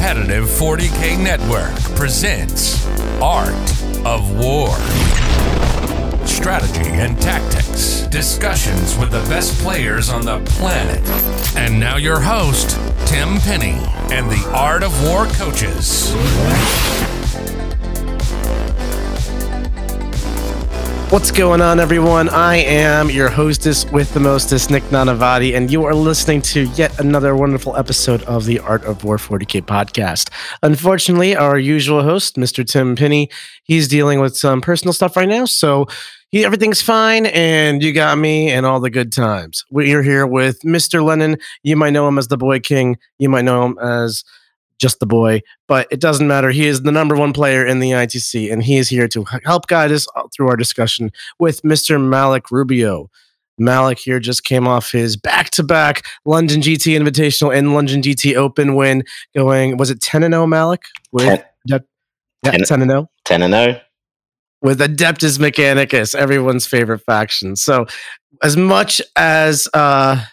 competitive 0.00 0.46
40K 0.46 1.22
network 1.22 1.78
presents 1.94 2.86
Art 3.20 3.52
of 4.06 4.34
War. 4.38 4.74
Strategy 6.26 6.88
and 6.88 7.20
tactics, 7.20 8.06
discussions 8.06 8.96
with 8.96 9.10
the 9.10 9.20
best 9.28 9.60
players 9.60 10.08
on 10.08 10.24
the 10.24 10.40
planet. 10.52 11.06
And 11.54 11.78
now, 11.78 11.98
your 11.98 12.18
host, 12.18 12.78
Tim 13.04 13.40
Penny, 13.40 13.76
and 14.10 14.30
the 14.30 14.42
Art 14.54 14.82
of 14.82 15.06
War 15.06 15.26
coaches. 15.26 16.14
What's 21.10 21.32
going 21.32 21.60
on, 21.60 21.80
everyone? 21.80 22.28
I 22.28 22.58
am 22.58 23.10
your 23.10 23.28
hostess 23.28 23.84
with 23.86 24.14
the 24.14 24.20
mostest, 24.20 24.70
Nick 24.70 24.84
Nanavati, 24.84 25.56
and 25.56 25.68
you 25.68 25.84
are 25.84 25.92
listening 25.92 26.40
to 26.42 26.68
yet 26.74 27.00
another 27.00 27.34
wonderful 27.34 27.76
episode 27.76 28.22
of 28.22 28.44
the 28.44 28.60
Art 28.60 28.84
of 28.84 29.02
War 29.02 29.16
40K 29.16 29.62
podcast. 29.62 30.30
Unfortunately, 30.62 31.34
our 31.34 31.58
usual 31.58 32.04
host, 32.04 32.36
Mr. 32.36 32.64
Tim 32.64 32.94
Penny, 32.94 33.28
he's 33.64 33.88
dealing 33.88 34.20
with 34.20 34.36
some 34.36 34.60
personal 34.60 34.92
stuff 34.92 35.16
right 35.16 35.28
now, 35.28 35.46
so 35.46 35.88
he, 36.28 36.44
everything's 36.44 36.80
fine, 36.80 37.26
and 37.26 37.82
you 37.82 37.92
got 37.92 38.16
me 38.16 38.48
and 38.48 38.64
all 38.64 38.78
the 38.78 38.88
good 38.88 39.10
times. 39.10 39.64
We're 39.68 40.04
here 40.04 40.28
with 40.28 40.60
Mr. 40.60 41.02
Lennon. 41.02 41.38
You 41.64 41.74
might 41.74 41.90
know 41.90 42.06
him 42.06 42.18
as 42.18 42.28
the 42.28 42.36
Boy 42.36 42.60
King. 42.60 42.98
You 43.18 43.28
might 43.28 43.44
know 43.44 43.66
him 43.66 43.76
as 43.82 44.22
just 44.80 44.98
the 44.98 45.06
boy, 45.06 45.42
but 45.68 45.86
it 45.90 46.00
doesn't 46.00 46.26
matter. 46.26 46.50
He 46.50 46.66
is 46.66 46.82
the 46.82 46.90
number 46.90 47.14
one 47.14 47.32
player 47.32 47.64
in 47.64 47.78
the 47.78 47.90
ITC, 47.90 48.52
and 48.52 48.62
he 48.62 48.78
is 48.78 48.88
here 48.88 49.06
to 49.08 49.24
help 49.44 49.66
guide 49.66 49.92
us 49.92 50.06
through 50.34 50.48
our 50.48 50.56
discussion 50.56 51.12
with 51.38 51.62
Mr. 51.62 52.02
Malik 52.02 52.50
Rubio. 52.50 53.10
Malik 53.58 53.98
here 53.98 54.18
just 54.18 54.42
came 54.42 54.66
off 54.66 54.90
his 54.90 55.16
back 55.16 55.50
to 55.50 55.62
back 55.62 56.02
London 56.24 56.62
GT 56.62 56.98
Invitational 56.98 57.54
and 57.54 57.74
London 57.74 58.00
GT 58.00 58.34
Open 58.34 58.74
win, 58.74 59.04
going, 59.36 59.76
was 59.76 59.90
it 59.90 60.00
10 60.00 60.22
and 60.22 60.32
0, 60.32 60.46
Malik? 60.46 60.82
With 61.12 61.26
ten, 61.26 61.44
yeah, 62.42 62.52
10 62.52 62.82
and 62.82 62.90
0. 62.90 63.10
10 63.26 63.42
and 63.42 63.52
0. 63.52 63.80
With 64.62 64.80
Adeptus 64.80 65.38
Mechanicus, 65.38 66.14
everyone's 66.14 66.66
favorite 66.66 67.00
faction. 67.00 67.54
So, 67.56 67.86
as 68.42 68.56
much 68.56 69.02
as 69.16 69.68
uh, 69.74 70.24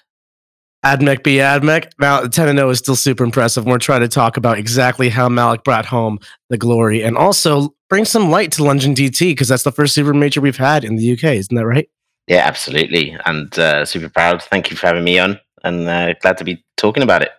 Admech 0.87 1.21
be 1.21 1.35
Admech. 1.35 1.91
Now, 1.99 2.21
10 2.21 2.55
0 2.55 2.69
is 2.69 2.79
still 2.79 2.95
super 2.95 3.23
impressive. 3.23 3.65
We're 3.65 3.77
trying 3.77 4.01
to 4.01 4.07
talk 4.07 4.37
about 4.37 4.57
exactly 4.57 5.09
how 5.09 5.27
Malik 5.27 5.63
brought 5.63 5.85
home 5.85 6.17
the 6.49 6.57
glory 6.57 7.03
and 7.03 7.17
also 7.17 7.75
bring 7.89 8.05
some 8.05 8.31
light 8.31 8.53
to 8.53 8.63
London 8.63 8.95
GT 8.95 9.31
because 9.31 9.49
that's 9.49 9.63
the 9.63 9.71
first 9.71 9.93
super 9.93 10.13
major 10.13 10.39
we've 10.39 10.55
had 10.55 10.85
in 10.85 10.95
the 10.95 11.13
UK. 11.13 11.23
Isn't 11.23 11.55
that 11.55 11.65
right? 11.65 11.89
Yeah, 12.27 12.45
absolutely. 12.45 13.17
And 13.25 13.57
uh, 13.59 13.83
super 13.83 14.07
proud. 14.07 14.41
Thank 14.43 14.71
you 14.71 14.77
for 14.77 14.87
having 14.87 15.03
me 15.03 15.19
on 15.19 15.39
and 15.63 15.89
uh, 15.89 16.13
glad 16.21 16.37
to 16.37 16.45
be 16.45 16.63
talking 16.77 17.03
about 17.03 17.21
it. 17.21 17.31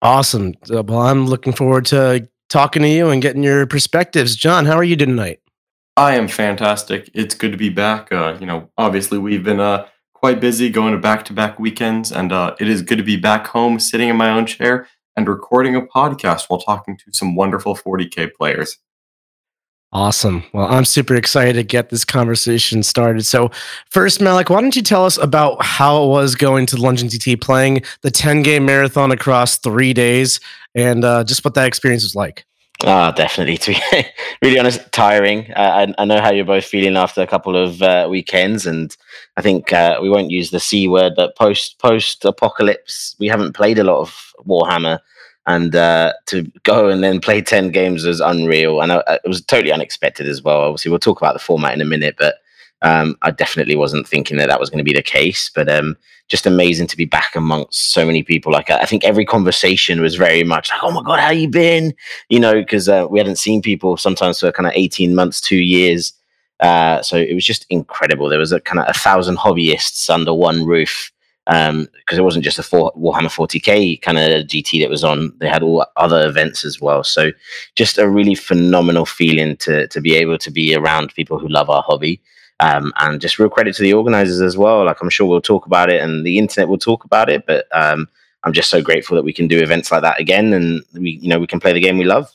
Awesome. 0.00 0.54
Uh, 0.72 0.82
well, 0.82 1.00
I'm 1.00 1.26
looking 1.26 1.52
forward 1.52 1.84
to 1.86 2.28
talking 2.48 2.82
to 2.82 2.88
you 2.88 3.10
and 3.10 3.20
getting 3.20 3.42
your 3.42 3.66
perspectives. 3.66 4.36
John, 4.36 4.64
how 4.64 4.76
are 4.76 4.84
you 4.84 4.96
tonight? 4.96 5.40
I 5.98 6.14
am 6.14 6.28
fantastic. 6.28 7.10
It's 7.12 7.34
good 7.34 7.52
to 7.52 7.58
be 7.58 7.68
back. 7.68 8.10
Uh, 8.10 8.38
you 8.40 8.46
know, 8.46 8.70
obviously, 8.78 9.18
we've 9.18 9.44
been 9.44 9.60
uh, 9.60 9.86
quite 10.20 10.38
busy 10.38 10.68
going 10.68 10.92
to 10.92 10.98
back 10.98 11.24
to 11.24 11.32
back 11.32 11.58
weekends, 11.58 12.12
and 12.12 12.30
uh, 12.30 12.54
it 12.60 12.68
is 12.68 12.82
good 12.82 12.98
to 12.98 13.02
be 13.02 13.16
back 13.16 13.46
home, 13.46 13.80
sitting 13.80 14.10
in 14.10 14.16
my 14.16 14.28
own 14.28 14.44
chair, 14.44 14.86
and 15.16 15.26
recording 15.26 15.74
a 15.74 15.80
podcast 15.80 16.44
while 16.48 16.60
talking 16.60 16.94
to 16.98 17.04
some 17.10 17.34
wonderful 17.34 17.74
40K 17.74 18.34
players. 18.34 18.76
Awesome. 19.92 20.44
Well, 20.52 20.66
I'm 20.66 20.84
super 20.84 21.14
excited 21.14 21.54
to 21.54 21.62
get 21.62 21.88
this 21.88 22.04
conversation 22.04 22.82
started. 22.82 23.24
So, 23.24 23.50
first, 23.88 24.20
Malik, 24.20 24.50
why 24.50 24.60
don't 24.60 24.76
you 24.76 24.82
tell 24.82 25.06
us 25.06 25.16
about 25.16 25.64
how 25.64 26.04
it 26.04 26.08
was 26.08 26.34
going 26.34 26.66
to 26.66 26.76
London 26.76 27.08
GT 27.08 27.40
playing 27.40 27.82
the 28.02 28.10
10 28.10 28.42
game 28.42 28.66
marathon 28.66 29.10
across 29.12 29.56
three 29.56 29.94
days 29.94 30.38
and 30.74 31.02
uh, 31.02 31.24
just 31.24 31.46
what 31.46 31.54
that 31.54 31.66
experience 31.66 32.02
was 32.02 32.14
like? 32.14 32.44
Ah, 32.84 33.10
oh, 33.10 33.16
definitely. 33.16 33.56
To 33.58 33.72
be 33.72 34.04
really 34.42 34.58
honest, 34.58 34.80
tiring. 34.92 35.50
Uh, 35.52 35.86
I, 35.98 36.02
I, 36.02 36.04
know 36.04 36.20
how 36.20 36.30
you're 36.30 36.44
both 36.44 36.64
feeling 36.64 36.96
after 36.96 37.20
a 37.20 37.26
couple 37.26 37.56
of 37.56 37.82
uh, 37.82 38.06
weekends, 38.10 38.66
and 38.66 38.96
I 39.40 39.42
think 39.42 39.72
uh, 39.72 39.98
we 40.02 40.10
won't 40.10 40.30
use 40.30 40.50
the 40.50 40.60
c 40.60 40.86
word, 40.86 41.14
but 41.16 41.34
post 41.34 41.78
post 41.78 42.26
apocalypse, 42.26 43.16
we 43.18 43.26
haven't 43.26 43.56
played 43.56 43.78
a 43.78 43.84
lot 43.84 44.00
of 44.02 44.34
Warhammer, 44.46 44.98
and 45.46 45.74
uh, 45.74 46.12
to 46.26 46.42
go 46.62 46.90
and 46.90 47.02
then 47.02 47.20
play 47.20 47.40
ten 47.40 47.70
games 47.70 48.04
was 48.04 48.20
unreal, 48.20 48.82
and 48.82 48.92
uh, 48.92 49.02
it 49.06 49.26
was 49.26 49.40
totally 49.40 49.72
unexpected 49.72 50.28
as 50.28 50.42
well. 50.42 50.60
Obviously, 50.60 50.90
we'll 50.90 50.98
talk 50.98 51.22
about 51.22 51.32
the 51.32 51.38
format 51.38 51.72
in 51.72 51.80
a 51.80 51.86
minute, 51.86 52.16
but 52.18 52.34
um, 52.82 53.16
I 53.22 53.30
definitely 53.30 53.76
wasn't 53.76 54.06
thinking 54.06 54.36
that 54.36 54.48
that 54.48 54.60
was 54.60 54.68
going 54.68 54.84
to 54.84 54.90
be 54.90 54.92
the 54.92 55.02
case, 55.02 55.50
but 55.54 55.70
um, 55.70 55.96
just 56.28 56.44
amazing 56.44 56.88
to 56.88 56.96
be 56.98 57.06
back 57.06 57.34
amongst 57.34 57.94
so 57.94 58.04
many 58.04 58.22
people. 58.22 58.52
Like 58.52 58.68
I 58.68 58.84
think 58.84 59.04
every 59.04 59.24
conversation 59.24 60.02
was 60.02 60.16
very 60.16 60.44
much 60.44 60.70
like, 60.70 60.82
"Oh 60.82 60.90
my 60.90 61.02
god, 61.02 61.18
how 61.18 61.30
you 61.30 61.48
been?" 61.48 61.94
You 62.28 62.40
know, 62.40 62.52
because 62.60 62.90
uh, 62.90 63.06
we 63.08 63.18
hadn't 63.18 63.38
seen 63.38 63.62
people 63.62 63.96
sometimes 63.96 64.40
for 64.40 64.52
kind 64.52 64.66
of 64.66 64.74
eighteen 64.76 65.14
months, 65.14 65.40
two 65.40 65.56
years. 65.56 66.12
Uh, 66.60 67.02
so 67.02 67.16
it 67.16 67.34
was 67.34 67.44
just 67.44 67.66
incredible. 67.70 68.28
There 68.28 68.38
was 68.38 68.52
a 68.52 68.60
kind 68.60 68.80
of 68.80 68.86
a 68.88 68.98
thousand 68.98 69.38
hobbyists 69.38 70.10
under 70.10 70.34
one 70.34 70.64
roof 70.66 71.10
because 71.46 71.70
um, 71.70 71.88
it 72.10 72.22
wasn't 72.22 72.44
just 72.44 72.58
a 72.58 72.62
four, 72.62 72.92
Warhammer 72.92 73.28
40k 73.28 74.00
kind 74.02 74.18
of 74.18 74.46
GT 74.46 74.80
that 74.82 74.90
was 74.90 75.02
on. 75.02 75.32
They 75.40 75.48
had 75.48 75.62
all 75.62 75.86
other 75.96 76.26
events 76.28 76.64
as 76.64 76.80
well. 76.80 77.02
So 77.02 77.32
just 77.76 77.98
a 77.98 78.08
really 78.08 78.34
phenomenal 78.34 79.06
feeling 79.06 79.56
to 79.58 79.88
to 79.88 80.00
be 80.00 80.14
able 80.14 80.38
to 80.38 80.50
be 80.50 80.76
around 80.76 81.14
people 81.14 81.38
who 81.38 81.48
love 81.48 81.70
our 81.70 81.82
hobby. 81.82 82.20
Um, 82.60 82.92
and 82.98 83.22
just 83.22 83.38
real 83.38 83.48
credit 83.48 83.74
to 83.76 83.82
the 83.82 83.94
organizers 83.94 84.42
as 84.42 84.54
well. 84.54 84.84
Like 84.84 85.00
I'm 85.00 85.08
sure 85.08 85.26
we'll 85.26 85.40
talk 85.40 85.64
about 85.64 85.90
it, 85.90 86.02
and 86.02 86.26
the 86.26 86.36
internet 86.36 86.68
will 86.68 86.78
talk 86.78 87.04
about 87.04 87.30
it. 87.30 87.46
But 87.46 87.66
um, 87.72 88.06
I'm 88.44 88.52
just 88.52 88.68
so 88.68 88.82
grateful 88.82 89.16
that 89.16 89.24
we 89.24 89.32
can 89.32 89.48
do 89.48 89.58
events 89.62 89.90
like 89.90 90.02
that 90.02 90.20
again, 90.20 90.52
and 90.52 90.84
we, 90.92 91.12
you 91.22 91.28
know, 91.28 91.38
we 91.38 91.46
can 91.46 91.58
play 91.58 91.72
the 91.72 91.80
game 91.80 91.96
we 91.96 92.04
love. 92.04 92.30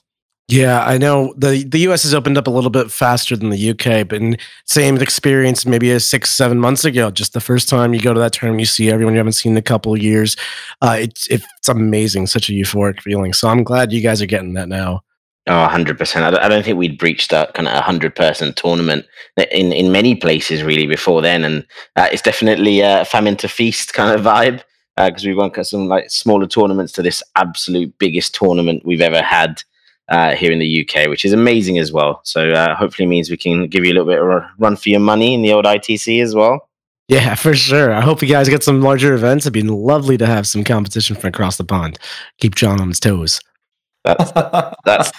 Yeah, 0.47 0.85
I 0.85 0.99
know 0.99 1.33
the 1.37 1.63
the 1.63 1.79
US 1.89 2.03
has 2.03 2.13
opened 2.13 2.37
up 2.37 2.45
a 2.45 2.51
little 2.51 2.69
bit 2.69 2.91
faster 2.91 3.35
than 3.35 3.49
the 3.49 3.69
UK, 3.71 4.07
but 4.07 4.21
same 4.65 4.97
experience 4.97 5.65
maybe 5.65 5.97
six 5.97 6.31
seven 6.31 6.59
months 6.59 6.85
ago. 6.85 7.09
Just 7.09 7.33
the 7.33 7.41
first 7.41 7.67
time 7.67 7.95
you 7.95 7.99
go 7.99 8.13
to 8.13 8.19
that 8.19 8.33
tournament, 8.33 8.59
you 8.59 8.67
see 8.67 8.91
everyone 8.91 9.15
you 9.15 9.17
haven't 9.17 9.33
seen 9.33 9.53
in 9.53 9.57
a 9.57 9.63
couple 9.63 9.93
of 9.93 10.01
years. 10.03 10.35
Uh, 10.83 10.97
it's 10.99 11.27
it's 11.31 11.67
amazing, 11.67 12.27
such 12.27 12.49
a 12.49 12.51
euphoric 12.51 13.01
feeling. 13.01 13.33
So 13.33 13.47
I'm 13.47 13.63
glad 13.63 13.91
you 13.91 14.01
guys 14.01 14.21
are 14.21 14.27
getting 14.27 14.53
that 14.53 14.69
now. 14.69 15.01
Oh, 15.47 15.67
100%. 15.69 16.39
I 16.39 16.49
don't 16.49 16.65
think 16.65 16.77
we'd 16.77 16.97
breached 16.97 17.29
that 17.29 17.53
kind 17.53 17.67
of 17.67 17.75
100 17.75 18.15
person 18.15 18.51
tournament 18.53 19.05
in, 19.51 19.71
in 19.73 19.91
many 19.91 20.15
places 20.15 20.63
really 20.63 20.87
before 20.87 21.21
then. 21.21 21.43
And 21.43 21.67
uh, 21.95 22.07
it's 22.11 22.23
definitely 22.23 22.79
a 22.79 23.05
famine 23.05 23.35
to 23.37 23.47
feast 23.47 23.93
kind 23.93 24.17
of 24.17 24.25
vibe 24.25 24.63
because 24.97 25.23
uh, 25.23 25.27
we 25.27 25.35
went 25.35 25.53
cut 25.53 25.67
some 25.67 25.87
like 25.87 26.09
smaller 26.09 26.47
tournaments 26.47 26.93
to 26.93 27.03
this 27.03 27.21
absolute 27.35 27.93
biggest 27.99 28.33
tournament 28.33 28.83
we've 28.85 29.01
ever 29.01 29.21
had 29.21 29.61
uh, 30.09 30.35
here 30.35 30.51
in 30.51 30.59
the 30.59 30.87
UK, 30.87 31.07
which 31.07 31.25
is 31.25 31.33
amazing 31.33 31.77
as 31.77 31.91
well. 31.91 32.21
So 32.23 32.49
uh, 32.49 32.75
hopefully 32.75 33.07
means 33.07 33.29
we 33.29 33.37
can 33.37 33.67
give 33.67 33.85
you 33.85 33.91
a 33.91 33.95
little 33.95 34.07
bit 34.07 34.21
of 34.21 34.27
a 34.27 34.51
run 34.57 34.75
for 34.75 34.89
your 34.89 34.99
money 34.99 35.33
in 35.33 35.41
the 35.41 35.51
old 35.51 35.65
ITC 35.65 36.21
as 36.21 36.35
well. 36.35 36.69
Yeah, 37.07 37.35
for 37.35 37.53
sure. 37.53 37.93
I 37.93 38.01
hope 38.01 38.21
you 38.21 38.27
guys 38.27 38.49
get 38.49 38.63
some 38.63 38.81
larger 38.81 39.13
events. 39.13 39.45
It'd 39.45 39.53
be 39.53 39.61
lovely 39.61 40.17
to 40.17 40.25
have 40.25 40.47
some 40.47 40.63
competition 40.63 41.15
from 41.15 41.29
across 41.29 41.57
the 41.57 41.63
pond. 41.63 41.99
Keep 42.39 42.55
John 42.55 42.81
on 42.81 42.87
his 42.87 42.99
toes. 42.99 43.39
That's 44.03 44.31
that's 44.85 45.11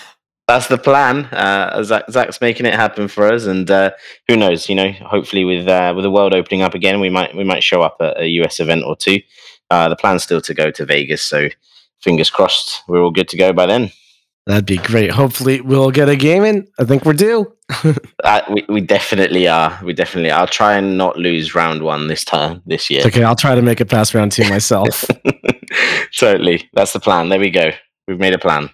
that's 0.49 0.69
the 0.69 0.79
plan. 0.79 1.27
Uh, 1.27 1.83
Zach, 1.85 2.05
Zach's 2.11 2.41
making 2.41 2.67
it 2.67 2.75
happen 2.75 3.07
for 3.07 3.33
us, 3.33 3.47
and 3.47 3.71
uh, 3.71 3.93
who 4.27 4.37
knows? 4.37 4.69
You 4.69 4.75
know, 4.75 4.91
hopefully 4.93 5.45
with 5.45 5.69
uh, 5.69 5.93
with 5.95 6.03
the 6.03 6.11
world 6.11 6.35
opening 6.35 6.63
up 6.63 6.75
again, 6.75 6.99
we 6.99 7.11
might 7.11 7.37
we 7.37 7.45
might 7.45 7.63
show 7.63 7.83
up 7.83 7.97
at 8.01 8.21
a 8.21 8.27
US 8.41 8.59
event 8.59 8.83
or 8.85 8.97
two. 8.97 9.21
Uh, 9.71 9.89
the 9.89 9.97
plan's 9.97 10.25
still 10.25 10.41
to 10.41 10.55
go 10.55 10.71
to 10.73 10.85
Vegas, 10.85 11.23
so 11.23 11.49
fingers 12.01 12.31
crossed, 12.31 12.83
we're 12.89 13.03
all 13.03 13.11
good 13.11 13.29
to 13.29 13.37
go 13.37 13.53
by 13.53 13.67
then. 13.67 13.91
That'd 14.47 14.67
be 14.67 14.77
great. 14.77 15.11
Hopefully, 15.11 15.61
we'll 15.61 15.91
get 15.91 16.09
a 16.09 16.15
game 16.15 16.45
in. 16.45 16.69
I 16.79 16.85
think 16.85 17.05
we're 17.05 17.15
due. 17.15 17.53
uh, 18.25 18.43
we, 18.49 18.65
we 18.69 18.81
definitely 18.81 19.49
are. 19.49 19.77
We 19.83 19.93
definitely. 19.93 20.31
Are. 20.31 20.41
I'll 20.41 20.47
try 20.47 20.75
and 20.77 20.97
not 20.97 21.17
lose 21.19 21.55
round 21.55 21.83
one 21.83 22.07
this 22.07 22.25
time 22.25 22.63
this 22.65 22.89
year. 22.89 23.05
Okay, 23.05 23.25
I'll 23.25 23.35
try 23.35 23.57
to 23.57 23.63
make 23.63 23.81
it 23.81 23.87
past 23.87 24.15
round 24.15 24.31
two 24.31 24.49
myself. 24.49 25.05
totally. 26.17 26.71
That's 26.75 26.93
the 26.93 27.01
plan. 27.01 27.29
There 27.29 27.41
we 27.41 27.51
go. 27.51 27.71
We've 28.07 28.21
made 28.21 28.35
a 28.35 28.39
plan. 28.39 28.71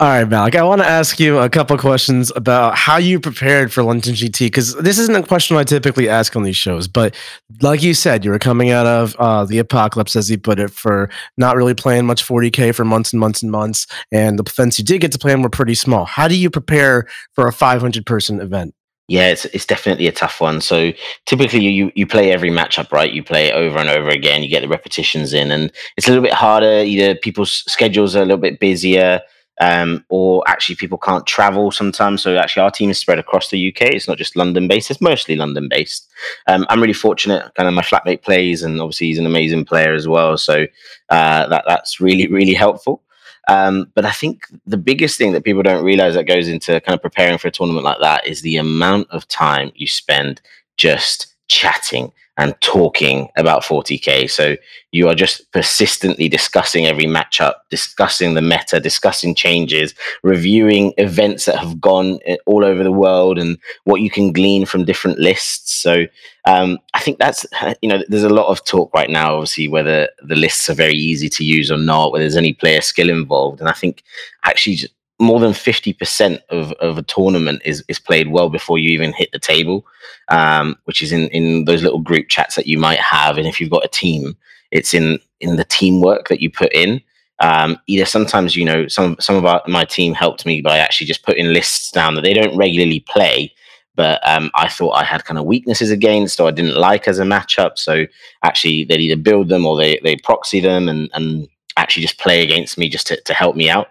All 0.00 0.08
right, 0.08 0.26
Malik. 0.26 0.54
I 0.56 0.62
want 0.62 0.80
to 0.80 0.86
ask 0.86 1.20
you 1.20 1.40
a 1.40 1.50
couple 1.50 1.76
questions 1.76 2.32
about 2.34 2.74
how 2.74 2.96
you 2.96 3.20
prepared 3.20 3.70
for 3.70 3.82
London 3.82 4.14
GT 4.14 4.46
because 4.46 4.74
this 4.76 4.98
isn't 4.98 5.14
a 5.14 5.22
question 5.22 5.58
I 5.58 5.64
typically 5.64 6.08
ask 6.08 6.34
on 6.34 6.42
these 6.42 6.56
shows. 6.56 6.88
But 6.88 7.14
like 7.60 7.82
you 7.82 7.92
said, 7.92 8.24
you 8.24 8.30
were 8.30 8.38
coming 8.38 8.70
out 8.70 8.86
of 8.86 9.14
uh, 9.16 9.44
the 9.44 9.58
apocalypse, 9.58 10.16
as 10.16 10.30
you 10.30 10.38
put 10.38 10.58
it, 10.58 10.70
for 10.70 11.10
not 11.36 11.54
really 11.54 11.74
playing 11.74 12.06
much 12.06 12.26
40k 12.26 12.74
for 12.74 12.82
months 12.82 13.12
and 13.12 13.20
months 13.20 13.42
and 13.42 13.52
months, 13.52 13.86
and 14.10 14.38
the 14.38 14.42
events 14.50 14.78
you 14.78 14.86
did 14.86 15.02
get 15.02 15.12
to 15.12 15.18
play 15.18 15.34
in 15.34 15.42
were 15.42 15.50
pretty 15.50 15.74
small. 15.74 16.06
How 16.06 16.28
do 16.28 16.34
you 16.34 16.48
prepare 16.48 17.06
for 17.34 17.46
a 17.46 17.52
500 17.52 18.06
person 18.06 18.40
event? 18.40 18.74
Yeah, 19.06 19.28
it's 19.28 19.44
it's 19.46 19.66
definitely 19.66 20.06
a 20.06 20.12
tough 20.12 20.40
one. 20.40 20.62
So 20.62 20.92
typically 21.26 21.60
you 21.60 21.92
you 21.94 22.06
play 22.06 22.32
every 22.32 22.50
matchup, 22.50 22.90
right? 22.90 23.12
You 23.12 23.22
play 23.22 23.48
it 23.48 23.54
over 23.54 23.78
and 23.78 23.90
over 23.90 24.08
again. 24.08 24.42
You 24.42 24.48
get 24.48 24.62
the 24.62 24.68
repetitions 24.68 25.34
in, 25.34 25.50
and 25.50 25.70
it's 25.98 26.08
a 26.08 26.10
little 26.10 26.24
bit 26.24 26.32
harder. 26.32 26.84
Either 26.84 27.16
people's 27.16 27.64
schedules 27.70 28.16
are 28.16 28.22
a 28.22 28.24
little 28.24 28.38
bit 28.38 28.60
busier 28.60 29.20
um, 29.60 30.04
or 30.08 30.42
actually 30.48 30.76
people 30.76 30.98
can't 30.98 31.26
travel 31.26 31.70
sometimes. 31.70 32.22
So 32.22 32.36
actually, 32.36 32.62
our 32.62 32.70
team 32.70 32.90
is 32.90 32.98
spread 32.98 33.18
across 33.18 33.50
the 33.50 33.68
UK. 33.68 33.82
It's 33.82 34.08
not 34.08 34.18
just 34.18 34.36
London 34.36 34.68
based; 34.68 34.90
it's 34.90 35.00
mostly 35.00 35.36
London 35.36 35.68
based. 35.68 36.10
Um, 36.46 36.66
I'm 36.68 36.80
really 36.80 36.92
fortunate. 36.92 37.54
Kind 37.54 37.68
of 37.68 37.74
my 37.74 37.82
flatmate 37.82 38.22
plays, 38.22 38.62
and 38.62 38.80
obviously 38.80 39.08
he's 39.08 39.18
an 39.18 39.26
amazing 39.26 39.64
player 39.64 39.92
as 39.92 40.08
well. 40.08 40.36
So 40.38 40.66
uh, 41.10 41.46
that 41.48 41.64
that's 41.66 42.00
really 42.00 42.26
really 42.26 42.54
helpful. 42.54 43.02
Um, 43.48 43.90
but 43.94 44.04
I 44.04 44.12
think 44.12 44.46
the 44.66 44.76
biggest 44.76 45.18
thing 45.18 45.32
that 45.32 45.44
people 45.44 45.62
don't 45.62 45.84
realize 45.84 46.14
that 46.14 46.26
goes 46.26 46.46
into 46.46 46.80
kind 46.82 46.94
of 46.94 47.02
preparing 47.02 47.38
for 47.38 47.48
a 47.48 47.50
tournament 47.50 47.84
like 47.84 48.00
that 48.00 48.26
is 48.26 48.42
the 48.42 48.56
amount 48.58 49.10
of 49.10 49.26
time 49.28 49.72
you 49.74 49.86
spend 49.86 50.40
just 50.76 51.34
chatting 51.48 52.12
and 52.40 52.58
talking 52.62 53.28
about 53.36 53.62
40k. 53.62 54.30
So 54.30 54.56
you 54.92 55.08
are 55.08 55.14
just 55.14 55.52
persistently 55.52 56.26
discussing 56.26 56.86
every 56.86 57.04
matchup, 57.04 57.52
discussing 57.68 58.32
the 58.32 58.40
meta, 58.40 58.80
discussing 58.80 59.34
changes, 59.34 59.94
reviewing 60.22 60.94
events 60.96 61.44
that 61.44 61.58
have 61.58 61.78
gone 61.82 62.18
eh, 62.24 62.38
all 62.46 62.64
over 62.64 62.82
the 62.82 62.90
world 62.90 63.38
and 63.38 63.58
what 63.84 64.00
you 64.00 64.08
can 64.08 64.32
glean 64.32 64.64
from 64.64 64.86
different 64.86 65.18
lists. 65.18 65.74
So 65.74 66.06
um, 66.46 66.78
I 66.94 67.00
think 67.00 67.18
that's, 67.18 67.44
you 67.82 67.90
know, 67.90 68.02
there's 68.08 68.24
a 68.24 68.30
lot 68.30 68.48
of 68.48 68.64
talk 68.64 68.90
right 68.94 69.10
now, 69.10 69.34
obviously, 69.34 69.68
whether 69.68 70.08
the 70.22 70.34
lists 70.34 70.70
are 70.70 70.74
very 70.74 70.94
easy 70.94 71.28
to 71.28 71.44
use 71.44 71.70
or 71.70 71.76
not, 71.76 72.10
whether 72.10 72.24
there's 72.24 72.38
any 72.38 72.54
player 72.54 72.80
skill 72.80 73.10
involved. 73.10 73.60
And 73.60 73.68
I 73.68 73.74
think 73.74 74.02
actually 74.44 74.78
more 75.20 75.38
than 75.38 75.52
50% 75.52 76.40
of, 76.48 76.72
of 76.72 76.96
a 76.96 77.02
tournament 77.02 77.60
is, 77.64 77.84
is 77.88 77.98
played 77.98 78.28
well 78.28 78.48
before 78.48 78.78
you 78.78 78.90
even 78.90 79.12
hit 79.12 79.30
the 79.32 79.38
table, 79.38 79.86
um, 80.28 80.76
which 80.84 81.02
is 81.02 81.12
in, 81.12 81.28
in 81.28 81.66
those 81.66 81.82
little 81.82 82.00
group 82.00 82.28
chats 82.28 82.54
that 82.54 82.66
you 82.66 82.78
might 82.78 82.98
have. 82.98 83.36
And 83.36 83.46
if 83.46 83.60
you've 83.60 83.70
got 83.70 83.84
a 83.84 83.88
team, 83.88 84.36
it's 84.70 84.94
in, 84.94 85.18
in 85.40 85.56
the 85.56 85.64
teamwork 85.64 86.28
that 86.28 86.40
you 86.40 86.50
put 86.50 86.72
in. 86.72 87.02
Um, 87.40 87.78
either 87.86 88.06
sometimes, 88.06 88.56
you 88.56 88.64
know, 88.64 88.88
some, 88.88 89.16
some 89.20 89.36
of 89.36 89.44
our, 89.44 89.62
my 89.66 89.84
team 89.84 90.14
helped 90.14 90.46
me 90.46 90.62
by 90.62 90.78
actually 90.78 91.06
just 91.06 91.24
putting 91.24 91.52
lists 91.52 91.90
down 91.90 92.14
that 92.14 92.22
they 92.22 92.34
don't 92.34 92.56
regularly 92.56 93.00
play, 93.00 93.52
but 93.94 94.26
um, 94.26 94.50
I 94.54 94.68
thought 94.68 94.92
I 94.92 95.04
had 95.04 95.24
kind 95.24 95.38
of 95.38 95.44
weaknesses 95.44 95.90
against 95.90 96.40
or 96.40 96.48
I 96.48 96.52
didn't 96.52 96.76
like 96.76 97.08
as 97.08 97.18
a 97.18 97.24
matchup. 97.24 97.76
So 97.76 98.06
actually, 98.42 98.84
they'd 98.84 99.00
either 99.00 99.20
build 99.20 99.48
them 99.48 99.66
or 99.66 99.76
they, 99.76 100.00
they 100.02 100.16
proxy 100.16 100.60
them 100.60 100.88
and, 100.88 101.10
and 101.12 101.46
actually 101.76 102.02
just 102.02 102.18
play 102.18 102.42
against 102.42 102.78
me 102.78 102.88
just 102.88 103.06
to, 103.08 103.20
to 103.22 103.34
help 103.34 103.56
me 103.56 103.68
out. 103.68 103.88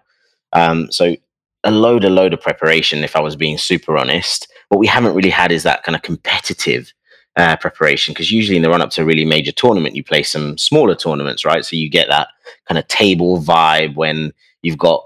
Um, 0.54 0.92
so 0.92 1.16
a 1.64 1.72
load, 1.72 2.04
a 2.04 2.10
load 2.10 2.34
of 2.34 2.42
preparation, 2.42 3.04
if 3.04 3.16
I 3.16 3.22
was 3.22 3.36
being 3.36 3.58
super 3.58 3.98
honest. 3.98 4.52
What 4.70 4.80
we 4.80 4.88
haven't 4.88 5.16
really 5.16 5.30
had 5.30 5.52
is 5.52 5.64
that 5.64 5.84
kind 5.84 5.96
of 5.96 6.02
competitive 6.02 6.94
uh, 7.36 7.58
preparation 7.58 8.14
because 8.14 8.32
usually 8.32 8.58
in 8.58 8.64
the 8.64 8.70
run 8.70 8.82
up 8.82 8.90
to 8.92 9.02
a 9.02 9.06
really 9.06 9.26
major 9.26 9.52
tournament, 9.52 9.96
you 9.96 10.04
play 10.04 10.24
some 10.24 10.58
smaller 10.58 10.96
tournaments, 10.96 11.46
right? 11.46 11.66
So 11.66 11.76
you 11.76 11.90
get 11.90 12.08
that 12.10 12.30
kind 12.68 12.78
of 12.78 12.88
table 12.88 13.42
vibe 13.42 13.96
when 13.96 14.34
you've 14.62 14.78
got 14.78 15.04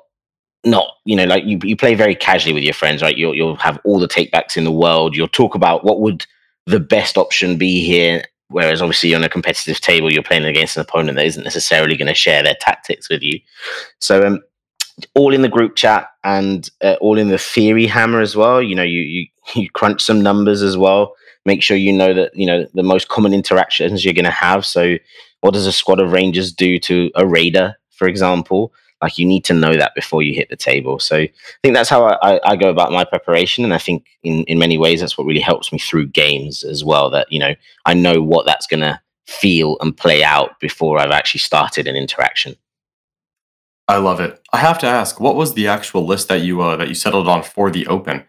not, 0.66 0.88
you 1.06 1.16
know, 1.16 1.26
like 1.26 1.44
you, 1.46 1.60
you 1.64 1.76
play 1.76 1.94
very 1.94 2.16
casually 2.16 2.54
with 2.54 2.64
your 2.64 2.74
friends, 2.74 3.02
right? 3.02 3.18
You'll, 3.18 3.36
you'll 3.36 3.56
have 3.58 3.80
all 3.84 4.00
the 4.00 4.08
takebacks 4.08 4.56
in 4.56 4.64
the 4.64 4.72
world. 4.72 5.16
You'll 5.16 5.28
talk 5.28 5.56
about 5.56 5.84
what 5.84 6.00
would 6.00 6.26
the 6.66 6.80
best 6.80 7.18
option 7.18 7.58
be 7.58 7.84
here. 7.86 8.24
Whereas 8.48 8.82
obviously 8.82 9.14
on 9.16 9.24
a 9.24 9.30
competitive 9.30 9.82
table, 9.82 10.12
you're 10.12 10.24
playing 10.24 10.46
against 10.46 10.78
an 10.78 10.82
opponent 10.82 11.18
that 11.18 11.26
isn't 11.26 11.44
necessarily 11.44 11.98
going 11.98 12.08
to 12.08 12.14
share 12.14 12.44
their 12.44 12.56
tactics 12.60 13.10
with 13.10 13.22
you. 13.22 13.40
So 14.00 14.26
um, 14.26 14.42
all 15.16 15.34
in 15.34 15.42
the 15.42 15.50
group 15.50 15.76
chat 15.76 16.08
and 16.24 16.70
uh, 16.82 16.96
all 17.02 17.18
in 17.18 17.30
the 17.30 17.38
theory 17.38 17.88
hammer 17.88 18.22
as 18.22 18.36
well. 18.36 18.62
You 18.62 18.76
know, 18.76 18.84
you, 18.84 19.02
you 19.02 19.28
you 19.56 19.70
crunch 19.70 20.02
some 20.02 20.22
numbers 20.22 20.62
as 20.62 20.78
well. 20.78 21.16
Make 21.46 21.62
sure 21.62 21.76
you 21.76 21.92
know 21.92 22.14
that 22.14 22.36
you 22.36 22.46
know 22.46 22.66
the 22.74 22.84
most 22.84 23.10
common 23.10 23.34
interactions 23.34 24.06
you're 24.06 24.14
going 24.14 24.26
to 24.26 24.32
have. 24.32 24.66
So, 24.66 24.98
what 25.42 25.54
does 25.54 25.68
a 25.68 25.74
squad 25.74 26.00
of 26.00 26.12
rangers 26.12 26.52
do 26.52 26.80
to 26.80 27.12
a 27.16 27.28
raider, 27.28 27.76
for 27.92 28.08
example? 28.08 28.74
Like 29.02 29.18
you 29.18 29.26
need 29.26 29.44
to 29.46 29.54
know 29.54 29.76
that 29.76 29.96
before 29.96 30.24
you 30.24 30.34
hit 30.34 30.48
the 30.50 30.56
table. 30.56 30.98
So 30.98 31.18
I 31.18 31.30
think 31.62 31.76
that's 31.76 31.90
how 31.90 32.06
I, 32.06 32.40
I, 32.46 32.56
go 32.56 32.70
about 32.70 32.94
my 32.94 33.04
preparation, 33.04 33.66
and 33.66 33.74
I 33.74 33.78
think 33.78 34.06
in 34.24 34.46
in 34.46 34.58
many 34.58 34.78
ways 34.78 35.02
that's 35.02 35.18
what 35.18 35.28
really 35.28 35.42
helps 35.42 35.74
me 35.74 35.80
through 35.80 36.08
games 36.08 36.64
as 36.64 36.86
well. 36.86 37.10
That 37.10 37.30
you 37.30 37.40
know 37.40 37.54
I 37.86 37.94
know 37.96 38.22
what 38.22 38.46
that's 38.46 38.66
going 38.66 38.80
to 38.80 39.02
feel 39.28 39.78
and 39.82 39.96
play 39.96 40.24
out 40.24 40.58
before 40.62 41.00
I've 41.00 41.12
actually 41.12 41.40
started 41.40 41.86
an 41.86 41.98
interaction. 41.98 42.56
I 43.88 43.98
love 43.98 44.20
it. 44.20 44.40
I 44.54 44.58
have 44.58 44.80
to 44.80 44.88
ask, 44.88 45.20
what 45.20 45.36
was 45.36 45.54
the 45.54 45.68
actual 45.68 46.06
list 46.06 46.30
that 46.30 46.42
you 46.42 46.62
uh, 46.62 46.76
that 46.78 46.88
you 46.88 46.96
settled 46.96 47.28
on 47.28 47.44
for 47.44 47.70
the 47.70 47.86
Open? 47.88 48.24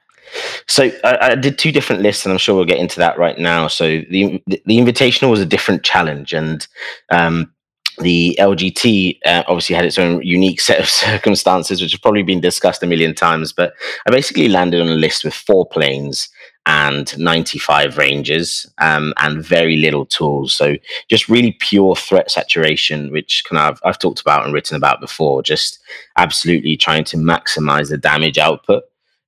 So 0.67 0.91
I, 1.05 1.19
I, 1.21 1.35
did 1.37 1.59
two 1.59 1.71
different 1.71 2.03
lists, 2.03 2.25
and 2.25 2.33
I'm 2.33 2.39
sure 2.39 2.57
we'll 2.57 2.65
get 2.65 2.79
into 2.79 2.99
that 2.99 3.19
right 3.19 3.39
now. 3.39 3.69
So 3.69 4.01
the 4.11 4.43
the, 4.47 4.61
Invitational 4.67 5.31
was 5.31 5.41
a 5.41 5.47
different 5.47 5.85
challenge, 5.85 6.33
and 6.33 6.67
um, 7.11 7.53
the 7.99 8.37
LGT 8.41 9.19
uh, 9.25 9.45
obviously 9.47 9.77
had 9.77 9.85
its 9.85 9.99
own 9.99 10.21
unique 10.23 10.61
set 10.61 10.81
of 10.81 10.89
circumstances, 11.07 11.81
which 11.81 11.93
have 11.93 12.03
probably 12.03 12.25
been 12.25 12.41
discussed 12.41 12.83
a 12.83 12.87
million 12.87 13.15
times. 13.15 13.53
But 13.53 13.75
I 14.07 14.11
basically 14.11 14.49
landed 14.49 14.81
on 14.81 14.89
a 14.89 14.95
list 14.95 15.25
with 15.25 15.35
four 15.35 15.67
planes 15.67 16.29
and 16.67 17.17
95 17.19 17.99
rangers 17.99 18.67
um, 18.79 19.13
and 19.19 19.45
very 19.45 19.77
little 19.77 20.07
tools. 20.07 20.53
So 20.55 20.77
just 21.09 21.29
really 21.29 21.57
pure 21.61 21.95
threat 21.95 22.31
saturation, 22.31 23.13
which 23.13 23.45
kind 23.49 23.61
of 23.61 23.81
I've 23.85 23.99
talked 23.99 24.21
about 24.21 24.45
and 24.45 24.55
written 24.55 24.77
about 24.77 25.01
before, 25.01 25.43
just 25.43 25.79
absolutely 26.17 26.77
trying 26.77 27.05
to 27.05 27.17
maximize 27.17 27.91
the 27.91 27.99
damage 27.99 28.39
output. 28.39 28.85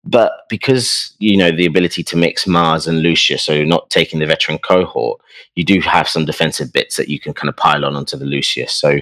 But 0.06 0.49
because 0.49 1.14
you 1.19 1.37
know 1.37 1.50
the 1.50 1.67
ability 1.67 2.03
to 2.05 2.17
mix 2.17 2.47
Mars 2.47 2.87
and 2.87 3.00
Lucius, 3.00 3.43
so 3.43 3.64
not 3.64 3.91
taking 3.91 4.20
the 4.20 4.26
veteran 4.26 4.58
cohort, 4.58 5.20
you 5.56 5.64
do 5.64 5.81
have 5.81 6.08
some 6.08 6.25
defensive 6.25 6.73
bits 6.73 6.97
that 6.97 7.08
you 7.08 7.19
can 7.19 7.35
kind 7.35 7.49
of 7.49 7.56
pile 7.56 7.85
on 7.85 7.97
onto 7.97 8.17
the 8.17 8.25
Lucius. 8.25 8.73
So, 8.73 8.99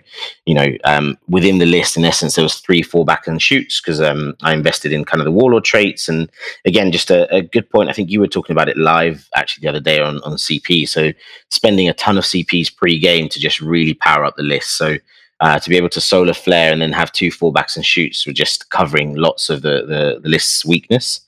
you 0.47 0.55
know, 0.55 0.69
um, 0.85 1.19
within 1.29 1.59
the 1.59 1.67
list, 1.67 1.97
in 1.97 2.05
essence, 2.05 2.37
there 2.37 2.45
was 2.45 2.61
three 2.61 2.83
fallback 2.83 3.27
and 3.27 3.43
shoots 3.43 3.81
because 3.81 4.01
um, 4.01 4.35
I 4.43 4.55
invested 4.55 4.93
in 4.93 5.05
kind 5.05 5.21
of 5.21 5.25
the 5.25 5.33
warlord 5.33 5.65
traits. 5.65 6.09
And 6.09 6.31
again, 6.65 6.93
just 6.93 7.11
a, 7.11 7.33
a, 7.35 7.43
good 7.43 7.69
point. 7.69 7.89
I 7.89 7.93
think 7.93 8.11
you 8.11 8.21
were 8.21 8.29
talking 8.29 8.55
about 8.55 8.69
it 8.69 8.79
live 8.79 9.29
actually 9.35 9.63
the 9.63 9.69
other 9.69 9.81
day 9.81 10.01
on 10.01 10.21
on 10.23 10.35
CP. 10.35 10.89
So 10.89 11.13
spending 11.51 11.89
a 11.89 11.95
ton 11.95 12.17
of 12.17 12.25
CPs 12.25 12.75
pre-game 12.75 13.29
to 13.29 13.41
just 13.41 13.61
really 13.61 13.95
power 13.95 14.25
up 14.25 14.37
the 14.37 14.43
list. 14.43 14.79
So 14.79 14.97
uh, 15.41 15.59
to 15.59 15.71
be 15.71 15.77
able 15.77 15.89
to 15.91 16.01
solar 16.01 16.35
flare 16.35 16.73
and 16.73 16.81
then 16.81 16.93
have 16.93 17.13
two 17.13 17.31
fallbacks 17.31 17.77
and 17.77 17.85
shoots 17.85 18.27
were 18.27 18.33
just 18.33 18.71
covering 18.71 19.15
lots 19.15 19.51
of 19.51 19.63
the, 19.63 19.85
the, 19.87 20.21
the 20.23 20.29
list's 20.29 20.65
weakness. 20.65 21.21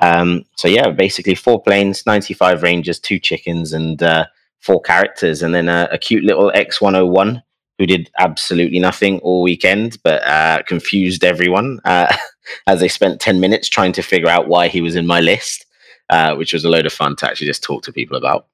Um, 0.00 0.44
so 0.56 0.68
yeah, 0.68 0.90
basically 0.90 1.34
four 1.34 1.62
planes, 1.62 2.04
95 2.06 2.62
rangers, 2.62 2.98
two 2.98 3.18
chickens, 3.18 3.72
and 3.72 4.02
uh, 4.02 4.26
four 4.60 4.80
characters, 4.82 5.42
and 5.42 5.54
then 5.54 5.68
a, 5.68 5.88
a, 5.90 5.98
cute 5.98 6.24
little 6.24 6.52
X101 6.52 7.42
who 7.78 7.86
did 7.86 8.10
absolutely 8.18 8.78
nothing 8.78 9.18
all 9.20 9.42
weekend, 9.42 9.98
but 10.02 10.22
uh, 10.26 10.62
confused 10.64 11.24
everyone 11.24 11.80
uh, 11.84 12.14
as 12.66 12.80
they 12.80 12.88
spent 12.88 13.20
10 13.20 13.40
minutes 13.40 13.68
trying 13.68 13.92
to 13.92 14.02
figure 14.02 14.28
out 14.28 14.48
why 14.48 14.68
he 14.68 14.80
was 14.80 14.96
in 14.96 15.06
my 15.06 15.20
list, 15.20 15.66
uh, 16.10 16.34
which 16.34 16.52
was 16.52 16.64
a 16.64 16.68
load 16.68 16.86
of 16.86 16.92
fun 16.92 17.16
to 17.16 17.28
actually 17.28 17.46
just 17.46 17.62
talk 17.62 17.82
to 17.82 17.92
people 17.92 18.16
about. 18.16 18.46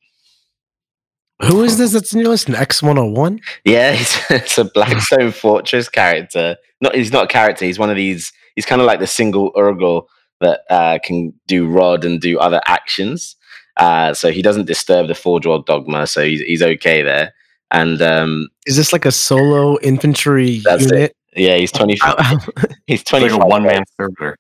Who 1.40 1.62
is 1.62 1.76
this 1.76 1.92
that's 1.92 2.12
in 2.12 2.20
your 2.20 2.28
list? 2.28 2.48
An 2.48 2.54
X 2.54 2.82
one 2.82 2.96
hundred 2.96 3.08
oh 3.08 3.12
one? 3.12 3.40
Yeah, 3.64 3.92
he's, 3.96 4.18
it's 4.30 4.58
a 4.58 4.64
Blackstone 4.64 5.32
Fortress 5.32 5.88
character. 5.88 6.56
Not 6.80 6.94
he's 6.94 7.12
not 7.12 7.24
a 7.24 7.28
character. 7.28 7.64
He's 7.64 7.78
one 7.78 7.90
of 7.90 7.96
these. 7.96 8.32
He's 8.54 8.66
kind 8.66 8.80
of 8.80 8.86
like 8.86 9.00
the 9.00 9.06
single 9.06 9.52
Urgle 9.54 10.04
that 10.40 10.60
uh, 10.68 10.98
can 11.02 11.32
do 11.46 11.68
rod 11.68 12.04
and 12.04 12.20
do 12.20 12.38
other 12.38 12.60
actions. 12.66 13.36
Uh, 13.78 14.12
so 14.12 14.30
he 14.30 14.42
doesn't 14.42 14.66
disturb 14.66 15.08
the 15.08 15.14
Forge 15.14 15.46
World 15.46 15.66
dogma. 15.66 16.06
So 16.06 16.24
he's 16.24 16.40
he's 16.40 16.62
okay 16.62 17.02
there. 17.02 17.32
And 17.70 18.02
um, 18.02 18.48
is 18.66 18.76
this 18.76 18.92
like 18.92 19.06
a 19.06 19.12
solo 19.12 19.78
infantry 19.80 20.50
unit? 20.50 20.92
It. 20.92 21.16
Yeah, 21.34 21.56
he's 21.56 21.72
twenty 21.72 21.96
five. 21.96 22.48
he's 22.86 23.02
twenty 23.04 23.30
like 23.30 23.42
a 23.42 23.46
one 23.46 23.62
man 23.62 23.84
server. 23.98 24.36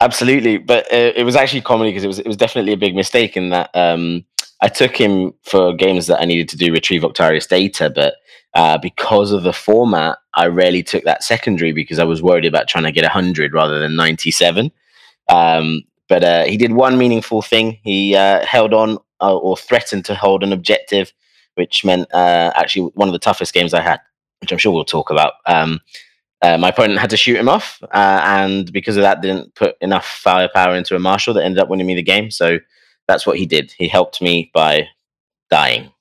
Absolutely, 0.00 0.58
but 0.58 0.84
uh, 0.92 1.12
it 1.16 1.24
was 1.24 1.34
actually 1.36 1.62
comedy 1.62 1.90
because 1.90 2.04
it 2.04 2.08
was 2.08 2.18
it 2.20 2.26
was 2.26 2.36
definitely 2.36 2.72
a 2.72 2.76
big 2.76 2.94
mistake 2.94 3.36
in 3.36 3.50
that. 3.50 3.70
Um, 3.74 4.24
I 4.60 4.68
took 4.68 4.96
him 4.96 5.32
for 5.42 5.74
games 5.74 6.06
that 6.06 6.20
I 6.20 6.24
needed 6.24 6.48
to 6.50 6.56
do 6.56 6.72
retrieve 6.72 7.02
Octarius 7.02 7.48
data, 7.48 7.90
but 7.94 8.14
uh, 8.54 8.78
because 8.78 9.32
of 9.32 9.42
the 9.42 9.52
format, 9.52 10.16
I 10.34 10.46
rarely 10.46 10.82
took 10.82 11.04
that 11.04 11.22
secondary 11.22 11.72
because 11.72 11.98
I 11.98 12.04
was 12.04 12.22
worried 12.22 12.46
about 12.46 12.68
trying 12.68 12.84
to 12.84 12.92
get 12.92 13.04
100 13.04 13.52
rather 13.52 13.78
than 13.78 13.96
97. 13.96 14.72
Um, 15.28 15.82
but 16.08 16.24
uh, 16.24 16.44
he 16.44 16.56
did 16.56 16.72
one 16.72 16.96
meaningful 16.96 17.42
thing. 17.42 17.78
He 17.82 18.16
uh, 18.16 18.46
held 18.46 18.72
on 18.72 18.98
uh, 19.20 19.36
or 19.36 19.58
threatened 19.58 20.06
to 20.06 20.14
hold 20.14 20.42
an 20.42 20.52
objective, 20.52 21.12
which 21.56 21.84
meant 21.84 22.08
uh, 22.14 22.52
actually 22.54 22.90
one 22.94 23.08
of 23.08 23.12
the 23.12 23.18
toughest 23.18 23.52
games 23.52 23.74
I 23.74 23.82
had, 23.82 24.00
which 24.40 24.52
I'm 24.52 24.58
sure 24.58 24.72
we'll 24.72 24.84
talk 24.84 25.10
about. 25.10 25.34
Um, 25.44 25.80
uh, 26.40 26.56
my 26.56 26.68
opponent 26.68 27.00
had 27.00 27.10
to 27.10 27.16
shoot 27.16 27.36
him 27.36 27.48
off, 27.48 27.82
and 27.92 28.70
because 28.72 28.96
of 28.96 29.02
that, 29.02 29.22
didn't 29.22 29.54
put 29.54 29.74
enough 29.80 30.06
firepower 30.06 30.76
into 30.76 30.94
a 30.94 30.98
marshal 30.98 31.34
that 31.34 31.44
ended 31.44 31.58
up 31.58 31.68
winning 31.68 31.86
me 31.86 31.94
the 31.94 32.02
game. 32.02 32.30
So 32.30 32.58
that's 33.06 33.26
what 33.26 33.38
he 33.38 33.46
did. 33.46 33.72
He 33.76 33.88
helped 33.88 34.20
me 34.20 34.50
by 34.52 34.88
dying. 35.50 35.92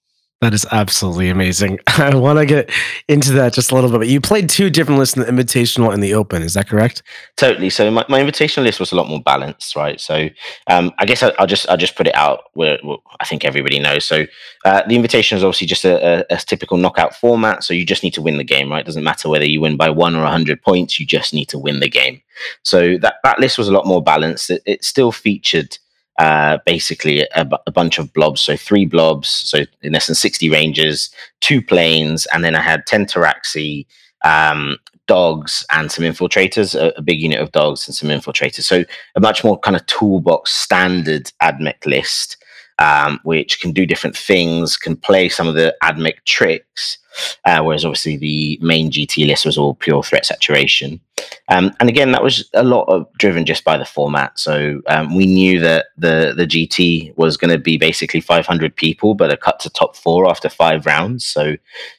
That 0.42 0.54
is 0.54 0.68
absolutely 0.72 1.30
amazing. 1.30 1.80
I 1.88 2.14
want 2.14 2.38
to 2.38 2.46
get 2.46 2.70
into 3.08 3.32
that 3.34 3.54
just 3.54 3.72
a 3.72 3.76
little 3.76 3.90
bit. 3.90 3.98
But 3.98 4.10
you 4.10 4.20
played 4.20 4.50
two 4.50 4.70
different 4.70 5.00
lists 5.00 5.18
in 5.18 5.24
the 5.24 5.32
invitational 5.32 5.94
and 5.94 6.04
the 6.04 6.14
open. 6.14 6.44
Is 6.44 6.54
that 6.56 6.68
correct? 6.68 7.04
Totally. 7.38 7.70
So 7.70 7.90
my, 7.90 8.06
my 8.10 8.20
invitational 8.20 8.64
list 8.64 8.80
was 8.80 8.92
a 8.92 8.96
lot 8.96 9.08
more 9.08 9.22
balanced, 9.22 9.76
right? 9.76 10.00
So 10.00 10.30
um, 10.68 10.92
I 11.00 11.06
guess 11.06 11.24
I, 11.24 11.32
will 11.40 11.48
just 11.48 11.68
I'll 11.70 11.78
just 11.78 11.96
put 11.96 12.06
it 12.06 12.14
out 12.16 12.44
where, 12.54 12.78
where 12.84 12.98
I 13.20 13.26
think 13.26 13.46
everybody 13.46 13.80
knows. 13.80 14.06
So 14.06 14.26
uh, 14.66 14.84
the 14.86 14.96
invitation 14.96 15.38
is 15.38 15.44
obviously 15.44 15.68
just 15.68 15.86
a, 15.86 16.20
a, 16.30 16.36
a, 16.36 16.38
typical 16.38 16.78
knockout 16.78 17.16
format. 17.16 17.64
So 17.64 17.74
you 17.74 17.86
just 17.86 18.04
need 18.04 18.14
to 18.14 18.22
win 18.22 18.38
the 18.38 18.44
game, 18.44 18.70
right? 18.70 18.82
It 18.82 18.86
doesn't 18.86 19.04
matter 19.04 19.30
whether 19.30 19.46
you 19.46 19.62
win 19.62 19.78
by 19.78 19.90
one 19.90 20.16
or 20.16 20.26
hundred 20.26 20.62
points. 20.62 21.00
You 21.00 21.08
just 21.08 21.34
need 21.34 21.48
to 21.50 21.58
win 21.58 21.80
the 21.80 21.90
game. 21.90 22.22
So 22.62 22.98
that 22.98 23.16
that 23.24 23.40
list 23.40 23.58
was 23.58 23.70
a 23.70 23.74
lot 23.74 23.88
more 23.88 24.04
balanced. 24.04 24.50
It, 24.50 24.62
it 24.66 24.84
still 24.84 25.14
featured 25.14 25.80
uh, 26.18 26.60
basically 26.66 27.28
a, 27.36 27.46
bunch 27.72 27.98
of 27.98 28.14
blobs. 28.14 28.42
So 28.42 28.56
three 28.56 28.86
blobs, 28.86 29.28
so 29.28 29.66
in 29.82 29.96
essence, 29.96 30.20
60 30.20 30.50
rangers, 30.50 31.10
two 31.42 31.62
planes, 31.62 32.26
and 32.28 32.44
then 32.44 32.56
I 32.56 32.62
had 32.62 32.86
10 32.86 33.06
Taraxi, 33.06 33.86
um, 34.24 34.78
dogs 35.08 35.66
and 35.72 35.92
some 35.92 36.04
infiltrators, 36.04 36.74
a, 36.74 36.98
a, 36.98 37.02
big 37.02 37.20
unit 37.20 37.40
of 37.40 37.52
dogs 37.52 37.88
and 37.88 37.96
some 37.96 38.10
infiltrators. 38.10 38.64
So 38.64 38.84
a 39.16 39.20
much 39.20 39.44
more 39.44 39.60
kind 39.60 39.76
of 39.76 39.86
toolbox 39.86 40.52
standard 40.52 41.32
AdMech 41.42 41.86
list, 41.86 42.38
um, 42.80 43.20
which 43.24 43.60
can 43.60 43.72
do 43.72 43.86
different 43.86 44.18
things, 44.18 44.78
can 44.78 44.96
play 44.96 45.30
some 45.30 45.48
of 45.48 45.56
the 45.56 45.76
AdMech 45.84 46.24
tricks, 46.26 46.98
uh, 47.46 47.62
whereas 47.62 47.86
obviously 47.86 48.18
the 48.18 48.60
main 48.62 48.92
GT 48.92 49.28
list 49.28 49.46
was 49.46 49.58
all 49.58 49.76
pure 49.76 50.04
threat 50.04 50.26
saturation. 50.26 51.00
Um, 51.48 51.72
and 51.80 51.90
again, 51.90 52.12
that 52.12 52.24
was 52.24 52.50
a 52.54 52.64
lot 52.64 52.84
of 52.84 53.12
driven 53.18 53.46
just 53.46 53.64
by 53.64 53.78
the 53.78 53.86
format. 53.86 54.38
So 54.40 54.82
um, 54.88 55.16
we 55.16 55.26
knew 55.26 55.60
that 55.60 55.88
the 55.98 56.34
the 56.36 56.46
GT 56.46 57.16
was 57.18 57.38
going 57.38 57.52
to 57.52 57.60
be 57.60 57.78
basically 57.78 58.22
500 58.22 58.76
people, 58.76 59.16
but 59.16 59.32
a 59.32 59.38
cut 59.38 59.60
to 59.62 59.70
top 59.70 59.96
four 59.96 60.30
after 60.30 60.50
five 60.50 60.86
rounds. 60.86 61.26
So 61.26 61.56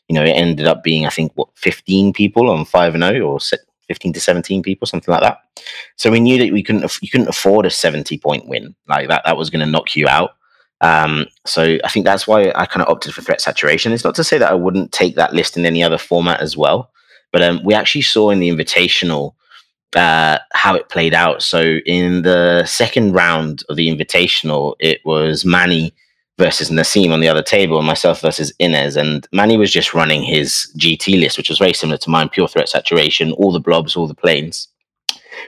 you 0.08 0.14
know, 0.14 0.24
it 0.24 0.30
ended 0.30 0.66
up 0.66 0.82
being 0.82 1.06
I 1.06 1.10
think 1.10 1.32
what 1.34 1.48
15 1.56 2.12
people 2.12 2.50
on 2.50 2.64
five 2.64 2.94
and 2.94 3.02
zero, 3.02 3.32
or 3.32 3.40
15 3.88 4.12
to 4.12 4.20
17 4.20 4.62
people, 4.62 4.86
something 4.86 5.12
like 5.12 5.22
that. 5.22 5.38
So 5.96 6.10
we 6.10 6.20
knew 6.20 6.38
that 6.38 6.52
we 6.52 6.62
couldn't 6.62 6.90
you 7.00 7.08
couldn't 7.08 7.28
afford 7.28 7.66
a 7.66 7.70
70 7.70 8.18
point 8.18 8.48
win 8.48 8.74
like 8.88 9.08
that. 9.08 9.22
That 9.24 9.36
was 9.36 9.50
going 9.50 9.64
to 9.64 9.70
knock 9.70 9.96
you 9.96 10.08
out. 10.08 10.32
Um, 10.80 11.26
so 11.46 11.78
I 11.84 11.88
think 11.88 12.04
that's 12.04 12.26
why 12.26 12.52
I 12.54 12.66
kind 12.66 12.82
of 12.82 12.88
opted 12.88 13.14
for 13.14 13.22
threat 13.22 13.40
saturation. 13.40 13.92
It's 13.92 14.04
not 14.04 14.14
to 14.16 14.24
say 14.24 14.38
that 14.38 14.50
I 14.50 14.54
wouldn't 14.54 14.92
take 14.92 15.16
that 15.16 15.32
list 15.32 15.56
in 15.56 15.64
any 15.64 15.82
other 15.82 15.98
format 15.98 16.40
as 16.40 16.56
well, 16.56 16.90
but 17.32 17.42
um, 17.42 17.60
we 17.64 17.74
actually 17.74 18.02
saw 18.02 18.30
in 18.30 18.40
the 18.40 18.50
invitational 18.50 19.34
uh, 19.94 20.38
how 20.52 20.74
it 20.74 20.88
played 20.88 21.14
out. 21.14 21.42
So 21.42 21.78
in 21.86 22.22
the 22.22 22.64
second 22.66 23.12
round 23.12 23.62
of 23.68 23.76
the 23.76 23.88
invitational, 23.88 24.74
it 24.78 25.00
was 25.04 25.44
Manny 25.44 25.94
versus 26.38 26.70
Nassim 26.70 27.12
on 27.12 27.20
the 27.20 27.28
other 27.28 27.42
table, 27.42 27.78
and 27.78 27.86
myself 27.86 28.20
versus 28.20 28.52
Inez. 28.58 28.96
And 28.96 29.26
Manny 29.32 29.56
was 29.56 29.72
just 29.72 29.94
running 29.94 30.22
his 30.22 30.70
GT 30.76 31.18
list, 31.18 31.38
which 31.38 31.48
was 31.48 31.58
very 31.58 31.72
similar 31.72 31.98
to 31.98 32.10
mine: 32.10 32.28
pure 32.28 32.48
threat 32.48 32.68
saturation, 32.68 33.32
all 33.32 33.52
the 33.52 33.60
blobs, 33.60 33.96
all 33.96 34.06
the 34.06 34.14
planes. 34.14 34.68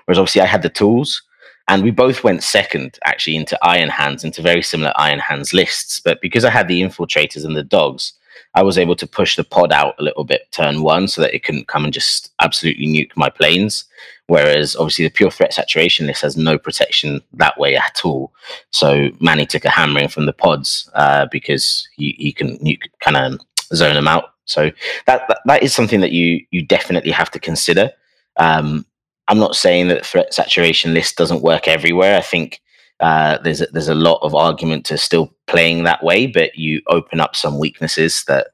Whereas 0.06 0.18
obviously 0.18 0.40
I 0.40 0.46
had 0.46 0.62
the 0.62 0.70
tools. 0.70 1.22
And 1.68 1.82
we 1.82 1.90
both 1.90 2.24
went 2.24 2.42
second 2.42 2.98
actually 3.04 3.36
into 3.36 3.58
Iron 3.62 3.90
Hands, 3.90 4.24
into 4.24 4.42
very 4.42 4.62
similar 4.62 4.92
Iron 4.96 5.18
Hands 5.18 5.52
lists. 5.52 6.00
But 6.00 6.20
because 6.20 6.44
I 6.44 6.50
had 6.50 6.66
the 6.66 6.82
infiltrators 6.82 7.44
and 7.44 7.54
the 7.54 7.62
dogs, 7.62 8.14
I 8.54 8.62
was 8.62 8.78
able 8.78 8.96
to 8.96 9.06
push 9.06 9.36
the 9.36 9.44
pod 9.44 9.72
out 9.72 9.94
a 9.98 10.02
little 10.02 10.24
bit 10.24 10.50
turn 10.50 10.82
one 10.82 11.06
so 11.06 11.20
that 11.20 11.34
it 11.34 11.44
couldn't 11.44 11.68
come 11.68 11.84
and 11.84 11.92
just 11.92 12.32
absolutely 12.40 12.86
nuke 12.86 13.12
my 13.16 13.28
planes. 13.28 13.84
Whereas 14.26 14.76
obviously 14.76 15.04
the 15.04 15.10
pure 15.10 15.30
threat 15.30 15.52
saturation 15.52 16.06
list 16.06 16.22
has 16.22 16.36
no 16.36 16.58
protection 16.58 17.20
that 17.34 17.58
way 17.58 17.76
at 17.76 18.00
all. 18.04 18.32
So 18.72 19.10
Manny 19.20 19.46
took 19.46 19.64
a 19.64 19.70
hammering 19.70 20.08
from 20.08 20.26
the 20.26 20.32
pods 20.32 20.90
uh, 20.94 21.26
because 21.30 21.88
you, 21.96 22.32
can 22.32 22.58
you 22.64 22.78
kind 23.00 23.16
of 23.16 23.40
zone 23.74 23.94
them 23.94 24.08
out. 24.08 24.34
So 24.44 24.70
that, 25.06 25.28
that, 25.28 25.40
that 25.44 25.62
is 25.62 25.74
something 25.74 26.00
that 26.00 26.12
you 26.12 26.44
you 26.50 26.64
definitely 26.64 27.10
have 27.10 27.30
to 27.32 27.38
consider. 27.38 27.90
Um, 28.38 28.86
I'm 29.28 29.38
not 29.38 29.56
saying 29.56 29.88
that 29.88 30.04
threat 30.04 30.32
saturation 30.32 30.94
list 30.94 31.16
doesn't 31.16 31.42
work 31.42 31.68
everywhere. 31.68 32.16
I 32.16 32.22
think 32.22 32.60
uh, 33.00 33.38
there's 33.38 33.60
a, 33.60 33.66
there's 33.66 33.88
a 33.88 33.94
lot 33.94 34.18
of 34.22 34.34
argument 34.34 34.86
to 34.86 34.98
still 34.98 35.32
playing 35.46 35.84
that 35.84 36.02
way, 36.02 36.26
but 36.26 36.56
you 36.56 36.80
open 36.88 37.20
up 37.20 37.36
some 37.36 37.58
weaknesses 37.58 38.24
that 38.26 38.48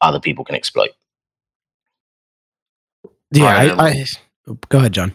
other 0.00 0.20
people 0.20 0.44
can 0.44 0.54
exploit. 0.54 0.90
Yeah, 3.32 3.74
I, 3.78 3.88
I, 3.88 4.04
go 4.68 4.78
ahead, 4.78 4.92
John. 4.92 5.14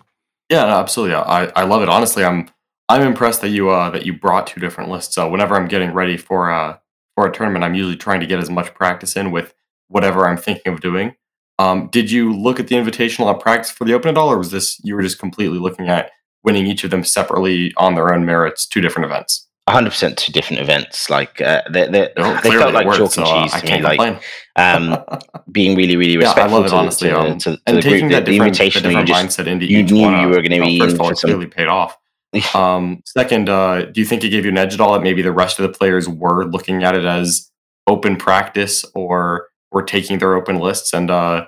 Yeah, 0.50 0.66
no, 0.66 0.78
absolutely. 0.78 1.16
I, 1.16 1.46
I 1.56 1.64
love 1.64 1.82
it. 1.82 1.90
Honestly, 1.90 2.24
I'm 2.24 2.50
I'm 2.88 3.02
impressed 3.02 3.42
that 3.42 3.50
you 3.50 3.70
uh, 3.70 3.90
that 3.90 4.06
you 4.06 4.14
brought 4.14 4.48
two 4.48 4.60
different 4.60 4.90
lists. 4.90 5.16
So 5.16 5.30
whenever 5.30 5.56
I'm 5.56 5.68
getting 5.68 5.92
ready 5.92 6.18
for 6.18 6.52
uh, 6.52 6.78
for 7.16 7.26
a 7.26 7.32
tournament, 7.34 7.66
I'm 7.66 7.74
usually 7.74 7.98
trying 7.98 8.20
to 8.20 8.28
get 8.28 8.40
as 8.40 8.50
much 8.50 8.74
practice 8.74 9.16
in 9.16 9.32
with 9.32 9.54
whatever 9.88 10.28
I'm 10.28 10.38
thinking 10.38 10.72
of 10.74 10.82
doing. 10.82 11.16
Um, 11.58 11.88
did 11.92 12.12
you 12.12 12.34
look 12.34 12.60
at 12.60 12.68
the 12.68 12.76
invitational 12.76 13.34
at 13.34 13.40
practice 13.40 13.72
for 13.72 13.86
the 13.86 13.94
open 13.94 14.10
at 14.10 14.18
all, 14.18 14.32
or 14.32 14.38
was 14.38 14.52
this 14.52 14.80
you 14.84 14.96
were 14.96 15.02
just 15.02 15.20
completely 15.20 15.58
looking 15.58 15.88
at 15.88 16.12
winning 16.44 16.68
each 16.68 16.84
of 16.84 16.92
them 16.92 17.04
separately 17.04 17.74
on 17.78 17.96
their 17.96 18.14
own 18.14 18.26
merits, 18.26 18.68
two 18.68 18.82
different 18.82 19.06
events? 19.06 19.48
100% 19.70 20.16
two 20.16 20.32
different 20.32 20.62
events. 20.62 21.10
Like 21.10 21.42
uh, 21.42 21.64
they, 21.72 21.88
they, 21.88 22.10
oh, 22.18 22.40
they 22.44 22.52
felt 22.52 22.74
like 22.74 22.86
worked, 22.86 23.16
chalk 23.16 23.18
and 23.18 23.50
cheese 23.50 23.52
so, 23.52 23.58
uh, 23.58 23.62
to 23.62 23.78
me. 23.78 23.82
Like 23.82 24.24
um, 24.56 24.98
being 25.52 25.76
really, 25.76 25.96
really 25.96 26.18
respectful 26.18 26.44
yeah, 26.44 26.56
I 26.56 26.58
love 26.58 26.66
it, 26.66 26.70
to, 26.70 26.76
honestly, 26.76 27.10
to, 27.10 27.20
um, 27.20 27.38
to, 27.40 27.56
to 27.56 27.62
and 27.66 27.78
the 27.78 27.82
taking 27.82 28.00
group. 28.02 28.12
That 28.12 28.26
the, 28.26 28.38
invitation, 28.38 28.84
the 28.84 28.92
you 28.92 29.04
just 29.04 29.40
mindset 29.40 29.48
into 29.48 29.66
you 29.66 29.82
knew 29.82 30.02
one, 30.02 30.22
you 30.22 30.28
were 30.28 30.42
going 30.42 30.52
to 30.52 30.62
be 30.62 30.80
first 30.80 31.00
all, 31.00 31.16
some... 31.16 31.32
really 31.32 31.48
paid 31.48 31.68
off. 31.68 31.98
um, 32.54 33.02
second, 33.06 33.50
uh, 33.50 33.86
do 33.86 34.00
you 34.00 34.06
think 34.06 34.24
it 34.24 34.30
gave 34.30 34.46
you 34.46 34.52
an 34.52 34.58
edge 34.58 34.74
at 34.74 34.82
all 34.82 34.94
that 34.94 35.02
maybe 35.02 35.22
the 35.24 35.32
rest 35.32 35.58
of 35.58 35.64
the 35.64 35.76
players 35.76 36.08
were 36.08 36.46
looking 36.46 36.84
at 36.84 36.94
it 36.96 37.06
as 37.06 37.50
open 37.88 38.18
practice 38.18 38.86
or 38.94 39.48
were 39.76 39.84
taking 39.84 40.18
their 40.18 40.34
open 40.34 40.58
lists 40.58 40.92
and 40.92 41.12
uh, 41.12 41.46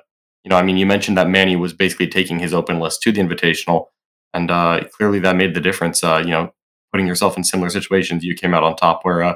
you 0.48 0.50
know, 0.50 0.56
I 0.56 0.64
mean, 0.64 0.78
you 0.78 0.86
mentioned 0.86 1.18
that 1.18 1.28
Manny 1.28 1.58
was 1.58 1.74
basically 1.74 2.08
taking 2.08 2.40
his 2.40 2.54
open 2.54 2.80
list 2.80 3.02
to 3.02 3.12
the 3.12 3.20
Invitational, 3.20 3.88
and 4.34 4.50
uh, 4.50 4.80
clearly 4.96 5.20
that 5.20 5.36
made 5.36 5.54
the 5.54 5.60
difference. 5.60 6.02
Uh, 6.02 6.22
you 6.24 6.32
know, 6.32 6.54
putting 6.94 7.06
yourself 7.06 7.36
in 7.36 7.44
similar 7.44 7.70
situations, 7.70 8.24
you 8.24 8.34
came 8.34 8.54
out 8.54 8.64
on 8.64 8.78
top. 8.78 9.04
Where 9.04 9.24
uh, 9.24 9.36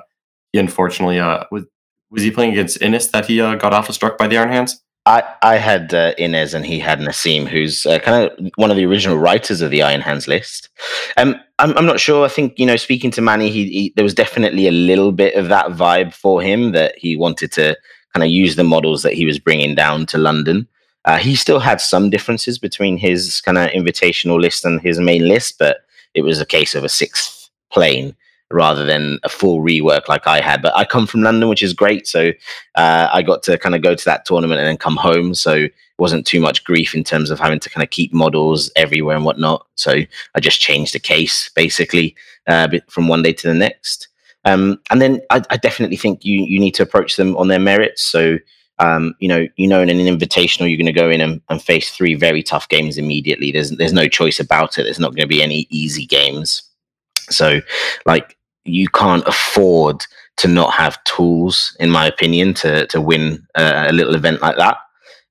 he 0.53 0.59
unfortunately 0.59 1.19
uh, 1.19 1.43
was 1.51 1.65
was 2.09 2.23
he 2.23 2.31
playing 2.31 2.53
against 2.53 2.81
Innes 2.81 3.11
that 3.11 3.25
he 3.25 3.41
uh, 3.41 3.55
got 3.55 3.73
alpha 3.73 3.91
struck 3.91 4.17
by 4.17 4.29
the 4.29 4.37
Iron 4.37 4.47
Hands? 4.47 4.81
I, 5.05 5.23
I 5.41 5.57
had 5.57 5.93
uh, 5.93 6.13
Inez 6.17 6.53
and 6.53 6.65
he 6.65 6.79
had 6.79 6.99
Nassim, 6.99 7.45
who's 7.45 7.85
uh, 7.85 7.99
kind 7.99 8.23
of 8.23 8.51
one 8.55 8.71
of 8.71 8.77
the 8.77 8.85
original 8.85 9.17
writers 9.17 9.59
of 9.59 9.71
the 9.71 9.81
Iron 9.81 9.99
Hands 9.99 10.25
list. 10.29 10.69
Um, 11.17 11.35
I'm, 11.59 11.75
I'm 11.75 11.87
not 11.87 11.99
sure. 11.99 12.23
I 12.23 12.29
think, 12.29 12.57
you 12.57 12.67
know, 12.67 12.75
speaking 12.75 13.09
to 13.11 13.21
Manny, 13.21 13.49
he, 13.49 13.65
he, 13.65 13.93
there 13.95 14.03
was 14.03 14.13
definitely 14.13 14.67
a 14.67 14.71
little 14.71 15.11
bit 15.11 15.33
of 15.33 15.49
that 15.49 15.71
vibe 15.71 16.13
for 16.13 16.41
him 16.41 16.71
that 16.73 16.93
he 16.97 17.17
wanted 17.17 17.51
to 17.53 17.75
kind 18.13 18.23
of 18.23 18.29
use 18.29 18.55
the 18.55 18.63
models 18.63 19.03
that 19.03 19.13
he 19.13 19.25
was 19.25 19.39
bringing 19.39 19.75
down 19.75 20.05
to 20.07 20.17
London. 20.17 20.67
Uh, 21.05 21.17
he 21.17 21.35
still 21.35 21.59
had 21.59 21.81
some 21.81 22.09
differences 22.09 22.59
between 22.59 22.97
his 22.97 23.41
kind 23.41 23.57
of 23.57 23.69
invitational 23.71 24.39
list 24.39 24.65
and 24.65 24.81
his 24.81 24.99
main 24.99 25.27
list, 25.27 25.57
but 25.57 25.85
it 26.13 26.21
was 26.21 26.39
a 26.39 26.45
case 26.45 26.75
of 26.75 26.83
a 26.83 26.89
sixth 26.89 27.49
plane 27.71 28.15
rather 28.51 28.85
than 28.85 29.17
a 29.23 29.29
full 29.29 29.61
rework 29.61 30.07
like 30.07 30.27
I 30.27 30.41
had. 30.41 30.61
But 30.61 30.75
I 30.75 30.85
come 30.85 31.07
from 31.07 31.23
London, 31.23 31.49
which 31.49 31.63
is 31.63 31.73
great. 31.73 32.07
So 32.07 32.31
uh, 32.75 33.09
I 33.11 33.21
got 33.21 33.43
to 33.43 33.57
kind 33.57 33.75
of 33.75 33.81
go 33.81 33.95
to 33.95 34.05
that 34.05 34.25
tournament 34.25 34.59
and 34.59 34.67
then 34.67 34.77
come 34.77 34.97
home. 34.97 35.33
So 35.33 35.53
it 35.53 35.73
wasn't 35.97 36.27
too 36.27 36.39
much 36.39 36.63
grief 36.63 36.93
in 36.93 37.03
terms 37.03 37.29
of 37.29 37.39
having 37.39 37.59
to 37.61 37.69
kind 37.69 37.83
of 37.83 37.89
keep 37.89 38.13
models 38.13 38.69
everywhere 38.75 39.15
and 39.15 39.25
whatnot. 39.25 39.65
So 39.75 40.01
I 40.35 40.39
just 40.39 40.59
changed 40.59 40.93
the 40.93 40.99
case 40.99 41.49
basically 41.55 42.15
uh, 42.47 42.67
from 42.89 43.07
one 43.07 43.23
day 43.23 43.33
to 43.33 43.47
the 43.47 43.53
next. 43.53 44.09
Um, 44.45 44.79
and 44.89 45.01
then 45.01 45.21
I, 45.29 45.43
I, 45.51 45.57
definitely 45.57 45.97
think 45.97 46.25
you 46.25 46.41
you 46.41 46.59
need 46.59 46.73
to 46.75 46.83
approach 46.83 47.15
them 47.15 47.37
on 47.37 47.47
their 47.47 47.59
merits. 47.59 48.01
So 48.01 48.39
um, 48.81 49.13
you 49.19 49.27
know, 49.27 49.47
you 49.57 49.67
know, 49.67 49.81
in 49.81 49.89
an 49.89 49.97
invitational, 49.97 50.67
you're 50.67 50.77
going 50.77 50.87
to 50.87 50.91
go 50.91 51.09
in 51.09 51.21
and, 51.21 51.39
and, 51.49 51.61
face 51.61 51.91
three 51.91 52.15
very 52.15 52.41
tough 52.41 52.67
games 52.67 52.97
immediately. 52.97 53.51
There's 53.51 53.69
there's 53.71 53.93
no 53.93 54.07
choice 54.07 54.39
about 54.39 54.79
it. 54.79 54.83
There's 54.83 54.99
not 54.99 55.11
going 55.11 55.21
to 55.21 55.27
be 55.27 55.43
any 55.43 55.67
easy 55.69 56.05
games. 56.05 56.63
So, 57.29 57.61
like, 58.07 58.37
you 58.65 58.89
can't 58.89 59.27
afford 59.27 60.03
to 60.37 60.47
not 60.47 60.73
have 60.73 61.03
tools, 61.03 61.77
in 61.79 61.91
my 61.91 62.07
opinion, 62.07 62.55
to 62.55 62.87
to 62.87 62.99
win 62.99 63.45
a, 63.55 63.89
a 63.89 63.93
little 63.93 64.15
event 64.15 64.41
like 64.41 64.57
that. 64.57 64.77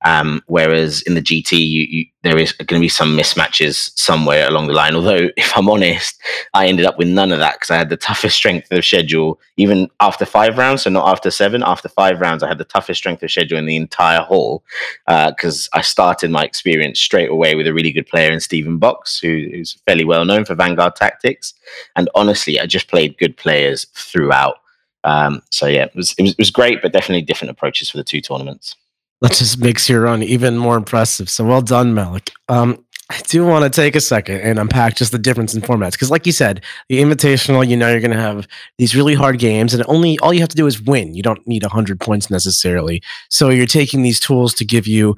Um, 0.03 0.43
whereas 0.47 1.03
in 1.03 1.15
the 1.15 1.21
GT, 1.21 1.53
you, 1.53 1.87
you, 1.91 2.07
there 2.23 2.39
is 2.39 2.53
going 2.53 2.81
to 2.81 2.85
be 2.85 2.89
some 2.89 3.17
mismatches 3.17 3.91
somewhere 3.99 4.49
along 4.49 4.67
the 4.67 4.73
line. 4.73 4.95
Although, 4.95 5.29
if 5.37 5.57
I'm 5.57 5.69
honest, 5.69 6.21
I 6.55 6.67
ended 6.67 6.87
up 6.87 6.99
with 6.99 7.09
none 7.09 7.33
of 7.33 7.39
that 7.39 7.55
because 7.55 7.71
I 7.71 7.77
had 7.77 7.91
the 7.91 7.97
toughest 7.97 8.37
strength 8.37 8.73
of 8.73 8.85
schedule, 8.85 9.39
even 9.57 9.91
after 10.01 10.25
five 10.25 10.57
rounds. 10.57 10.83
So 10.83 10.91
not 10.91 11.09
after 11.09 11.31
seven. 11.31 11.63
After 11.63 11.89
five 11.89 12.21
rounds, 12.21 12.43
I 12.43 12.49
had 12.49 12.59
the 12.59 12.65
toughest 12.65 12.99
strength 12.99 13.23
of 13.23 13.31
schedule 13.31 13.59
in 13.59 13.67
the 13.67 13.77
entire 13.77 14.21
hall 14.21 14.65
because 15.07 15.69
uh, 15.73 15.79
I 15.79 15.83
started 15.83 16.31
my 16.31 16.45
experience 16.45 16.99
straight 16.99 17.31
away 17.31 17.55
with 17.55 17.67
a 17.67 17.75
really 17.75 17.93
good 17.93 18.07
player 18.07 18.33
in 18.33 18.41
Stephen 18.41 18.79
Box, 18.79 19.21
who, 19.21 19.49
who's 19.51 19.75
fairly 19.87 20.05
well 20.05 20.25
known 20.25 20.45
for 20.45 20.55
Vanguard 20.55 20.97
tactics. 20.97 21.53
And 21.97 22.09
honestly, 22.15 22.59
I 22.59 22.67
just 22.67 22.89
played 22.89 23.19
good 23.19 23.37
players 23.37 23.87
throughout. 23.95 24.57
Um, 25.05 25.43
so 25.51 25.67
yeah, 25.67 25.85
it 25.85 25.95
was, 25.95 26.15
it 26.19 26.23
was 26.23 26.33
it 26.33 26.39
was 26.39 26.51
great, 26.51 26.83
but 26.83 26.93
definitely 26.93 27.23
different 27.23 27.51
approaches 27.51 27.89
for 27.89 27.97
the 27.97 28.05
two 28.05 28.21
tournaments 28.21 28.77
that 29.21 29.33
just 29.33 29.59
makes 29.59 29.89
your 29.89 30.03
run 30.03 30.23
even 30.23 30.57
more 30.57 30.77
impressive. 30.77 31.29
So 31.29 31.45
well 31.45 31.63
done, 31.63 31.95
Malik. 31.95 32.31
Um, 32.49 32.85
I 33.11 33.21
do 33.27 33.45
want 33.45 33.65
to 33.65 33.71
take 33.71 33.97
a 33.97 34.01
second 34.01 34.41
and 34.41 34.57
unpack 34.59 34.95
just 34.95 35.11
the 35.11 35.19
difference 35.19 35.53
in 35.53 35.63
formats 35.63 35.93
because, 35.93 36.13
like 36.13 36.27
you 36.27 36.33
said, 36.33 36.63
the 36.89 37.01
invitational, 37.01 37.67
you 37.67 37.77
know, 37.77 37.91
you're 37.91 38.01
going 38.01 38.13
to 38.13 38.17
have 38.17 38.47
these 38.79 38.95
really 38.95 39.15
hard 39.15 39.41
games, 39.41 39.75
and 39.75 39.85
only 39.89 40.17
all 40.21 40.33
you 40.33 40.39
have 40.41 40.49
to 40.51 40.57
do 40.57 40.67
is 40.67 40.81
win. 40.81 41.15
You 41.15 41.23
don't 41.23 41.45
need 41.47 41.65
hundred 41.65 41.99
points 41.99 42.31
necessarily. 42.31 43.03
So 43.29 43.51
you're 43.51 43.67
taking 43.67 44.03
these 44.03 44.21
tools 44.21 44.55
to 44.55 44.65
give 44.65 44.87
you, 44.87 45.17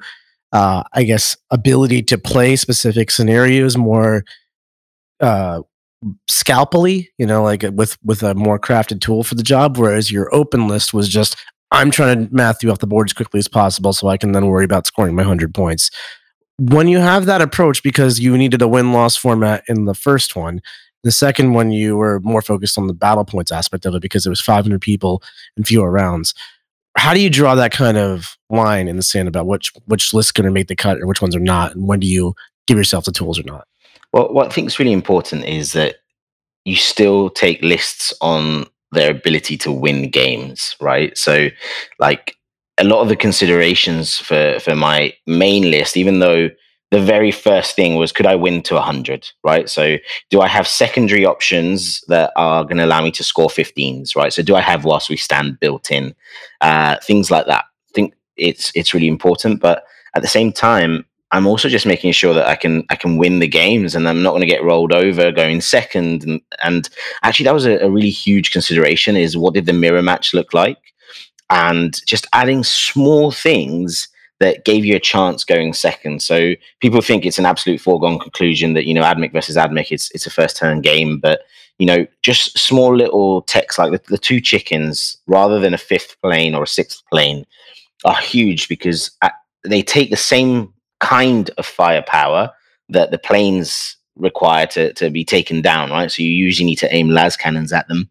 uh, 0.51 0.81
I 0.93 1.03
guess, 1.03 1.37
ability 1.51 2.01
to 2.03 2.17
play 2.17 2.55
specific 2.55 3.11
scenarios 3.11 3.77
more 3.77 4.23
uh, 5.19 5.61
scalpely. 6.27 7.11
You 7.19 7.27
know, 7.27 7.43
like 7.43 7.63
with 7.73 7.99
with 8.03 8.23
a 8.23 8.33
more 8.33 8.57
crafted 8.57 9.01
tool 9.01 9.23
for 9.23 9.35
the 9.35 9.43
job. 9.43 9.77
Whereas 9.77 10.11
your 10.11 10.33
open 10.33 10.67
list 10.67 10.95
was 10.95 11.07
just 11.07 11.35
I'm 11.73 11.89
trying 11.91 12.27
to 12.27 12.33
math 12.33 12.63
you 12.63 12.71
off 12.71 12.79
the 12.79 12.87
board 12.87 13.09
as 13.09 13.13
quickly 13.13 13.39
as 13.39 13.47
possible 13.47 13.93
so 13.93 14.07
I 14.07 14.17
can 14.17 14.31
then 14.31 14.45
worry 14.47 14.63
about 14.63 14.85
scoring 14.87 15.15
my 15.15 15.23
100 15.23 15.53
points. 15.53 15.89
When 16.59 16.87
you 16.87 16.99
have 16.99 17.25
that 17.25 17.41
approach 17.41 17.81
because 17.81 18.19
you 18.19 18.37
needed 18.37 18.61
a 18.61 18.67
win 18.67 18.93
loss 18.93 19.17
format 19.17 19.63
in 19.67 19.85
the 19.85 19.95
first 19.95 20.35
one, 20.35 20.61
the 21.03 21.11
second 21.11 21.53
one 21.53 21.71
you 21.71 21.97
were 21.97 22.19
more 22.21 22.43
focused 22.43 22.77
on 22.77 22.85
the 22.85 22.93
battle 22.93 23.25
points 23.25 23.51
aspect 23.51 23.87
of 23.87 23.95
it 23.95 24.01
because 24.01 24.25
it 24.25 24.29
was 24.29 24.39
500 24.39 24.79
people 24.79 25.23
and 25.57 25.67
fewer 25.67 25.91
rounds. 25.91 26.33
how 26.95 27.13
do 27.13 27.19
you 27.19 27.29
draw 27.29 27.55
that 27.55 27.71
kind 27.71 27.97
of 27.97 28.37
line 28.51 28.87
in 28.87 28.97
the 28.97 29.03
sand 29.03 29.27
about 29.27 29.47
which 29.47 29.73
which 29.85 30.13
lists 30.13 30.31
going 30.31 30.45
to 30.45 30.51
make 30.51 30.67
the 30.67 30.75
cut 30.75 31.01
or 31.01 31.07
which 31.07 31.21
ones 31.21 31.35
are 31.35 31.39
not, 31.39 31.75
and 31.75 31.87
when 31.87 31.99
do 31.99 32.07
you 32.07 32.35
give 32.67 32.77
yourself 32.77 33.05
the 33.05 33.11
tools 33.11 33.39
or 33.39 33.43
not? 33.43 33.67
Well, 34.11 34.31
what 34.31 34.47
I 34.47 34.49
think 34.53 34.67
is 34.67 34.77
really 34.77 34.93
important 34.93 35.43
is 35.45 35.73
that 35.73 35.95
you 36.65 36.75
still 36.75 37.31
take 37.31 37.61
lists 37.63 38.13
on 38.21 38.67
their 38.93 39.11
ability 39.11 39.57
to 39.59 39.71
win 39.71 40.09
games, 40.09 40.75
right? 40.79 41.17
So, 41.17 41.49
like 41.99 42.35
a 42.77 42.83
lot 42.83 43.01
of 43.01 43.09
the 43.09 43.15
considerations 43.15 44.17
for 44.17 44.59
for 44.59 44.75
my 44.75 45.13
main 45.27 45.69
list, 45.69 45.97
even 45.97 46.19
though 46.19 46.49
the 46.91 47.01
very 47.01 47.31
first 47.31 47.75
thing 47.75 47.95
was 47.95 48.11
could 48.11 48.27
I 48.27 48.35
win 48.35 48.61
to 48.63 48.75
100, 48.75 49.27
right? 49.43 49.69
So, 49.69 49.97
do 50.29 50.41
I 50.41 50.47
have 50.47 50.67
secondary 50.67 51.25
options 51.25 52.01
that 52.07 52.31
are 52.35 52.63
going 52.63 52.77
to 52.77 52.85
allow 52.85 53.01
me 53.01 53.11
to 53.11 53.23
score 53.23 53.49
15s, 53.49 54.15
right? 54.15 54.31
So, 54.31 54.43
do 54.43 54.55
I 54.55 54.61
have 54.61 54.85
whilst 54.85 55.09
we 55.09 55.17
stand 55.17 55.59
built 55.59 55.91
in? 55.91 56.15
Uh, 56.61 56.97
things 57.03 57.31
like 57.31 57.47
that. 57.47 57.65
I 57.65 57.91
think 57.93 58.13
it's 58.37 58.71
it's 58.75 58.93
really 58.93 59.07
important, 59.07 59.59
but 59.59 59.83
at 60.15 60.21
the 60.21 60.27
same 60.27 60.51
time, 60.51 61.05
I'm 61.33 61.47
also 61.47 61.67
just 61.67 61.87
making 61.87 62.11
sure 62.11 62.35
that 62.35 62.47
I 62.47 62.55
can 62.55 62.85
I 62.91 62.95
can 62.95 63.17
win 63.17 63.39
the 63.39 63.47
games 63.47 63.95
and 63.95 64.07
I'm 64.07 64.21
not 64.21 64.31
going 64.31 64.41
to 64.41 64.47
get 64.47 64.63
rolled 64.63 64.93
over 64.93 65.31
going 65.31 65.61
second. 65.61 66.23
And, 66.23 66.41
and 66.63 66.87
actually, 67.23 67.45
that 67.45 67.55
was 67.55 67.65
a, 67.65 67.79
a 67.79 67.89
really 67.89 68.11
huge 68.11 68.51
consideration: 68.51 69.17
is 69.17 69.35
what 69.35 69.55
did 69.55 69.65
the 69.65 69.73
mirror 69.73 70.03
match 70.03 70.33
look 70.35 70.53
like, 70.53 70.93
and 71.49 71.99
just 72.05 72.27
adding 72.33 72.63
small 72.63 73.31
things 73.31 74.07
that 74.39 74.63
gave 74.63 74.85
you 74.85 74.95
a 74.95 74.99
chance 74.99 75.43
going 75.43 75.73
second. 75.73 76.21
So 76.21 76.53
people 76.81 77.01
think 77.01 77.25
it's 77.25 77.39
an 77.39 77.47
absolute 77.47 77.81
foregone 77.81 78.19
conclusion 78.19 78.73
that 78.75 78.85
you 78.85 78.93
know 78.93 79.01
Admech 79.01 79.33
versus 79.33 79.57
Admech 79.57 79.91
it's 79.91 80.11
it's 80.11 80.27
a 80.27 80.31
first 80.31 80.55
turn 80.55 80.81
game, 80.81 81.17
but 81.19 81.41
you 81.79 81.87
know 81.87 82.05
just 82.21 82.59
small 82.59 82.95
little 82.95 83.41
text 83.41 83.79
like 83.79 83.91
the, 83.91 84.01
the 84.07 84.19
two 84.19 84.39
chickens 84.39 85.17
rather 85.25 85.59
than 85.59 85.73
a 85.73 85.79
fifth 85.79 86.15
plane 86.21 86.53
or 86.53 86.61
a 86.61 86.67
sixth 86.67 87.01
plane 87.11 87.43
are 88.05 88.17
huge 88.17 88.67
because 88.67 89.09
at, 89.23 89.33
they 89.65 89.81
take 89.81 90.11
the 90.11 90.17
same 90.17 90.72
kind 91.03 91.51
of 91.57 91.65
firepower 91.65 92.49
that 92.89 93.11
the 93.11 93.17
planes 93.17 93.97
require 94.15 94.65
to, 94.67 94.93
to 94.93 95.09
be 95.09 95.25
taken 95.25 95.61
down, 95.61 95.89
right? 95.89 96.09
So 96.09 96.23
you 96.23 96.29
usually 96.29 96.65
need 96.65 96.77
to 96.77 96.93
aim 96.93 97.09
las 97.09 97.35
cannons 97.35 97.73
at 97.73 97.87
them. 97.89 98.09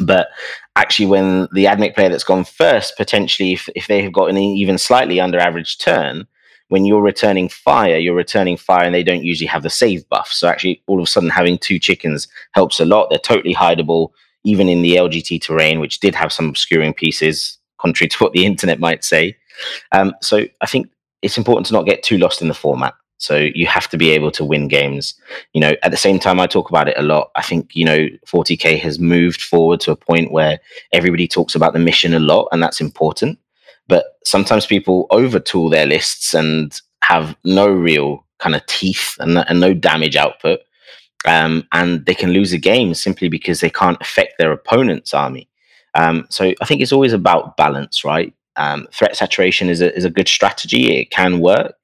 But 0.00 0.28
actually, 0.74 1.06
when 1.06 1.48
the 1.52 1.66
Admech 1.66 1.94
player 1.94 2.08
that's 2.08 2.24
gone 2.24 2.44
first, 2.44 2.96
potentially, 2.96 3.52
if, 3.52 3.68
if 3.74 3.86
they 3.86 4.02
have 4.02 4.12
got 4.12 4.28
an 4.28 4.36
even 4.36 4.76
slightly 4.76 5.20
under 5.20 5.38
average 5.38 5.78
turn, 5.78 6.26
when 6.68 6.84
you're 6.84 7.00
returning 7.00 7.48
fire, 7.48 7.96
you're 7.96 8.14
returning 8.14 8.56
fire 8.56 8.84
and 8.84 8.94
they 8.94 9.04
don't 9.04 9.22
usually 9.22 9.46
have 9.46 9.62
the 9.62 9.70
save 9.70 10.06
buff. 10.08 10.32
So 10.32 10.48
actually, 10.48 10.82
all 10.86 10.98
of 10.98 11.04
a 11.04 11.06
sudden, 11.06 11.30
having 11.30 11.58
two 11.58 11.78
chickens 11.78 12.26
helps 12.52 12.80
a 12.80 12.84
lot. 12.84 13.08
They're 13.08 13.18
totally 13.18 13.54
hideable, 13.54 14.10
even 14.44 14.68
in 14.68 14.82
the 14.82 14.96
LGT 14.96 15.40
terrain, 15.42 15.78
which 15.80 16.00
did 16.00 16.14
have 16.14 16.32
some 16.32 16.48
obscuring 16.48 16.92
pieces, 16.92 17.56
contrary 17.78 18.08
to 18.08 18.18
what 18.18 18.32
the 18.32 18.44
internet 18.50 18.80
might 18.80 19.04
say. 19.04 19.36
Um, 19.92 20.12
so 20.20 20.44
I 20.60 20.66
think 20.66 20.90
it's 21.26 21.36
important 21.36 21.66
to 21.66 21.72
not 21.72 21.84
get 21.84 22.02
too 22.02 22.16
lost 22.16 22.40
in 22.40 22.48
the 22.48 22.54
format. 22.54 22.94
So 23.18 23.36
you 23.36 23.66
have 23.66 23.88
to 23.88 23.96
be 23.96 24.10
able 24.10 24.30
to 24.32 24.44
win 24.44 24.68
games. 24.68 25.14
You 25.54 25.60
know, 25.60 25.74
at 25.82 25.90
the 25.90 25.96
same 25.96 26.18
time, 26.18 26.38
I 26.38 26.46
talk 26.46 26.68
about 26.68 26.88
it 26.88 26.98
a 26.98 27.02
lot. 27.02 27.30
I 27.34 27.42
think, 27.42 27.74
you 27.74 27.84
know, 27.84 28.08
40K 28.26 28.78
has 28.80 28.98
moved 28.98 29.42
forward 29.42 29.80
to 29.80 29.90
a 29.90 29.96
point 29.96 30.32
where 30.32 30.58
everybody 30.92 31.26
talks 31.26 31.54
about 31.54 31.72
the 31.72 31.78
mission 31.78 32.14
a 32.14 32.18
lot, 32.18 32.48
and 32.52 32.62
that's 32.62 32.80
important. 32.80 33.38
But 33.88 34.04
sometimes 34.24 34.66
people 34.66 35.06
overtool 35.10 35.70
their 35.70 35.86
lists 35.86 36.34
and 36.34 36.78
have 37.02 37.36
no 37.44 37.68
real 37.68 38.24
kind 38.38 38.54
of 38.54 38.64
teeth 38.66 39.16
and, 39.18 39.38
and 39.38 39.60
no 39.60 39.72
damage 39.72 40.16
output. 40.16 40.60
Um, 41.26 41.66
and 41.72 42.04
they 42.06 42.14
can 42.14 42.30
lose 42.30 42.52
a 42.52 42.58
game 42.58 42.94
simply 42.94 43.28
because 43.28 43.60
they 43.60 43.70
can't 43.70 44.00
affect 44.00 44.34
their 44.38 44.52
opponent's 44.52 45.14
army. 45.14 45.48
Um, 45.94 46.26
so 46.28 46.52
I 46.60 46.64
think 46.66 46.82
it's 46.82 46.92
always 46.92 47.14
about 47.14 47.56
balance, 47.56 48.04
right? 48.04 48.32
Um, 48.56 48.86
threat 48.92 49.16
saturation 49.16 49.68
is 49.68 49.80
a, 49.80 49.94
is 49.96 50.04
a 50.04 50.10
good 50.10 50.28
strategy. 50.28 50.98
It 50.98 51.10
can 51.10 51.40
work. 51.40 51.76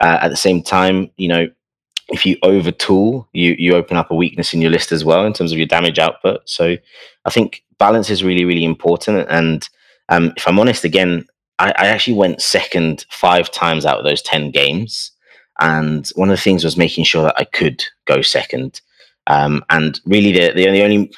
Uh, 0.00 0.18
at 0.22 0.28
the 0.28 0.36
same 0.36 0.62
time, 0.62 1.10
you 1.16 1.28
know, 1.28 1.48
if 2.08 2.26
you 2.26 2.36
overtool, 2.42 3.26
you 3.32 3.54
you 3.58 3.74
open 3.74 3.96
up 3.96 4.10
a 4.10 4.16
weakness 4.16 4.52
in 4.52 4.60
your 4.60 4.70
list 4.70 4.92
as 4.92 5.04
well 5.04 5.24
in 5.24 5.32
terms 5.32 5.52
of 5.52 5.58
your 5.58 5.66
damage 5.66 5.98
output. 5.98 6.40
So 6.48 6.76
I 7.24 7.30
think 7.30 7.62
balance 7.78 8.10
is 8.10 8.24
really 8.24 8.44
really 8.44 8.64
important. 8.64 9.26
And 9.30 9.68
um, 10.08 10.32
if 10.36 10.46
I'm 10.46 10.58
honest, 10.58 10.84
again, 10.84 11.24
I, 11.58 11.68
I 11.70 11.86
actually 11.86 12.16
went 12.16 12.42
second 12.42 13.06
five 13.10 13.50
times 13.50 13.86
out 13.86 13.98
of 13.98 14.04
those 14.04 14.22
ten 14.22 14.50
games. 14.50 15.12
And 15.60 16.08
one 16.16 16.30
of 16.30 16.36
the 16.36 16.42
things 16.42 16.64
was 16.64 16.76
making 16.76 17.04
sure 17.04 17.22
that 17.22 17.38
I 17.38 17.44
could 17.44 17.84
go 18.06 18.22
second. 18.22 18.80
Um, 19.28 19.64
and 19.70 20.00
really, 20.04 20.32
the, 20.32 20.52
the 20.54 20.70
the 20.70 20.82
only 20.82 21.12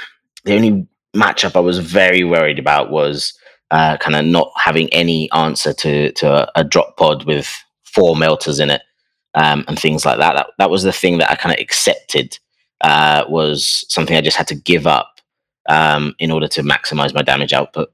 the 0.44 0.55
only 0.55 0.87
matchup 1.16 1.57
I 1.57 1.61
was 1.61 1.78
very 1.78 2.24
worried 2.24 2.59
about 2.59 2.90
was 2.90 3.33
uh, 3.74 3.96
kind 3.96 4.14
of 4.14 4.24
not 4.24 4.52
having 4.54 4.88
any 4.94 5.28
answer 5.32 5.72
to 5.72 6.12
to 6.12 6.48
a, 6.54 6.62
drop 6.62 6.96
pod 6.96 7.24
with 7.24 7.52
four 7.82 8.14
melters 8.14 8.60
in 8.60 8.70
it 8.70 8.82
um, 9.34 9.64
and 9.66 9.78
things 9.78 10.06
like 10.06 10.18
that. 10.18 10.34
That 10.34 10.46
that 10.58 10.70
was 10.70 10.84
the 10.84 10.92
thing 10.92 11.18
that 11.18 11.30
I 11.30 11.34
kind 11.34 11.52
of 11.52 11.60
accepted 11.60 12.38
uh, 12.82 13.24
was 13.28 13.84
something 13.88 14.16
I 14.16 14.20
just 14.20 14.37
had 14.37 14.46
to 14.48 14.54
give 14.54 14.87
up 14.87 15.20
um, 15.68 16.14
in 16.20 16.30
order 16.30 16.46
to 16.48 16.62
maximize 16.62 17.12
my 17.12 17.22
damage 17.22 17.52
output. 17.52 17.92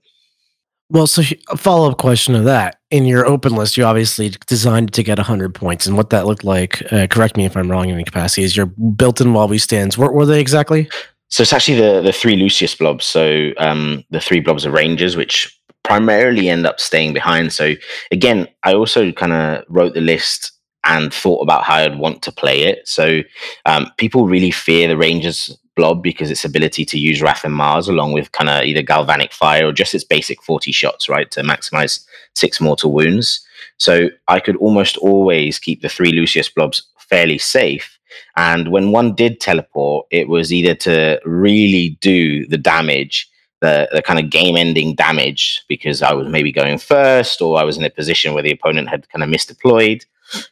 Well, 0.91 1.07
so 1.07 1.23
a 1.49 1.57
follow 1.57 1.91
up 1.91 1.97
question 1.97 2.35
of 2.35 2.45
that. 2.45 2.81
In 2.91 3.07
your 3.07 3.25
open 3.25 3.55
list, 3.55 3.77
you 3.79 3.85
obviously 3.85 4.31
designed 4.47 4.93
to 4.95 5.03
get 5.03 5.19
100 5.19 5.55
points. 5.55 5.87
And 5.87 5.97
what 5.97 6.11
that 6.11 6.27
looked 6.27 6.43
like, 6.43 6.83
uh, 6.93 7.07
correct 7.07 7.37
me 7.37 7.45
if 7.47 7.57
I'm 7.57 7.71
wrong 7.71 7.89
in 7.89 7.95
any 7.95 8.05
capacity, 8.05 8.43
is 8.43 8.57
your 8.57 8.67
built 8.67 9.21
in 9.21 9.33
while 9.33 9.47
we 9.47 9.59
stands. 9.59 9.97
What 9.97 10.13
were 10.13 10.27
they 10.27 10.41
exactly? 10.41 10.91
So 11.29 11.43
it's 11.43 11.53
actually 11.53 11.81
the, 11.81 12.03
the 12.03 12.13
three 12.13 12.35
Lucius 12.35 12.75
blobs. 12.75 13.07
So 13.07 13.53
um, 13.59 14.05
the 14.11 14.21
three 14.21 14.41
blobs 14.41 14.65
of 14.65 14.73
Rangers, 14.73 15.17
which 15.17 15.57
primarily 15.83 16.49
end 16.49 16.67
up 16.67 16.81
staying 16.81 17.13
behind. 17.13 17.53
So 17.53 17.75
again, 18.11 18.49
I 18.63 18.75
also 18.75 19.13
kind 19.13 19.33
of 19.33 19.65
wrote 19.69 19.95
the 19.95 20.01
list 20.01 20.53
and 20.85 21.13
thought 21.13 21.43
about 21.43 21.65
how 21.65 21.77
I'd 21.77 21.99
want 21.99 22.23
to 22.23 22.33
play 22.33 22.63
it. 22.63 22.87
So 22.89 23.21
um, 23.67 23.91
people 23.99 24.27
really 24.27 24.51
fear 24.51 24.89
the 24.89 24.97
Rangers 24.97 25.57
blob 25.77 26.03
because 26.03 26.31
its 26.31 26.45
ability 26.45 26.85
to 26.85 26.99
use 26.99 27.23
Wrath 27.23 27.45
and 27.45 27.55
Mars 27.55 27.89
along 27.89 28.13
with 28.13 28.33
kind 28.33 28.51
of 28.51 28.65
either 28.65 28.83
galvanic 28.83 29.33
fire 29.33 29.67
or 29.67 29.73
just 29.73 29.95
its 29.95 30.05
basic 30.05 30.43
40 30.43 30.73
shots, 30.73 31.09
right, 31.09 31.31
to 31.33 31.43
maximize 31.43 32.05
six 32.35 32.61
mortal 32.61 32.93
wounds. 32.93 33.45
So 33.79 34.09
I 34.29 34.41
could 34.41 34.57
almost 34.57 34.97
always 34.99 35.59
keep 35.59 35.83
the 35.83 35.89
three 35.89 36.13
Lucius 36.13 36.49
blobs 36.49 36.83
fairly 36.99 37.39
safe. 37.39 37.99
And 38.37 38.71
when 38.71 38.93
one 38.93 39.15
did 39.15 39.41
teleport, 39.41 40.07
it 40.11 40.29
was 40.29 40.53
either 40.53 40.75
to 40.75 41.21
really 41.25 41.99
do 42.01 42.47
the 42.47 42.59
damage 42.59 43.30
the, 43.61 43.89
the 43.93 44.03
kind 44.03 44.19
of 44.19 44.31
game 44.31 44.57
ending 44.57 44.95
damage 44.95 45.63
because 45.69 46.03
I 46.03 46.13
was 46.13 46.29
maybe 46.29 46.53
going 46.53 46.79
first 46.79 47.41
or 47.43 47.59
I 47.59 47.65
was 47.65 47.77
in 47.77 47.85
a 47.85 47.91
position 47.91 48.33
where 48.35 48.43
the 48.43 48.53
opponent 48.53 48.89
had 48.89 49.09
kind 49.11 49.23
of 49.23 49.29
misdeployed. 49.29 50.05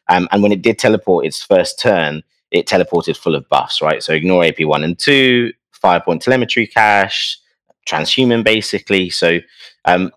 Um, 0.09 0.29
and 0.31 0.43
when 0.43 0.53
it 0.53 0.63
did 0.63 0.79
teleport 0.79 1.25
its 1.25 1.43
first 1.43 1.79
turn, 1.79 2.23
it 2.51 2.67
teleported 2.67 3.17
full 3.17 3.35
of 3.35 3.49
buffs, 3.49 3.81
right? 3.81 4.03
So 4.03 4.13
ignore 4.13 4.45
AP 4.45 4.61
one 4.61 4.85
and 4.85 4.99
two, 4.99 5.53
firepoint 5.83 6.21
telemetry 6.21 6.67
cache, 6.67 7.39
transhuman 7.89 8.45
basically. 8.45 9.11
So 9.11 9.39
um, 9.85 10.13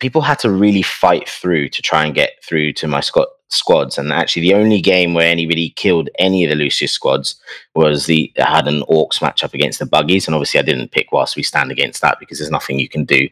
people 0.00 0.22
had 0.22 0.38
to 0.40 0.50
really 0.50 0.82
fight 0.82 1.28
through 1.28 1.68
to 1.70 1.82
try 1.82 2.04
and 2.04 2.14
get 2.14 2.32
through 2.42 2.72
to 2.74 2.88
my 2.88 3.00
squad 3.00 3.26
squads. 3.48 3.98
And 3.98 4.12
actually, 4.12 4.42
the 4.42 4.54
only 4.54 4.80
game 4.80 5.14
where 5.14 5.28
anybody 5.28 5.70
killed 5.70 6.08
any 6.18 6.44
of 6.44 6.50
the 6.50 6.56
Lucius 6.56 6.92
squads 6.92 7.36
was 7.74 8.06
the 8.06 8.32
I 8.38 8.50
had 8.50 8.68
an 8.68 8.82
Orcs 8.82 9.18
matchup 9.18 9.54
against 9.54 9.78
the 9.78 9.86
Buggies, 9.86 10.26
and 10.26 10.34
obviously, 10.34 10.60
I 10.60 10.64
didn't 10.64 10.92
pick 10.92 11.12
whilst 11.12 11.36
we 11.36 11.42
stand 11.42 11.70
against 11.70 12.00
that 12.02 12.18
because 12.18 12.38
there's 12.38 12.50
nothing 12.50 12.78
you 12.78 12.88
can 12.88 13.04
do 13.04 13.28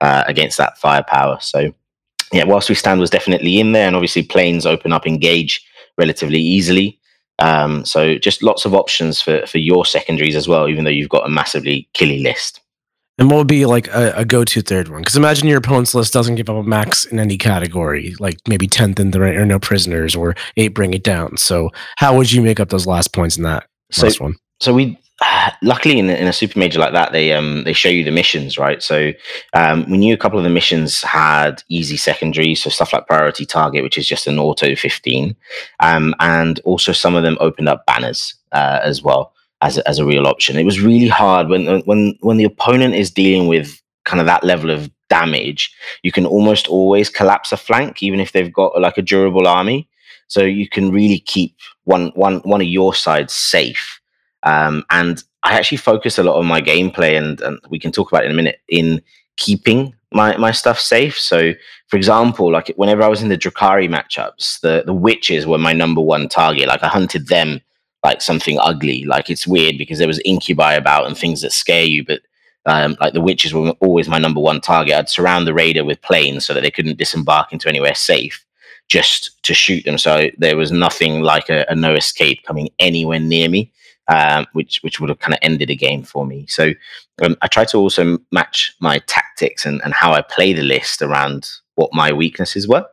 uh, 0.00 0.24
against 0.26 0.58
that 0.58 0.78
firepower. 0.78 1.38
So, 1.40 1.72
yeah, 2.32 2.44
whilst 2.44 2.68
we 2.68 2.74
stand 2.74 3.00
was 3.00 3.10
definitely 3.10 3.58
in 3.58 3.72
there, 3.72 3.86
and 3.86 3.96
obviously, 3.96 4.22
planes 4.22 4.66
open 4.66 4.92
up 4.92 5.06
engage 5.06 5.64
relatively 5.98 6.40
easily. 6.40 6.98
Um, 7.38 7.84
so, 7.84 8.16
just 8.16 8.42
lots 8.42 8.64
of 8.64 8.74
options 8.74 9.20
for 9.20 9.46
for 9.46 9.58
your 9.58 9.84
secondaries 9.84 10.36
as 10.36 10.48
well, 10.48 10.68
even 10.68 10.84
though 10.84 10.90
you've 10.90 11.08
got 11.08 11.26
a 11.26 11.30
massively 11.30 11.88
killy 11.92 12.20
list. 12.20 12.60
And 13.18 13.30
what 13.30 13.38
would 13.38 13.46
be 13.46 13.64
like 13.64 13.88
a, 13.88 14.12
a 14.16 14.24
go-to 14.24 14.60
third 14.60 14.88
one? 14.88 15.00
Because 15.00 15.16
imagine 15.16 15.48
your 15.48 15.58
opponent's 15.58 15.94
list 15.94 16.12
doesn't 16.12 16.34
give 16.34 16.50
up 16.50 16.56
a 16.56 16.62
max 16.62 17.06
in 17.06 17.18
any 17.18 17.38
category, 17.38 18.14
like 18.18 18.38
maybe 18.46 18.66
thin 18.66 18.92
their 18.92 19.22
ranks 19.22 19.38
or 19.38 19.46
no 19.46 19.58
prisoners 19.58 20.14
or 20.14 20.34
eight 20.56 20.74
bring 20.74 20.92
it 20.92 21.02
down. 21.02 21.38
So 21.38 21.70
how 21.96 22.16
would 22.16 22.30
you 22.30 22.42
make 22.42 22.60
up 22.60 22.68
those 22.68 22.86
last 22.86 23.14
points 23.14 23.38
in 23.38 23.42
that 23.44 23.66
so, 23.90 24.06
last 24.06 24.20
one? 24.20 24.34
So 24.60 24.74
we 24.74 24.98
luckily 25.62 25.98
in, 25.98 26.10
in 26.10 26.26
a 26.26 26.32
super 26.32 26.58
major 26.58 26.78
like 26.78 26.92
that 26.92 27.12
they 27.12 27.32
um 27.32 27.64
they 27.64 27.72
show 27.72 27.88
you 27.88 28.04
the 28.04 28.10
missions 28.10 28.58
right 28.58 28.82
so 28.82 29.12
um 29.54 29.88
we 29.90 29.96
knew 29.96 30.12
a 30.12 30.18
couple 30.18 30.38
of 30.38 30.44
the 30.44 30.50
missions 30.50 31.02
had 31.02 31.62
easy 31.68 31.96
secondaries 31.96 32.62
so 32.62 32.70
stuff 32.70 32.92
like 32.92 33.06
priority 33.06 33.46
target 33.46 33.82
which 33.82 33.96
is 33.96 34.06
just 34.06 34.26
an 34.26 34.38
auto 34.38 34.74
15 34.74 35.34
um 35.80 36.14
and 36.20 36.60
also 36.64 36.92
some 36.92 37.14
of 37.14 37.22
them 37.22 37.38
opened 37.40 37.68
up 37.68 37.86
banners 37.86 38.34
uh, 38.52 38.80
as 38.82 39.02
well 39.02 39.32
as 39.62 39.78
a, 39.78 39.88
as 39.88 39.98
a 39.98 40.04
real 40.04 40.26
option. 40.26 40.58
It 40.58 40.64
was 40.64 40.80
really 40.80 41.08
hard 41.08 41.48
when 41.48 41.80
when 41.82 42.16
when 42.20 42.36
the 42.36 42.44
opponent 42.44 42.94
is 42.94 43.10
dealing 43.10 43.48
with 43.48 43.80
kind 44.04 44.20
of 44.20 44.26
that 44.26 44.44
level 44.44 44.70
of 44.70 44.90
damage. 45.08 45.74
You 46.02 46.12
can 46.12 46.26
almost 46.26 46.68
always 46.68 47.10
collapse 47.10 47.52
a 47.52 47.56
flank, 47.56 48.02
even 48.02 48.20
if 48.20 48.32
they've 48.32 48.52
got 48.52 48.80
like 48.80 48.98
a 48.98 49.02
durable 49.02 49.46
army. 49.46 49.88
So 50.28 50.42
you 50.42 50.68
can 50.68 50.90
really 50.90 51.20
keep 51.20 51.56
one 51.84 52.08
one 52.14 52.38
one 52.40 52.60
of 52.60 52.66
your 52.66 52.94
sides 52.94 53.34
safe. 53.34 54.00
Um, 54.42 54.84
and 54.90 55.22
I 55.42 55.54
actually 55.54 55.78
focus 55.78 56.18
a 56.18 56.22
lot 56.22 56.36
on 56.36 56.46
my 56.46 56.60
gameplay, 56.60 57.16
and, 57.16 57.40
and 57.40 57.58
we 57.68 57.78
can 57.78 57.92
talk 57.92 58.10
about 58.10 58.24
it 58.24 58.26
in 58.26 58.32
a 58.32 58.36
minute 58.36 58.60
in 58.68 59.02
keeping 59.36 59.94
my, 60.12 60.36
my 60.36 60.50
stuff 60.50 60.78
safe. 60.78 61.18
So, 61.18 61.52
for 61.88 61.96
example, 61.96 62.50
like 62.50 62.72
whenever 62.76 63.02
I 63.02 63.08
was 63.08 63.22
in 63.22 63.28
the 63.28 63.38
Drukhari 63.38 63.88
matchups, 63.88 64.60
the, 64.60 64.82
the 64.84 64.94
witches 64.94 65.46
were 65.46 65.58
my 65.58 65.72
number 65.72 66.00
one 66.00 66.28
target. 66.28 66.68
Like 66.68 66.82
I 66.82 66.88
hunted 66.88 67.28
them 67.28 67.60
like 68.06 68.22
something 68.22 68.58
ugly. 68.60 69.04
Like 69.04 69.28
it's 69.28 69.48
weird 69.48 69.76
because 69.76 69.98
there 69.98 70.06
was 70.06 70.20
incubi 70.24 70.74
about 70.74 71.06
and 71.06 71.18
things 71.18 71.42
that 71.42 71.52
scare 71.52 71.84
you, 71.84 72.04
but 72.04 72.20
um, 72.64 72.96
like 73.00 73.14
the 73.14 73.20
witches 73.20 73.52
were 73.52 73.70
always 73.80 74.08
my 74.08 74.18
number 74.18 74.40
one 74.40 74.60
target. 74.60 74.94
I'd 74.94 75.08
surround 75.08 75.46
the 75.46 75.54
raider 75.54 75.84
with 75.84 76.02
planes 76.02 76.46
so 76.46 76.54
that 76.54 76.60
they 76.60 76.70
couldn't 76.70 76.98
disembark 76.98 77.52
into 77.52 77.68
anywhere 77.68 77.96
safe 77.96 78.44
just 78.88 79.42
to 79.42 79.54
shoot 79.54 79.84
them. 79.84 79.98
So 79.98 80.30
there 80.38 80.56
was 80.56 80.70
nothing 80.70 81.22
like 81.22 81.50
a, 81.50 81.66
a 81.68 81.74
no 81.74 81.94
escape 81.94 82.44
coming 82.44 82.68
anywhere 82.78 83.18
near 83.18 83.48
me, 83.48 83.72
um, 84.06 84.46
which 84.52 84.78
which 84.84 85.00
would 85.00 85.10
have 85.10 85.18
kind 85.18 85.34
of 85.34 85.40
ended 85.42 85.70
a 85.70 85.74
game 85.74 86.04
for 86.04 86.24
me. 86.24 86.46
So 86.46 86.72
um, 87.22 87.36
I 87.42 87.48
try 87.48 87.64
to 87.64 87.78
also 87.78 88.18
match 88.30 88.72
my 88.80 89.00
tactics 89.06 89.66
and, 89.66 89.80
and 89.84 89.92
how 89.92 90.12
I 90.12 90.22
play 90.22 90.52
the 90.52 90.62
list 90.62 91.02
around 91.02 91.50
what 91.74 91.90
my 91.92 92.12
weaknesses 92.12 92.68
were. 92.68 92.86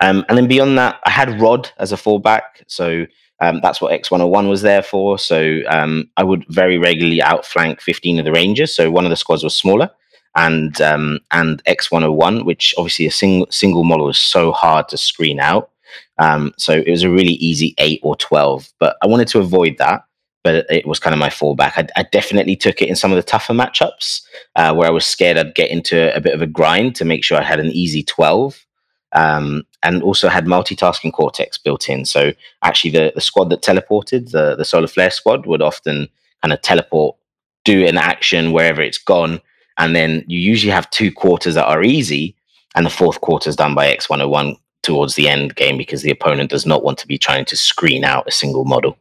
Um, 0.00 0.24
and 0.28 0.38
then 0.38 0.48
beyond 0.48 0.78
that, 0.78 1.00
I 1.04 1.10
had 1.10 1.38
Rod 1.38 1.70
as 1.76 1.92
a 1.92 1.96
fallback. 1.96 2.42
So 2.66 3.06
um, 3.40 3.60
that's 3.62 3.80
what 3.80 3.92
X101 3.92 4.48
was 4.48 4.62
there 4.62 4.82
for. 4.82 5.18
So 5.18 5.60
um, 5.68 6.10
I 6.16 6.24
would 6.24 6.44
very 6.48 6.78
regularly 6.78 7.22
outflank 7.22 7.80
15 7.80 8.18
of 8.18 8.24
the 8.24 8.32
Rangers. 8.32 8.74
So 8.74 8.90
one 8.90 9.04
of 9.04 9.10
the 9.10 9.16
squads 9.16 9.42
was 9.42 9.54
smaller, 9.54 9.90
and 10.36 10.80
um, 10.80 11.20
and 11.30 11.62
X101, 11.64 12.44
which 12.44 12.74
obviously 12.76 13.06
a 13.06 13.10
single 13.10 13.46
single 13.50 13.84
model 13.84 14.08
is 14.08 14.18
so 14.18 14.52
hard 14.52 14.88
to 14.88 14.98
screen 14.98 15.40
out. 15.40 15.70
Um, 16.18 16.52
so 16.58 16.74
it 16.74 16.90
was 16.90 17.02
a 17.02 17.10
really 17.10 17.34
easy 17.34 17.74
eight 17.78 18.00
or 18.02 18.14
12. 18.16 18.68
But 18.78 18.96
I 19.02 19.06
wanted 19.06 19.28
to 19.28 19.40
avoid 19.40 19.78
that. 19.78 20.04
But 20.42 20.64
it 20.70 20.86
was 20.86 20.98
kind 20.98 21.12
of 21.12 21.20
my 21.20 21.28
fallback. 21.28 21.72
I, 21.76 21.86
I 21.96 22.04
definitely 22.04 22.56
took 22.56 22.80
it 22.80 22.88
in 22.88 22.96
some 22.96 23.12
of 23.12 23.16
the 23.16 23.22
tougher 23.22 23.52
matchups 23.52 24.22
uh, 24.56 24.74
where 24.74 24.88
I 24.88 24.90
was 24.90 25.04
scared 25.04 25.36
I'd 25.36 25.54
get 25.54 25.70
into 25.70 26.14
a 26.16 26.20
bit 26.20 26.32
of 26.32 26.40
a 26.40 26.46
grind 26.46 26.96
to 26.96 27.04
make 27.04 27.22
sure 27.22 27.36
I 27.36 27.42
had 27.42 27.60
an 27.60 27.66
easy 27.66 28.02
12 28.02 28.66
um, 29.12 29.64
and 29.82 30.02
also 30.02 30.28
had 30.28 30.46
multitasking 30.46 31.12
cortex 31.12 31.56
built 31.58 31.88
in. 31.88 32.04
So 32.04 32.32
actually, 32.62 32.90
the, 32.90 33.12
the 33.14 33.20
squad 33.20 33.50
that 33.50 33.62
teleported, 33.62 34.30
the, 34.30 34.56
the 34.56 34.64
solar 34.64 34.86
flare 34.86 35.10
squad, 35.10 35.46
would 35.46 35.62
often 35.62 36.08
kind 36.42 36.52
of 36.52 36.60
teleport, 36.62 37.16
do 37.64 37.86
an 37.86 37.96
action 37.96 38.52
wherever 38.52 38.82
it's 38.82 38.98
gone, 38.98 39.40
and 39.78 39.94
then 39.96 40.24
you 40.26 40.38
usually 40.38 40.72
have 40.72 40.90
two 40.90 41.10
quarters 41.12 41.54
that 41.54 41.66
are 41.66 41.82
easy, 41.82 42.34
and 42.74 42.84
the 42.84 42.90
fourth 42.90 43.20
quarter 43.20 43.48
is 43.48 43.56
done 43.56 43.74
by 43.74 43.94
X101 43.94 44.56
towards 44.82 45.14
the 45.14 45.28
end 45.28 45.54
game 45.56 45.76
because 45.76 46.02
the 46.02 46.10
opponent 46.10 46.50
does 46.50 46.66
not 46.66 46.82
want 46.82 46.98
to 46.98 47.06
be 47.06 47.18
trying 47.18 47.44
to 47.46 47.56
screen 47.56 48.04
out 48.04 48.26
a 48.26 48.30
single 48.30 48.64
model. 48.64 48.96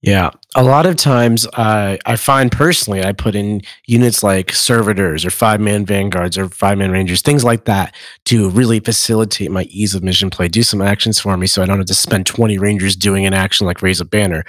Yeah, 0.00 0.30
a 0.54 0.62
lot 0.62 0.86
of 0.86 0.94
times 0.94 1.44
uh, 1.54 1.96
I 2.06 2.14
find 2.14 2.52
personally 2.52 3.02
I 3.02 3.12
put 3.12 3.34
in 3.34 3.62
units 3.88 4.22
like 4.22 4.52
servitors 4.52 5.24
or 5.24 5.30
five 5.30 5.60
man 5.60 5.84
vanguards 5.84 6.38
or 6.38 6.48
five 6.48 6.78
man 6.78 6.92
rangers, 6.92 7.20
things 7.20 7.42
like 7.42 7.64
that, 7.64 7.96
to 8.26 8.48
really 8.50 8.78
facilitate 8.78 9.50
my 9.50 9.64
ease 9.64 9.96
of 9.96 10.04
mission 10.04 10.30
play. 10.30 10.46
Do 10.46 10.62
some 10.62 10.80
actions 10.80 11.18
for 11.18 11.36
me 11.36 11.48
so 11.48 11.62
I 11.62 11.66
don't 11.66 11.78
have 11.78 11.86
to 11.86 11.94
spend 11.94 12.26
twenty 12.26 12.58
rangers 12.58 12.94
doing 12.94 13.26
an 13.26 13.34
action 13.34 13.66
like 13.66 13.82
raise 13.82 14.00
a 14.00 14.04
banner. 14.04 14.44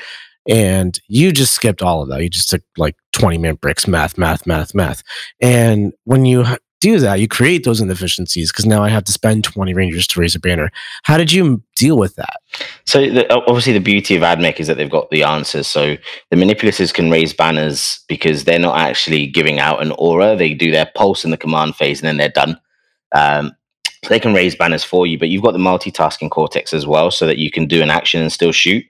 And 0.47 0.99
you 1.07 1.31
just 1.31 1.53
skipped 1.53 1.81
all 1.81 2.03
of 2.03 2.09
that. 2.09 2.21
You 2.21 2.29
just 2.29 2.49
took 2.51 2.62
like 2.77 2.95
twenty 3.12 3.39
man 3.39 3.55
bricks, 3.55 3.88
math, 3.88 4.19
math, 4.19 4.45
math, 4.45 4.75
math. 4.75 5.01
And 5.41 5.93
when 6.03 6.25
you 6.25 6.45
do 6.79 6.99
that, 6.99 7.19
you 7.19 7.27
create 7.27 7.63
those 7.63 7.81
inefficiencies 7.81 8.51
because 8.51 8.65
now 8.65 8.83
I 8.83 8.89
have 8.89 9.03
to 9.05 9.11
spend 9.11 9.43
20 9.43 9.73
Rangers 9.73 10.07
to 10.07 10.19
raise 10.19 10.35
a 10.35 10.39
banner. 10.39 10.71
How 11.03 11.17
did 11.17 11.31
you 11.31 11.61
deal 11.75 11.97
with 11.97 12.15
that? 12.15 12.37
So, 12.85 13.01
the, 13.01 13.31
obviously, 13.33 13.73
the 13.73 13.79
beauty 13.79 14.15
of 14.15 14.23
AdMech 14.23 14.59
is 14.59 14.67
that 14.67 14.77
they've 14.77 14.89
got 14.89 15.09
the 15.09 15.23
answers. 15.23 15.67
So, 15.67 15.97
the 16.29 16.37
manipulators 16.37 16.91
can 16.91 17.09
raise 17.11 17.33
banners 17.33 17.99
because 18.07 18.45
they're 18.45 18.59
not 18.59 18.77
actually 18.77 19.27
giving 19.27 19.59
out 19.59 19.81
an 19.81 19.91
aura. 19.97 20.35
They 20.35 20.53
do 20.53 20.71
their 20.71 20.89
pulse 20.95 21.25
in 21.25 21.31
the 21.31 21.37
command 21.37 21.75
phase 21.75 22.01
and 22.01 22.07
then 22.07 22.17
they're 22.17 22.29
done. 22.29 22.59
Um, 23.11 23.55
so 24.03 24.09
they 24.09 24.19
can 24.19 24.33
raise 24.33 24.55
banners 24.55 24.83
for 24.83 25.05
you, 25.05 25.19
but 25.19 25.27
you've 25.27 25.43
got 25.43 25.51
the 25.51 25.59
multitasking 25.59 26.31
cortex 26.31 26.73
as 26.73 26.87
well, 26.87 27.11
so 27.11 27.25
that 27.25 27.37
you 27.37 27.51
can 27.51 27.65
do 27.65 27.81
an 27.81 27.89
action 27.89 28.21
and 28.21 28.31
still 28.31 28.53
shoot. 28.53 28.85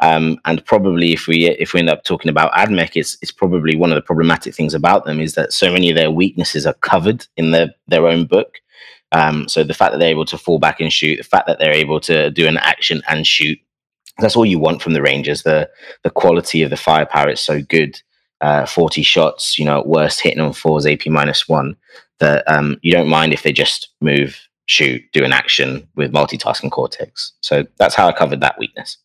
Um, 0.00 0.38
and 0.44 0.64
probably 0.64 1.12
if 1.12 1.26
we 1.26 1.46
if 1.46 1.72
we 1.72 1.80
end 1.80 1.90
up 1.90 2.04
talking 2.04 2.28
about 2.28 2.52
AdMech, 2.52 2.92
it's 2.94 3.18
it's 3.20 3.32
probably 3.32 3.76
one 3.76 3.90
of 3.90 3.96
the 3.96 4.02
problematic 4.02 4.54
things 4.54 4.74
about 4.74 5.04
them 5.04 5.20
is 5.20 5.34
that 5.34 5.52
so 5.52 5.72
many 5.72 5.90
of 5.90 5.96
their 5.96 6.10
weaknesses 6.10 6.66
are 6.66 6.74
covered 6.74 7.26
in 7.36 7.50
their 7.50 7.74
their 7.88 8.06
own 8.06 8.26
book. 8.26 8.60
Um, 9.12 9.48
so 9.48 9.64
the 9.64 9.74
fact 9.74 9.92
that 9.92 9.98
they're 9.98 10.10
able 10.10 10.26
to 10.26 10.38
fall 10.38 10.58
back 10.58 10.80
and 10.80 10.92
shoot, 10.92 11.16
the 11.16 11.24
fact 11.24 11.46
that 11.46 11.58
they're 11.58 11.72
able 11.72 11.98
to 12.00 12.30
do 12.30 12.46
an 12.46 12.58
action 12.58 13.02
and 13.08 13.26
shoot, 13.26 13.58
that's 14.18 14.36
all 14.36 14.44
you 14.44 14.58
want 14.58 14.82
from 14.82 14.92
the 14.92 15.02
Rangers. 15.02 15.42
The 15.42 15.68
the 16.04 16.10
quality 16.10 16.62
of 16.62 16.70
the 16.70 16.76
firepower 16.76 17.30
is 17.30 17.40
so 17.40 17.62
good. 17.62 18.00
Uh, 18.40 18.64
40 18.64 19.02
shots, 19.02 19.58
you 19.58 19.64
know, 19.64 19.82
worst 19.84 20.20
hitting 20.20 20.38
on 20.38 20.52
fours, 20.52 20.86
AP 20.86 21.08
minus 21.08 21.48
one, 21.48 21.74
that 22.20 22.44
um, 22.46 22.78
you 22.82 22.92
don't 22.92 23.08
mind 23.08 23.32
if 23.32 23.42
they 23.42 23.52
just 23.52 23.88
move, 24.00 24.38
shoot, 24.66 25.02
do 25.12 25.24
an 25.24 25.32
action 25.32 25.88
with 25.96 26.12
multitasking 26.12 26.70
cortex. 26.70 27.32
So 27.40 27.66
that's 27.78 27.96
how 27.96 28.06
I 28.06 28.12
covered 28.12 28.40
that 28.42 28.56
weakness. 28.56 28.96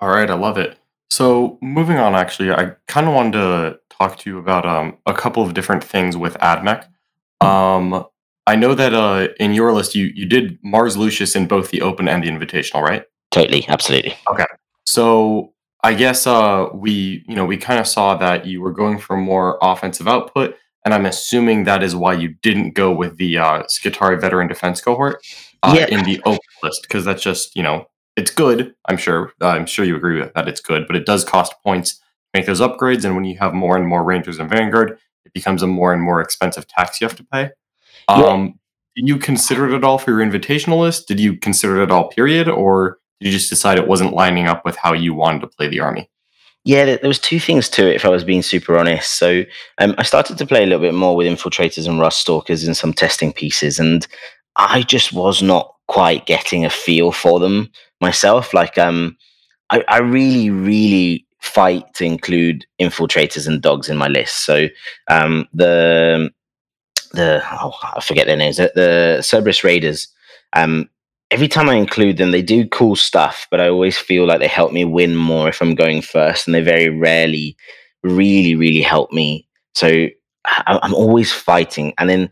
All 0.00 0.08
right, 0.08 0.30
I 0.30 0.34
love 0.34 0.58
it. 0.58 0.78
So 1.10 1.58
moving 1.62 1.96
on, 1.96 2.14
actually, 2.14 2.50
I 2.50 2.72
kind 2.88 3.06
of 3.06 3.14
wanted 3.14 3.32
to 3.32 3.78
talk 3.90 4.18
to 4.18 4.30
you 4.30 4.38
about 4.38 4.66
um, 4.66 4.98
a 5.06 5.14
couple 5.14 5.42
of 5.42 5.54
different 5.54 5.82
things 5.82 6.16
with 6.16 6.34
AdMech. 6.38 6.86
Um, 7.40 8.04
I 8.46 8.56
know 8.56 8.74
that 8.74 8.94
uh, 8.94 9.28
in 9.40 9.54
your 9.54 9.72
list, 9.72 9.94
you 9.94 10.06
you 10.14 10.26
did 10.26 10.58
Mars 10.62 10.96
Lucius 10.96 11.34
in 11.34 11.46
both 11.46 11.70
the 11.70 11.82
Open 11.82 12.08
and 12.08 12.22
the 12.22 12.28
Invitational, 12.28 12.82
right? 12.82 13.04
Totally, 13.30 13.66
absolutely. 13.68 14.14
Okay. 14.30 14.44
So 14.84 15.52
I 15.82 15.94
guess 15.94 16.26
uh, 16.26 16.68
we 16.74 17.24
you 17.28 17.34
know 17.34 17.44
we 17.44 17.56
kind 17.56 17.80
of 17.80 17.86
saw 17.86 18.16
that 18.16 18.46
you 18.46 18.60
were 18.60 18.72
going 18.72 18.98
for 18.98 19.16
more 19.16 19.58
offensive 19.62 20.06
output, 20.06 20.56
and 20.84 20.94
I'm 20.94 21.06
assuming 21.06 21.64
that 21.64 21.82
is 21.82 21.96
why 21.96 22.14
you 22.14 22.34
didn't 22.42 22.74
go 22.74 22.92
with 22.92 23.16
the 23.16 23.38
uh, 23.38 23.62
Skitarii 23.64 24.20
Veteran 24.20 24.48
Defense 24.48 24.80
cohort 24.80 25.24
uh, 25.62 25.74
yeah. 25.76 25.86
in 25.86 26.04
the 26.04 26.20
Open 26.24 26.38
list 26.62 26.82
because 26.82 27.04
that's 27.04 27.22
just 27.22 27.56
you 27.56 27.62
know 27.62 27.86
it's 28.16 28.30
good. 28.30 28.74
I'm 28.86 28.96
sure. 28.96 29.32
Uh, 29.40 29.48
I'm 29.48 29.66
sure 29.66 29.84
you 29.84 29.96
agree 29.96 30.20
with 30.20 30.32
that. 30.34 30.48
It's 30.48 30.60
good, 30.60 30.86
but 30.86 30.96
it 30.96 31.06
does 31.06 31.24
cost 31.24 31.54
points 31.62 31.96
to 31.96 32.02
make 32.34 32.46
those 32.46 32.60
upgrades. 32.60 33.04
And 33.04 33.14
when 33.14 33.24
you 33.24 33.36
have 33.38 33.54
more 33.54 33.76
and 33.76 33.86
more 33.86 34.02
Rangers 34.02 34.38
and 34.38 34.50
Vanguard, 34.50 34.98
it 35.24 35.32
becomes 35.34 35.62
a 35.62 35.66
more 35.66 35.92
and 35.92 36.02
more 36.02 36.20
expensive 36.20 36.66
tax 36.66 37.00
you 37.00 37.06
have 37.06 37.16
to 37.16 37.24
pay. 37.24 37.50
Um, 38.08 38.58
Did 38.94 39.08
you 39.08 39.18
consider 39.18 39.68
it 39.68 39.76
at 39.76 39.84
all 39.84 39.98
for 39.98 40.10
your 40.10 40.20
invitational 40.20 40.80
list? 40.80 41.08
Did 41.08 41.20
you 41.20 41.36
consider 41.36 41.80
it 41.80 41.84
at 41.84 41.90
all, 41.90 42.08
period, 42.08 42.48
or 42.48 42.98
did 43.20 43.26
you 43.26 43.32
just 43.32 43.50
decide 43.50 43.78
it 43.78 43.88
wasn't 43.88 44.14
lining 44.14 44.46
up 44.46 44.64
with 44.64 44.76
how 44.76 44.92
you 44.92 45.12
wanted 45.12 45.40
to 45.42 45.48
play 45.48 45.68
the 45.68 45.80
army? 45.80 46.08
Yeah, 46.64 46.84
there 46.84 46.98
was 47.02 47.18
two 47.18 47.38
things 47.38 47.68
to 47.70 47.88
it. 47.88 47.94
If 47.94 48.04
I 48.04 48.08
was 48.08 48.24
being 48.24 48.42
super 48.42 48.76
honest, 48.76 49.18
so 49.18 49.44
um, 49.78 49.94
I 49.98 50.02
started 50.02 50.36
to 50.38 50.46
play 50.46 50.62
a 50.62 50.66
little 50.66 50.80
bit 50.80 50.94
more 50.94 51.14
with 51.14 51.26
infiltrators 51.26 51.86
and 51.86 52.00
rust 52.00 52.20
stalkers 52.20 52.66
in 52.66 52.74
some 52.74 52.92
testing 52.92 53.32
pieces, 53.32 53.78
and 53.78 54.06
I 54.56 54.82
just 54.82 55.12
was 55.12 55.42
not 55.42 55.72
quite 55.86 56.26
getting 56.26 56.64
a 56.64 56.70
feel 56.70 57.12
for 57.12 57.38
them 57.38 57.70
myself. 58.00 58.54
Like, 58.54 58.78
um, 58.78 59.16
I, 59.70 59.84
I 59.88 59.98
really, 59.98 60.50
really 60.50 61.26
fight 61.40 61.84
to 61.94 62.04
include 62.04 62.66
infiltrators 62.80 63.46
and 63.46 63.62
dogs 63.62 63.88
in 63.88 63.96
my 63.96 64.08
list. 64.08 64.44
So, 64.44 64.68
um, 65.08 65.48
the 65.52 66.30
the 67.12 67.42
oh, 67.52 67.72
I 67.82 68.00
forget 68.00 68.26
their 68.26 68.36
names. 68.36 68.58
The, 68.58 68.72
the 68.74 69.16
Serberys 69.20 69.64
Raiders. 69.64 70.08
Um, 70.52 70.88
every 71.30 71.48
time 71.48 71.68
I 71.68 71.74
include 71.74 72.16
them, 72.16 72.30
they 72.30 72.42
do 72.42 72.68
cool 72.68 72.96
stuff, 72.96 73.46
but 73.50 73.60
I 73.60 73.68
always 73.68 73.98
feel 73.98 74.26
like 74.26 74.40
they 74.40 74.46
help 74.48 74.72
me 74.72 74.84
win 74.84 75.16
more 75.16 75.48
if 75.48 75.60
I'm 75.60 75.74
going 75.74 76.02
first, 76.02 76.46
and 76.46 76.54
they 76.54 76.60
very 76.62 76.88
rarely, 76.88 77.56
really, 78.02 78.54
really 78.54 78.82
help 78.82 79.12
me. 79.12 79.48
So 79.74 80.08
I, 80.44 80.78
I'm 80.82 80.94
always 80.94 81.32
fighting, 81.32 81.94
and 81.98 82.08
then 82.08 82.30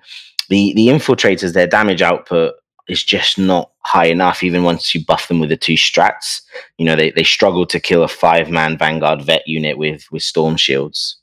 the 0.49 0.73
the 0.75 0.89
infiltrators, 0.89 1.53
their 1.53 1.67
damage 1.67 2.03
output 2.03 2.55
is 2.89 3.03
just 3.03 3.39
not 3.39 3.71
high 3.81 4.07
enough, 4.07 4.43
even 4.43 4.63
once 4.63 4.95
you 4.95 5.05
buff 5.05 5.29
them 5.29 5.41
with 5.41 5.49
the 5.49 5.57
two 5.57 5.75
strats. 5.75 6.43
You 6.79 6.85
know, 6.85 6.97
they, 6.97 7.11
they 7.11 7.25
struggle 7.25 7.67
to 7.67 7.81
kill 7.81 8.03
a 8.03 8.09
five 8.09 8.51
man 8.51 8.77
Vanguard 8.77 9.23
vet 9.23 9.47
unit 9.47 9.79
with 9.79 10.11
with 10.11 10.23
storm 10.23 10.57
shields. 10.57 11.17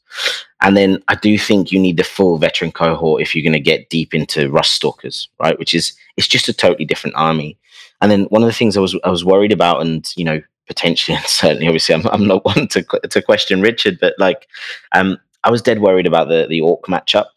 And 0.61 0.75
then 0.77 1.01
I 1.07 1.15
do 1.15 1.37
think 1.37 1.71
you 1.71 1.79
need 1.79 1.97
the 1.97 2.03
full 2.03 2.37
veteran 2.37 2.71
cohort 2.71 3.21
if 3.21 3.33
you're 3.33 3.43
going 3.43 3.53
to 3.53 3.59
get 3.59 3.89
deep 3.89 4.13
into 4.13 4.49
Rust 4.49 4.73
Stalkers, 4.73 5.29
right? 5.39 5.57
Which 5.57 5.73
is 5.73 5.93
it's 6.17 6.27
just 6.27 6.49
a 6.49 6.53
totally 6.53 6.85
different 6.85 7.15
army. 7.15 7.57
And 8.01 8.11
then 8.11 8.23
one 8.25 8.41
of 8.41 8.47
the 8.47 8.53
things 8.53 8.75
I 8.75 8.81
was 8.81 8.95
I 9.03 9.09
was 9.09 9.25
worried 9.25 9.51
about, 9.51 9.81
and 9.81 10.11
you 10.15 10.25
know, 10.25 10.41
potentially 10.67 11.15
and 11.17 11.25
certainly, 11.25 11.67
obviously, 11.67 11.95
I'm 11.95 12.07
I'm 12.07 12.27
not 12.27 12.45
one 12.45 12.67
to 12.69 12.83
to 12.83 13.21
question 13.21 13.61
Richard, 13.61 13.99
but 13.99 14.13
like, 14.17 14.47
um, 14.93 15.17
I 15.43 15.51
was 15.51 15.61
dead 15.61 15.81
worried 15.81 16.07
about 16.07 16.27
the 16.27 16.47
the 16.49 16.61
Orc 16.61 16.85
matchup. 16.85 17.27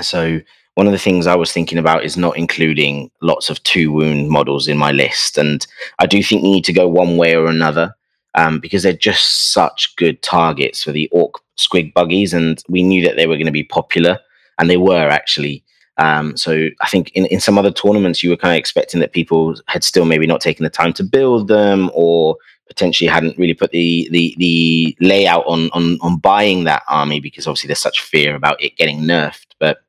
So 0.00 0.40
one 0.74 0.86
of 0.86 0.92
the 0.92 0.98
things 0.98 1.26
I 1.26 1.36
was 1.36 1.52
thinking 1.52 1.78
about 1.78 2.04
is 2.04 2.16
not 2.16 2.36
including 2.36 3.10
lots 3.20 3.50
of 3.50 3.62
two 3.64 3.92
wound 3.92 4.28
models 4.28 4.68
in 4.68 4.78
my 4.78 4.92
list. 4.92 5.36
And 5.36 5.66
I 5.98 6.06
do 6.06 6.22
think 6.22 6.42
you 6.42 6.50
need 6.50 6.64
to 6.64 6.72
go 6.72 6.88
one 6.88 7.16
way 7.16 7.34
or 7.34 7.46
another 7.46 7.94
um, 8.34 8.60
because 8.60 8.82
they're 8.82 8.92
just 8.92 9.52
such 9.52 9.94
good 9.96 10.22
targets 10.22 10.82
for 10.82 10.92
the 10.92 11.08
Orc 11.12 11.34
Squig 11.58 11.92
buggies. 11.92 12.32
And 12.32 12.62
we 12.68 12.82
knew 12.82 13.04
that 13.04 13.16
they 13.16 13.26
were 13.26 13.36
going 13.36 13.46
to 13.46 13.52
be 13.52 13.64
popular, 13.64 14.18
and 14.58 14.70
they 14.70 14.76
were 14.76 15.08
actually. 15.08 15.64
Um, 15.96 16.34
so 16.34 16.68
I 16.80 16.88
think 16.88 17.10
in, 17.10 17.26
in 17.26 17.40
some 17.40 17.58
other 17.58 17.70
tournaments, 17.70 18.22
you 18.22 18.30
were 18.30 18.36
kind 18.36 18.54
of 18.54 18.58
expecting 18.58 19.00
that 19.00 19.12
people 19.12 19.56
had 19.66 19.84
still 19.84 20.06
maybe 20.06 20.26
not 20.26 20.40
taken 20.40 20.64
the 20.64 20.70
time 20.70 20.94
to 20.94 21.04
build 21.04 21.48
them 21.48 21.90
or 21.92 22.36
potentially 22.68 23.08
hadn't 23.08 23.36
really 23.36 23.52
put 23.52 23.72
the 23.72 24.08
the 24.12 24.34
the 24.38 24.96
layout 25.00 25.44
on 25.46 25.68
on 25.72 25.98
on 26.00 26.16
buying 26.16 26.64
that 26.64 26.84
army 26.88 27.20
because 27.20 27.46
obviously 27.46 27.66
there's 27.66 27.80
such 27.80 28.00
fear 28.00 28.34
about 28.34 28.62
it 28.62 28.76
getting 28.76 29.00
nerfed. 29.00 29.48
But 29.58 29.82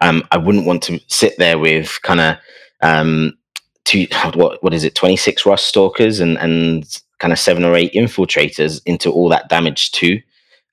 um, 0.00 0.22
I 0.30 0.38
wouldn't 0.38 0.66
want 0.66 0.82
to 0.84 1.00
sit 1.06 1.36
there 1.38 1.58
with 1.58 2.00
kind 2.02 2.20
of 2.20 2.36
um, 2.82 3.36
two 3.84 4.06
what 4.34 4.62
what 4.62 4.74
is 4.74 4.84
it, 4.84 4.94
twenty 4.94 5.16
six 5.16 5.46
rust 5.46 5.66
stalkers 5.66 6.20
and 6.20 6.38
and 6.38 7.00
kind 7.18 7.32
of 7.32 7.38
seven 7.38 7.64
or 7.64 7.76
eight 7.76 7.92
infiltrators 7.92 8.80
into 8.86 9.10
all 9.10 9.28
that 9.28 9.48
damage 9.48 9.92
too 9.92 10.20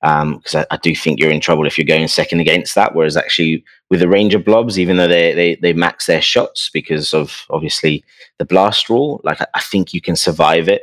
because 0.00 0.54
um, 0.54 0.64
I, 0.70 0.74
I, 0.74 0.76
do 0.76 0.94
think 0.94 1.18
you're 1.18 1.30
in 1.30 1.40
trouble 1.40 1.66
if 1.66 1.76
you're 1.76 1.84
going 1.84 2.06
second 2.06 2.38
against 2.38 2.76
that. 2.76 2.94
Whereas 2.94 3.16
actually 3.16 3.64
with 3.90 3.98
the 3.98 4.08
Ranger 4.08 4.38
blobs, 4.38 4.78
even 4.78 4.96
though 4.96 5.08
they 5.08 5.34
they 5.34 5.54
they 5.56 5.72
max 5.72 6.06
their 6.06 6.22
shots 6.22 6.70
because 6.72 7.12
of 7.12 7.46
obviously 7.50 8.04
the 8.38 8.44
blast 8.44 8.88
rule, 8.88 9.20
like 9.24 9.40
I, 9.40 9.46
I 9.54 9.60
think 9.60 9.92
you 9.92 10.00
can 10.00 10.16
survive 10.16 10.68
it. 10.68 10.82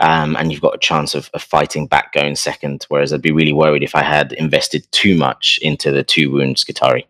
Um, 0.00 0.36
and 0.36 0.50
you've 0.50 0.60
got 0.60 0.74
a 0.74 0.78
chance 0.78 1.14
of, 1.14 1.30
of, 1.32 1.42
fighting 1.42 1.86
back 1.86 2.12
going 2.12 2.34
second. 2.34 2.84
Whereas 2.88 3.12
I'd 3.12 3.22
be 3.22 3.30
really 3.30 3.52
worried 3.52 3.84
if 3.84 3.94
I 3.94 4.02
had 4.02 4.32
invested 4.32 4.90
too 4.90 5.16
much 5.16 5.60
into 5.62 5.92
the 5.92 6.02
two 6.02 6.28
wounds 6.32 6.64
Skitarii. 6.64 7.04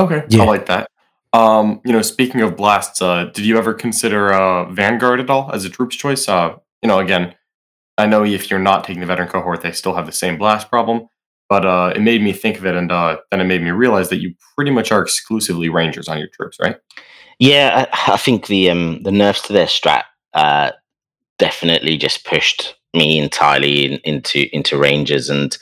Okay, 0.00 0.24
yeah. 0.28 0.42
I 0.42 0.46
like 0.46 0.66
that. 0.66 0.88
Um, 1.32 1.80
you 1.84 1.92
know, 1.92 2.02
speaking 2.02 2.40
of 2.40 2.56
blasts, 2.56 3.00
uh, 3.02 3.24
did 3.26 3.44
you 3.44 3.56
ever 3.58 3.74
consider 3.74 4.32
uh, 4.32 4.70
Vanguard 4.72 5.20
at 5.20 5.30
all 5.30 5.50
as 5.52 5.64
a 5.64 5.70
troops 5.70 5.94
choice? 5.94 6.28
Uh, 6.28 6.56
you 6.82 6.88
know, 6.88 6.98
again, 6.98 7.34
I 7.98 8.06
know 8.06 8.24
if 8.24 8.50
you're 8.50 8.58
not 8.58 8.84
taking 8.84 9.00
the 9.00 9.06
veteran 9.06 9.28
cohort, 9.28 9.60
they 9.60 9.72
still 9.72 9.94
have 9.94 10.06
the 10.06 10.12
same 10.12 10.38
blast 10.38 10.70
problem. 10.70 11.06
But 11.48 11.66
uh, 11.66 11.92
it 11.94 12.00
made 12.00 12.22
me 12.22 12.32
think 12.32 12.58
of 12.58 12.64
it, 12.64 12.76
and 12.76 12.90
uh, 12.92 13.18
then 13.30 13.40
it 13.40 13.44
made 13.44 13.60
me 13.62 13.70
realize 13.70 14.08
that 14.10 14.20
you 14.20 14.34
pretty 14.56 14.70
much 14.70 14.92
are 14.92 15.02
exclusively 15.02 15.68
rangers 15.68 16.08
on 16.08 16.16
your 16.18 16.28
troops, 16.28 16.56
right? 16.62 16.76
Yeah, 17.40 17.86
I, 17.92 18.12
I 18.12 18.16
think 18.16 18.46
the 18.46 18.70
um, 18.70 19.02
the 19.02 19.10
nerfs 19.10 19.42
to 19.42 19.52
their 19.52 19.66
strat 19.66 20.04
uh, 20.32 20.70
definitely 21.38 21.96
just 21.96 22.24
pushed 22.24 22.76
me 22.94 23.18
entirely 23.18 23.86
in, 23.86 24.00
into 24.04 24.54
into 24.54 24.78
rangers, 24.78 25.30
and 25.30 25.56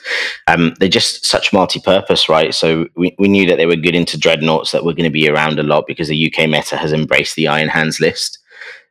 um, 0.47 0.73
they're 0.79 0.89
just 0.89 1.25
such 1.25 1.53
multi-purpose, 1.53 2.29
right? 2.29 2.53
So 2.53 2.87
we, 2.95 3.15
we 3.19 3.27
knew 3.27 3.47
that 3.47 3.57
they 3.57 3.65
were 3.65 3.75
good 3.75 3.95
into 3.95 4.17
dreadnoughts 4.17 4.71
that 4.71 4.83
were 4.83 4.93
going 4.93 5.03
to 5.03 5.09
be 5.09 5.29
around 5.29 5.59
a 5.59 5.63
lot 5.63 5.85
because 5.87 6.07
the 6.07 6.31
UK 6.31 6.49
meta 6.49 6.77
has 6.77 6.93
embraced 6.93 7.35
the 7.35 7.47
Iron 7.47 7.69
Hands 7.69 7.99
list. 7.99 8.39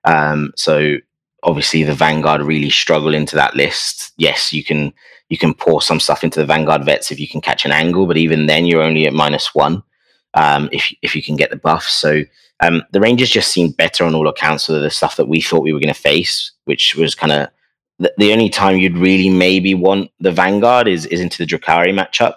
Um, 0.05 0.53
so 0.57 0.97
obviously 1.43 1.83
the 1.83 1.95
Vanguard 1.95 2.43
really 2.43 2.71
struggle 2.71 3.15
into 3.15 3.37
that 3.37 3.55
list. 3.55 4.13
Yes, 4.17 4.53
you 4.53 4.65
can 4.65 4.93
you 5.29 5.39
can 5.39 5.55
pour 5.55 5.83
some 5.83 6.01
stuff 6.01 6.25
into 6.25 6.41
the 6.41 6.47
Vanguard 6.47 6.85
vets 6.85 7.11
if 7.11 7.21
you 7.21 7.29
can 7.29 7.41
catch 7.41 7.65
an 7.65 7.73
angle, 7.73 8.07
but 8.07 8.17
even 8.17 8.47
then 8.47 8.65
you're 8.65 8.83
only 8.83 9.07
at 9.07 9.13
minus 9.13 9.55
one 9.55 9.83
um, 10.35 10.69
if 10.73 10.93
if 11.03 11.15
you 11.15 11.23
can 11.23 11.37
get 11.37 11.51
the 11.51 11.57
buff. 11.57 11.85
So 11.85 12.23
um, 12.61 12.83
the 12.93 13.01
Rangers 13.01 13.31
just 13.31 13.53
seemed 13.53 13.77
better 13.77 14.05
on 14.05 14.15
all 14.15 14.29
accounts 14.29 14.69
of 14.69 14.81
the 14.81 14.91
stuff 14.91 15.17
that 15.17 15.29
we 15.29 15.41
thought 15.41 15.63
we 15.63 15.73
were 15.73 15.81
going 15.81 15.95
to 15.95 16.01
face, 16.01 16.53
which 16.65 16.95
was 16.97 17.15
kind 17.15 17.33
of 17.33 17.49
the, 17.99 18.33
only 18.33 18.49
time 18.49 18.79
you'd 18.79 18.97
really 18.97 19.31
maybe 19.31 19.75
want 19.75 20.11
the 20.21 20.33
Vanguard 20.33 20.89
is 20.89 21.07
is 21.07 21.21
into 21.21 21.39
the 21.39 21.47
Drukhari 21.47 21.93
matchup. 21.93 22.35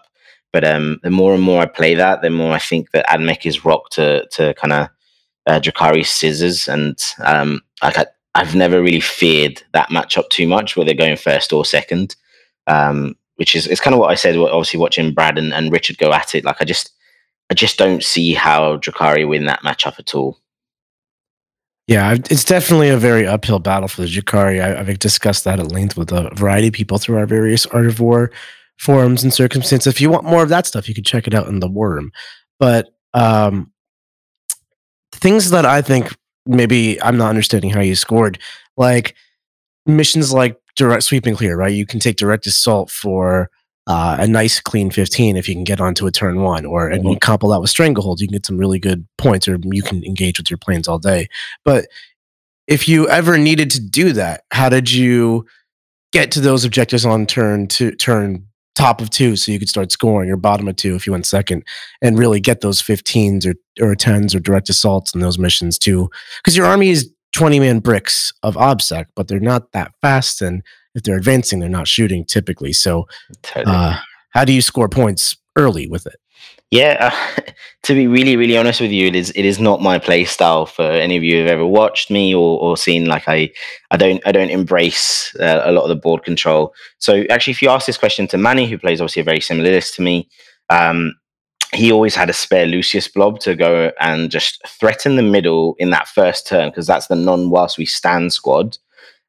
But 0.52 0.66
um, 0.66 1.00
the 1.04 1.12
more 1.12 1.34
and 1.34 1.44
more 1.44 1.62
I 1.62 1.66
play 1.66 1.96
that, 1.96 2.22
the 2.22 2.30
more 2.30 2.52
I 2.52 2.60
think 2.60 2.92
that 2.92 3.08
Admech 3.08 3.46
is 3.46 3.64
rock 3.64 3.90
to 3.92 4.28
to 4.32 4.54
kind 4.56 4.74
of 4.74 4.90
uh, 5.48 5.60
Drukhari 5.60 6.06
scissors, 6.06 6.68
and 6.68 6.98
um, 7.24 7.62
like 7.82 7.98
I, 7.98 8.08
I've 8.36 8.56
never 8.56 8.82
really 8.82 9.00
feared 9.00 9.64
that 9.74 9.90
matchup 9.90 10.30
too 10.30 10.48
much, 10.48 10.76
whether 10.76 10.94
going 10.94 11.16
first 11.16 11.54
or 11.54 11.66
second. 11.66 12.16
Um, 12.68 13.16
which 13.36 13.56
is 13.56 13.66
it's 13.66 13.82
kind 13.82 13.94
of 13.96 14.00
what 14.00 14.12
I 14.12 14.16
said. 14.16 14.36
Obviously, 14.38 14.80
watching 14.80 15.14
Brad 15.14 15.38
and, 15.40 15.54
and 15.54 15.72
Richard 15.72 15.98
go 15.98 16.14
at 16.14 16.36
it, 16.36 16.44
like 16.44 16.58
I 16.62 16.66
just 16.66 16.92
I 17.50 17.54
just 17.54 17.78
don't 17.78 18.04
see 18.04 18.34
how 18.34 18.78
Drukhari 18.78 19.28
win 19.28 19.46
that 19.46 19.62
matchup 19.62 20.00
at 20.00 20.14
all. 20.14 20.38
Yeah, 21.88 22.14
it's 22.14 22.46
definitely 22.46 22.90
a 22.90 22.98
very 22.98 23.28
uphill 23.28 23.60
battle 23.60 23.88
for 23.88 24.02
the 24.02 24.08
Drukhari. 24.08 24.62
I, 24.62 24.84
have 24.84 25.00
discussed 25.00 25.44
that 25.44 25.60
at 25.60 25.72
length 25.72 25.98
with 25.98 26.12
a 26.12 26.34
variety 26.36 26.68
of 26.68 26.74
people 26.74 26.98
through 26.98 27.18
our 27.18 27.26
various 27.26 27.66
Art 27.68 27.88
of 27.88 28.00
War 28.00 28.32
forums 28.78 29.24
and 29.24 29.34
circumstances. 29.34 29.94
If 29.94 30.02
you 30.02 30.10
want 30.10 30.24
more 30.24 30.42
of 30.42 30.50
that 30.50 30.66
stuff, 30.66 30.88
you 30.88 30.96
can 30.96 31.04
check 31.04 31.28
it 31.28 31.34
out 31.34 31.48
in 31.48 31.60
the 31.60 31.68
Worm. 31.68 32.12
But 32.60 32.90
um, 33.14 33.72
things 35.14 35.50
that 35.50 35.66
I 35.66 35.82
think 35.82 36.16
maybe 36.46 37.02
I'm 37.02 37.18
not 37.18 37.30
understanding 37.30 37.70
how 37.70 37.82
you 37.82 37.96
scored. 37.96 38.40
Like 38.78 39.16
missions 39.86 40.34
like 40.34 40.58
direct 40.76 41.04
sweeping 41.04 41.36
clear, 41.36 41.56
right? 41.56 41.74
You 41.74 41.86
can 41.86 42.00
take 42.00 42.18
direct 42.18 42.48
assault 42.48 42.90
for 42.90 43.50
uh, 43.88 44.18
a 44.20 44.28
nice 44.28 44.60
clean 44.60 44.92
15 44.92 45.38
if 45.38 45.50
you 45.50 45.56
can 45.56 45.64
get 45.64 45.82
onto 45.82 46.06
a 46.08 46.12
turn 46.12 46.42
one, 46.42 46.66
or 46.66 46.88
and 46.88 47.04
you 47.04 47.12
mm-hmm. 47.12 47.20
couple 47.20 47.50
that 47.50 47.62
with 47.62 47.70
stranglehold, 47.70 48.22
you 48.22 48.28
can 48.28 48.34
get 48.34 48.46
some 48.46 48.58
really 48.58 48.80
good 48.80 49.08
points, 49.18 49.48
or 49.48 49.58
you 49.64 49.82
can 49.82 50.04
engage 50.04 50.38
with 50.38 50.50
your 50.50 50.58
planes 50.58 50.88
all 50.88 51.00
day. 51.00 51.28
But 51.66 51.88
if 52.68 52.88
you 52.88 53.10
ever 53.10 53.38
needed 53.38 53.72
to 53.72 53.82
do 53.82 54.14
that, 54.14 54.44
how 54.52 54.70
did 54.70 54.92
you 54.92 55.46
get 56.12 56.32
to 56.32 56.42
those 56.42 56.66
objectives 56.66 57.06
on 57.06 57.26
turn 57.26 57.68
to 57.68 57.92
turn 57.96 58.46
top 58.76 59.02
of 59.02 59.10
two 59.10 59.36
so 59.36 59.52
you 59.52 59.60
could 59.60 59.70
start 59.70 59.92
scoring 59.92 60.30
or 60.30 60.38
bottom 60.38 60.68
of 60.68 60.76
two 60.76 60.96
if 60.96 61.06
you 61.06 61.12
went 61.12 61.26
second 61.26 61.64
and 62.02 62.18
really 62.18 62.40
get 62.40 62.62
those 62.62 62.82
15s 62.82 63.46
or, 63.46 63.54
or 63.86 63.96
10s 63.96 64.34
or 64.34 64.40
direct 64.40 64.70
assaults 64.70 65.14
in 65.14 65.20
those 65.20 65.38
missions 65.38 65.78
too 65.78 66.10
because 66.38 66.56
your 66.56 66.66
army 66.66 66.90
is 66.90 67.12
20 67.36 67.60
man 67.60 67.80
bricks 67.80 68.32
of 68.44 68.56
obsec 68.56 69.06
but 69.16 69.28
they're 69.28 69.40
not 69.40 69.72
that 69.74 69.92
fast 70.02 70.42
and 70.42 70.64
if 70.96 71.04
they're 71.04 71.18
advancing 71.18 71.60
they're 71.60 71.70
not 71.70 71.88
shooting 71.88 72.26
typically 72.26 72.74
so 72.74 73.08
uh, 73.56 73.98
how 74.32 74.46
do 74.46 74.54
you 74.54 74.62
score 74.62 74.90
points 74.90 75.38
early 75.56 75.88
with 75.88 76.06
it 76.06 76.20
yeah, 76.72 77.12
uh, 77.12 77.42
to 77.84 77.94
be 77.94 78.08
really, 78.08 78.38
really 78.38 78.58
honest 78.58 78.80
with 78.80 78.92
you, 78.92 79.08
it 79.08 79.16
is 79.16 79.32
it 79.36 79.44
is 79.44 79.60
not 79.60 79.82
my 79.82 80.00
play 80.00 80.24
style. 80.24 80.66
For 80.66 80.84
any 80.84 81.18
of 81.18 81.24
you 81.24 81.38
who've 81.38 81.50
ever 81.52 81.66
watched 81.66 82.10
me 82.10 82.34
or, 82.34 82.60
or 82.60 82.78
seen, 82.78 83.06
like 83.06 83.28
I, 83.28 83.52
I 83.92 83.98
don't 83.98 84.26
I 84.26 84.32
don't 84.32 84.50
embrace 84.50 85.36
uh, 85.40 85.62
a 85.66 85.72
lot 85.74 85.84
of 85.84 85.90
the 85.90 85.98
board 85.98 86.24
control. 86.24 86.74
So 86.98 87.26
actually, 87.30 87.52
if 87.52 87.62
you 87.62 87.70
ask 87.70 87.86
this 87.86 87.98
question 87.98 88.26
to 88.28 88.38
Manny, 88.38 88.68
who 88.68 88.78
plays 88.78 89.02
obviously 89.02 89.22
a 89.22 89.26
very 89.26 89.42
similar 89.42 89.70
list 89.70 89.96
to 89.96 90.02
me, 90.02 90.30
um, 90.70 91.14
he 91.74 91.92
always 91.92 92.16
had 92.16 92.30
a 92.30 92.34
spare 92.34 92.66
Lucius 92.66 93.08
blob 93.10 93.40
to 93.42 93.54
go 93.54 93.92
and 94.00 94.32
just 94.32 94.66
threaten 94.66 95.18
the 95.18 95.24
middle 95.24 95.76
in 95.78 95.90
that 95.90 96.08
first 96.08 96.48
turn 96.48 96.70
because 96.70 96.88
that's 96.88 97.08
the 97.08 97.16
non 97.16 97.50
whilst 97.50 97.78
we 97.78 97.86
stand 97.86 98.32
squad. 98.32 98.78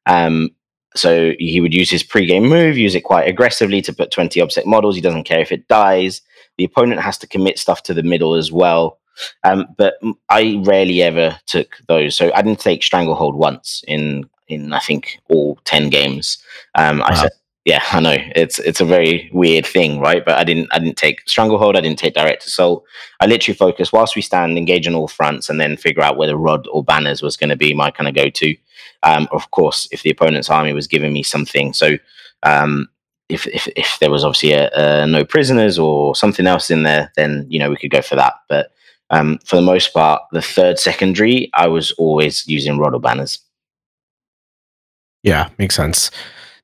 Um, 0.05 0.49
so 0.95 1.33
he 1.39 1.59
would 1.59 1.73
use 1.73 1.89
his 1.89 2.03
pre-game 2.03 2.47
move, 2.47 2.77
use 2.77 2.95
it 2.95 3.01
quite 3.01 3.27
aggressively 3.27 3.81
to 3.81 3.93
put 3.93 4.11
20 4.11 4.39
obsec 4.39 4.65
models. 4.65 4.95
He 4.95 5.01
doesn't 5.01 5.23
care 5.23 5.39
if 5.39 5.51
it 5.51 5.67
dies. 5.67 6.21
The 6.57 6.65
opponent 6.65 7.01
has 7.01 7.17
to 7.19 7.27
commit 7.27 7.57
stuff 7.57 7.83
to 7.83 7.93
the 7.93 8.03
middle 8.03 8.35
as 8.35 8.51
well. 8.51 8.99
Um, 9.43 9.67
but 9.77 9.95
I 10.29 10.61
rarely 10.65 11.01
ever 11.01 11.39
took 11.45 11.77
those. 11.87 12.15
So 12.15 12.31
I 12.33 12.41
didn't 12.41 12.59
take 12.59 12.83
Stranglehold 12.83 13.35
once 13.35 13.83
in 13.87 14.29
in 14.47 14.73
I 14.73 14.79
think 14.79 15.19
all 15.29 15.59
ten 15.65 15.89
games. 15.89 16.37
Um, 16.75 16.99
wow. 16.99 17.05
I 17.09 17.15
said, 17.15 17.31
yeah, 17.65 17.81
I 17.91 17.99
know 18.01 18.17
it's 18.35 18.59
it's 18.59 18.81
a 18.81 18.85
very 18.85 19.29
weird 19.31 19.65
thing, 19.65 19.99
right? 19.99 20.23
But 20.23 20.37
I 20.37 20.43
didn't 20.43 20.67
I 20.71 20.79
didn't 20.79 20.97
take 20.97 21.21
Stranglehold. 21.27 21.77
I 21.77 21.81
didn't 21.81 21.99
take 21.99 22.13
Direct 22.13 22.45
Assault. 22.45 22.83
I 23.19 23.25
literally 23.25 23.55
focused 23.55 23.93
whilst 23.93 24.15
we 24.15 24.21
stand, 24.21 24.57
engage 24.57 24.87
on 24.87 24.95
all 24.95 25.07
fronts, 25.07 25.49
and 25.49 25.61
then 25.61 25.77
figure 25.77 26.03
out 26.03 26.17
whether 26.17 26.35
Rod 26.35 26.67
or 26.71 26.83
Banners 26.83 27.21
was 27.21 27.37
going 27.37 27.51
to 27.51 27.55
be 27.55 27.73
my 27.73 27.89
kind 27.89 28.09
of 28.09 28.15
go 28.15 28.29
to. 28.29 28.55
Um, 29.03 29.27
of 29.31 29.51
course, 29.51 29.87
if 29.91 30.03
the 30.03 30.09
opponent's 30.09 30.49
army 30.49 30.73
was 30.73 30.87
giving 30.87 31.13
me 31.13 31.23
something, 31.23 31.73
so 31.73 31.97
um, 32.43 32.87
if, 33.29 33.47
if, 33.47 33.67
if 33.75 33.97
there 33.99 34.11
was 34.11 34.23
obviously 34.23 34.53
a, 34.53 34.69
a, 34.73 35.07
no 35.07 35.25
prisoners 35.25 35.79
or 35.79 36.15
something 36.15 36.47
else 36.47 36.69
in 36.69 36.83
there, 36.83 37.11
then 37.15 37.45
you 37.49 37.59
know 37.59 37.69
we 37.69 37.77
could 37.77 37.91
go 37.91 38.01
for 38.01 38.15
that. 38.15 38.33
But 38.49 38.71
um, 39.09 39.39
for 39.45 39.55
the 39.55 39.61
most 39.61 39.93
part, 39.93 40.21
the 40.31 40.41
third 40.41 40.79
secondary, 40.79 41.51
I 41.53 41.67
was 41.67 41.91
always 41.91 42.47
using 42.47 42.77
Rod 42.77 42.93
or 42.93 42.99
banners. 42.99 43.39
Yeah, 45.21 45.49
makes 45.57 45.75
sense. 45.75 46.11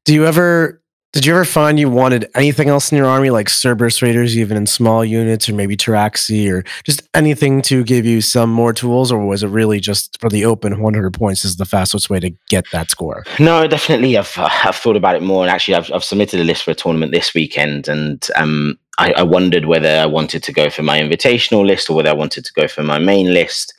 Do 0.05 0.13
you 0.13 0.25
ever 0.25 0.81
did 1.11 1.25
you 1.25 1.33
ever 1.33 1.45
find 1.45 1.79
you 1.79 1.89
wanted 1.89 2.29
anything 2.35 2.69
else 2.69 2.91
in 2.91 2.97
your 2.97 3.07
army, 3.07 3.31
like 3.31 3.47
Serberys 3.47 3.99
Raiders, 4.01 4.37
even 4.37 4.55
in 4.55 4.67
small 4.67 5.03
units, 5.03 5.49
or 5.49 5.55
maybe 5.55 5.75
Taraxi, 5.75 6.51
or 6.51 6.63
just 6.83 7.01
anything 7.15 7.63
to 7.63 7.83
give 7.83 8.05
you 8.05 8.21
some 8.21 8.51
more 8.51 8.73
tools, 8.73 9.11
or 9.11 9.25
was 9.25 9.41
it 9.41 9.47
really 9.47 9.79
just 9.79 10.19
for 10.21 10.29
the 10.29 10.45
open 10.45 10.79
100 10.79 11.11
points 11.15 11.43
is 11.43 11.55
the 11.55 11.65
fastest 11.65 12.11
way 12.11 12.19
to 12.19 12.29
get 12.49 12.65
that 12.71 12.91
score? 12.91 13.23
No, 13.39 13.67
definitely. 13.67 14.17
I've 14.17 14.37
uh, 14.37 14.49
I've 14.63 14.75
thought 14.75 14.95
about 14.95 15.15
it 15.15 15.23
more, 15.23 15.43
and 15.43 15.49
actually, 15.49 15.75
I've 15.75 15.91
I've 15.91 16.03
submitted 16.03 16.41
a 16.41 16.43
list 16.43 16.63
for 16.63 16.71
a 16.71 16.75
tournament 16.75 17.11
this 17.11 17.33
weekend, 17.33 17.87
and 17.87 18.27
um, 18.35 18.77
I, 18.99 19.11
I 19.13 19.23
wondered 19.23 19.65
whether 19.65 19.89
I 19.89 20.05
wanted 20.05 20.43
to 20.43 20.53
go 20.53 20.69
for 20.69 20.83
my 20.83 20.99
invitational 20.99 21.65
list 21.65 21.89
or 21.89 21.95
whether 21.95 22.09
I 22.11 22.13
wanted 22.13 22.45
to 22.45 22.53
go 22.53 22.67
for 22.67 22.83
my 22.83 22.99
main 22.99 23.33
list, 23.33 23.73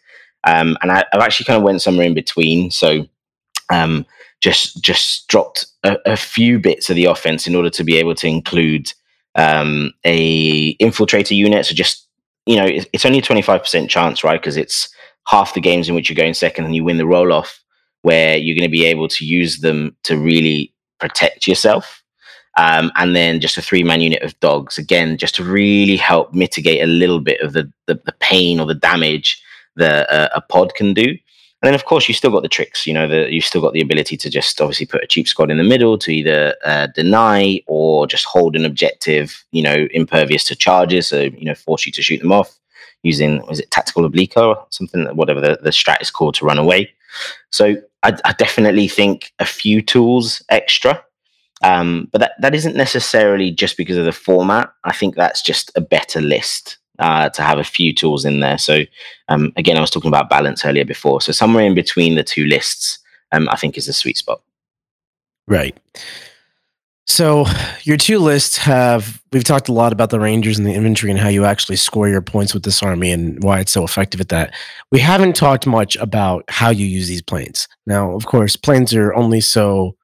um, 0.49 0.77
and 0.83 0.90
I, 0.90 1.05
I've 1.12 1.23
actually 1.23 1.47
kind 1.47 1.59
of 1.59 1.62
went 1.62 1.81
somewhere 1.81 2.07
in 2.07 2.14
between. 2.14 2.73
So. 2.73 3.07
Um, 3.73 4.05
just 4.40 4.83
just 4.83 5.29
dropped 5.29 5.66
a, 5.85 5.98
a, 6.07 6.16
few 6.16 6.59
bits 6.59 6.88
of 6.88 6.96
the 6.96 7.05
offense 7.05 7.46
in 7.46 7.55
order 7.55 7.70
to 7.70 7.85
be 7.85 7.98
able 7.98 8.14
to 8.14 8.26
include 8.26 8.92
um, 9.35 9.92
a 10.05 10.74
infiltrator 10.76 11.37
unit. 11.37 11.66
So 11.66 11.74
just 11.74 12.07
you 12.46 12.57
know, 12.57 12.66
it's, 12.66 13.05
only 13.05 13.18
a 13.18 13.22
twenty 13.22 13.42
five 13.42 13.61
percent 13.61 13.90
chance, 13.90 14.24
right? 14.24 14.40
Because 14.40 14.57
it's 14.57 14.88
half 15.26 15.55
the 15.55 15.61
games 15.61 15.88
in 15.88 15.94
which 15.94 16.09
you're 16.09 16.16
going 16.16 16.35
second 16.35 16.64
and 16.64 16.74
you 16.74 16.83
win 16.83 16.96
the 16.96 17.07
roll 17.07 17.33
off, 17.33 17.62
where 18.03 18.37
you're 18.37 18.57
going 18.57 18.68
to 18.68 18.72
be 18.72 18.87
able 18.87 19.09
to 19.09 19.24
use 19.24 19.59
them 19.59 19.94
to 20.05 20.18
really 20.18 20.72
protect 20.98 21.46
yourself. 21.46 22.03
Um, 22.59 22.90
and 22.96 23.14
then 23.14 23.40
just 23.40 23.57
a 23.57 23.62
three 23.62 23.85
man 23.85 24.00
unit 24.00 24.22
of 24.22 24.38
dogs 24.40 24.79
again, 24.79 25.16
just 25.16 25.35
to 25.37 25.44
really 25.44 25.96
help 25.96 26.35
mitigate 26.35 26.83
a 26.83 26.87
little 26.87 27.20
bit 27.20 27.40
of 27.40 27.53
the 27.53 27.70
the, 27.87 28.00
the 28.05 28.14
pain 28.20 28.59
or 28.59 28.66
the 28.66 28.74
damage 28.74 29.40
that 29.76 30.11
uh, 30.11 30.29
a 30.35 30.40
pod 30.40 30.74
can 30.74 30.94
do. 30.94 31.16
Then, 31.68 31.75
of 31.75 31.85
course, 31.85 32.09
you've 32.09 32.16
still 32.16 32.31
got 32.31 32.42
the 32.42 32.49
tricks. 32.49 32.87
You 32.87 32.94
know, 32.94 33.09
that 33.09 33.33
you've 33.33 33.44
still 33.44 33.61
got 33.61 33.73
the 33.73 33.81
ability 33.81 34.16
to 34.18 34.31
just 34.31 34.61
obviously 34.61 34.87
put 34.87 35.05
a 35.05 35.07
cheap 35.07 35.29
squad 35.29 35.51
in 35.51 35.59
the 35.59 35.64
middle 35.64 35.99
to 35.99 36.11
either 36.11 36.55
uh, 36.64 36.87
deny 36.88 37.61
or 37.66 38.07
just 38.07 38.25
hold 38.25 38.57
an 38.57 38.64
objective. 38.64 39.44
You 39.53 39.62
know, 39.62 39.88
impervious 39.92 40.44
to 40.44 40.57
charges, 40.57 41.09
so 41.09 41.23
you 41.23 41.44
know, 41.44 41.55
force 41.55 41.87
you 41.87 41.92
to 41.92 42.03
shoot 42.03 42.20
them 42.20 42.33
off 42.33 42.57
using 43.03 43.44
was 43.46 43.59
it 43.59 43.70
tactical 43.70 44.05
oblique 44.05 44.37
or 44.37 44.66
something, 44.68 45.05
whatever 45.16 45.40
the, 45.40 45.59
the 45.62 45.70
strat 45.70 46.03
is 46.03 46.11
called 46.11 46.35
to 46.35 46.44
run 46.44 46.59
away. 46.59 46.90
So 47.51 47.77
I, 48.03 48.16
I 48.25 48.35
definitely 48.35 48.88
think 48.88 49.33
a 49.38 49.46
few 49.46 49.81
tools 49.81 50.42
extra 50.51 51.03
um, 51.62 52.09
but 52.12 52.20
that, 52.20 52.33
that 52.40 52.55
isn't 52.55 52.77
necessarily 52.77 53.51
just 53.51 53.77
because 53.77 53.99
of 53.99 54.05
the 54.05 54.12
format. 54.12 54.73
I 54.85 54.92
think 54.92 55.14
that's 55.14 55.42
just 55.42 55.70
a 55.77 55.81
better 55.81 56.20
list 56.20 56.79
uh, 57.01 57.29
to 57.31 57.43
have 57.43 57.59
a 57.59 57.65
few 57.65 57.95
tools 57.95 58.25
in 58.25 58.41
there. 58.41 58.59
So 58.59 58.85
um, 59.29 59.53
again, 59.57 59.77
I 59.77 59.81
was 59.81 59.91
talking 59.91 60.09
about 60.09 60.31
balance 60.31 60.65
earlier 60.65 60.85
before. 60.85 61.21
So 61.21 61.33
somewhere 61.33 61.65
in 61.65 61.75
between 61.75 62.15
the 62.15 62.23
two 62.23 62.45
lists, 62.45 62.99
um, 63.33 63.49
I 63.49 63.57
think 63.57 63.77
is 63.77 63.87
the 63.87 63.93
sweet 63.93 64.19
spot. 64.19 64.43
Right. 65.49 65.77
So 67.07 67.45
your 67.83 67.97
two 67.97 68.21
lists 68.21 68.57
have 68.59 69.21
we've 69.33 69.43
talked 69.43 69.69
a 69.69 69.73
lot 69.73 69.93
about 69.93 70.11
the 70.11 70.21
Rangers 70.21 70.59
and 70.59 70.67
the 70.67 70.73
infantry 70.73 71.11
and 71.11 71.19
how 71.19 71.29
you 71.29 71.45
actually 71.45 71.75
score 71.75 72.09
your 72.09 72.23
points 72.23 72.55
with 72.55 72.63
this 72.63 72.85
army 72.85 73.11
and 73.11 73.43
why 73.43 73.59
it's 73.59 73.73
so 73.73 73.83
effective 73.83 74.21
at 74.21 74.29
that. 74.29 74.55
We 74.93 75.01
haven't 75.01 75.35
talked 75.35 75.67
much 75.67 75.97
about 75.97 76.45
how 76.49 76.71
you 76.71 76.87
use 76.87 77.09
these 77.09 77.23
planes. 77.23 77.67
Now, 77.85 78.13
of 78.15 78.27
course, 78.27 78.55
planes 78.55 78.95
are 78.95 79.13
only 79.15 79.41
so 79.41 79.97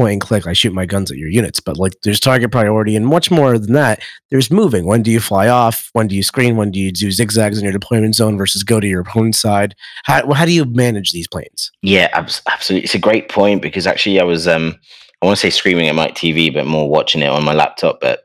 point 0.00 0.12
and 0.12 0.20
click. 0.22 0.46
I 0.46 0.54
shoot 0.54 0.72
my 0.72 0.86
guns 0.86 1.10
at 1.10 1.18
your 1.18 1.28
units, 1.28 1.60
but 1.60 1.76
like 1.76 1.92
there's 2.02 2.18
target 2.18 2.50
priority 2.50 2.96
and 2.96 3.06
much 3.06 3.30
more 3.30 3.58
than 3.58 3.74
that. 3.74 4.00
There's 4.30 4.50
moving. 4.50 4.86
When 4.86 5.02
do 5.02 5.10
you 5.10 5.20
fly 5.20 5.46
off? 5.46 5.90
When 5.92 6.08
do 6.08 6.16
you 6.16 6.22
screen? 6.22 6.56
When 6.56 6.70
do 6.70 6.80
you 6.80 6.90
do 6.90 7.10
zigzags 7.10 7.58
in 7.58 7.64
your 7.64 7.72
deployment 7.74 8.14
zone 8.14 8.38
versus 8.38 8.62
go 8.62 8.80
to 8.80 8.86
your 8.86 9.02
opponent's 9.02 9.38
side? 9.38 9.74
How, 10.04 10.32
how 10.32 10.46
do 10.46 10.52
you 10.52 10.64
manage 10.64 11.12
these 11.12 11.28
planes? 11.28 11.70
Yeah, 11.82 12.08
absolutely. 12.14 12.84
It's 12.84 12.94
a 12.94 12.98
great 12.98 13.28
point 13.28 13.60
because 13.60 13.86
actually 13.86 14.18
I 14.18 14.24
was, 14.24 14.48
um, 14.48 14.74
I 15.20 15.26
want 15.26 15.36
to 15.36 15.40
say 15.40 15.50
screaming 15.50 15.88
at 15.88 15.94
my 15.94 16.08
TV, 16.08 16.50
but 16.50 16.66
more 16.66 16.88
watching 16.88 17.20
it 17.20 17.28
on 17.28 17.44
my 17.44 17.52
laptop. 17.52 18.00
But 18.00 18.20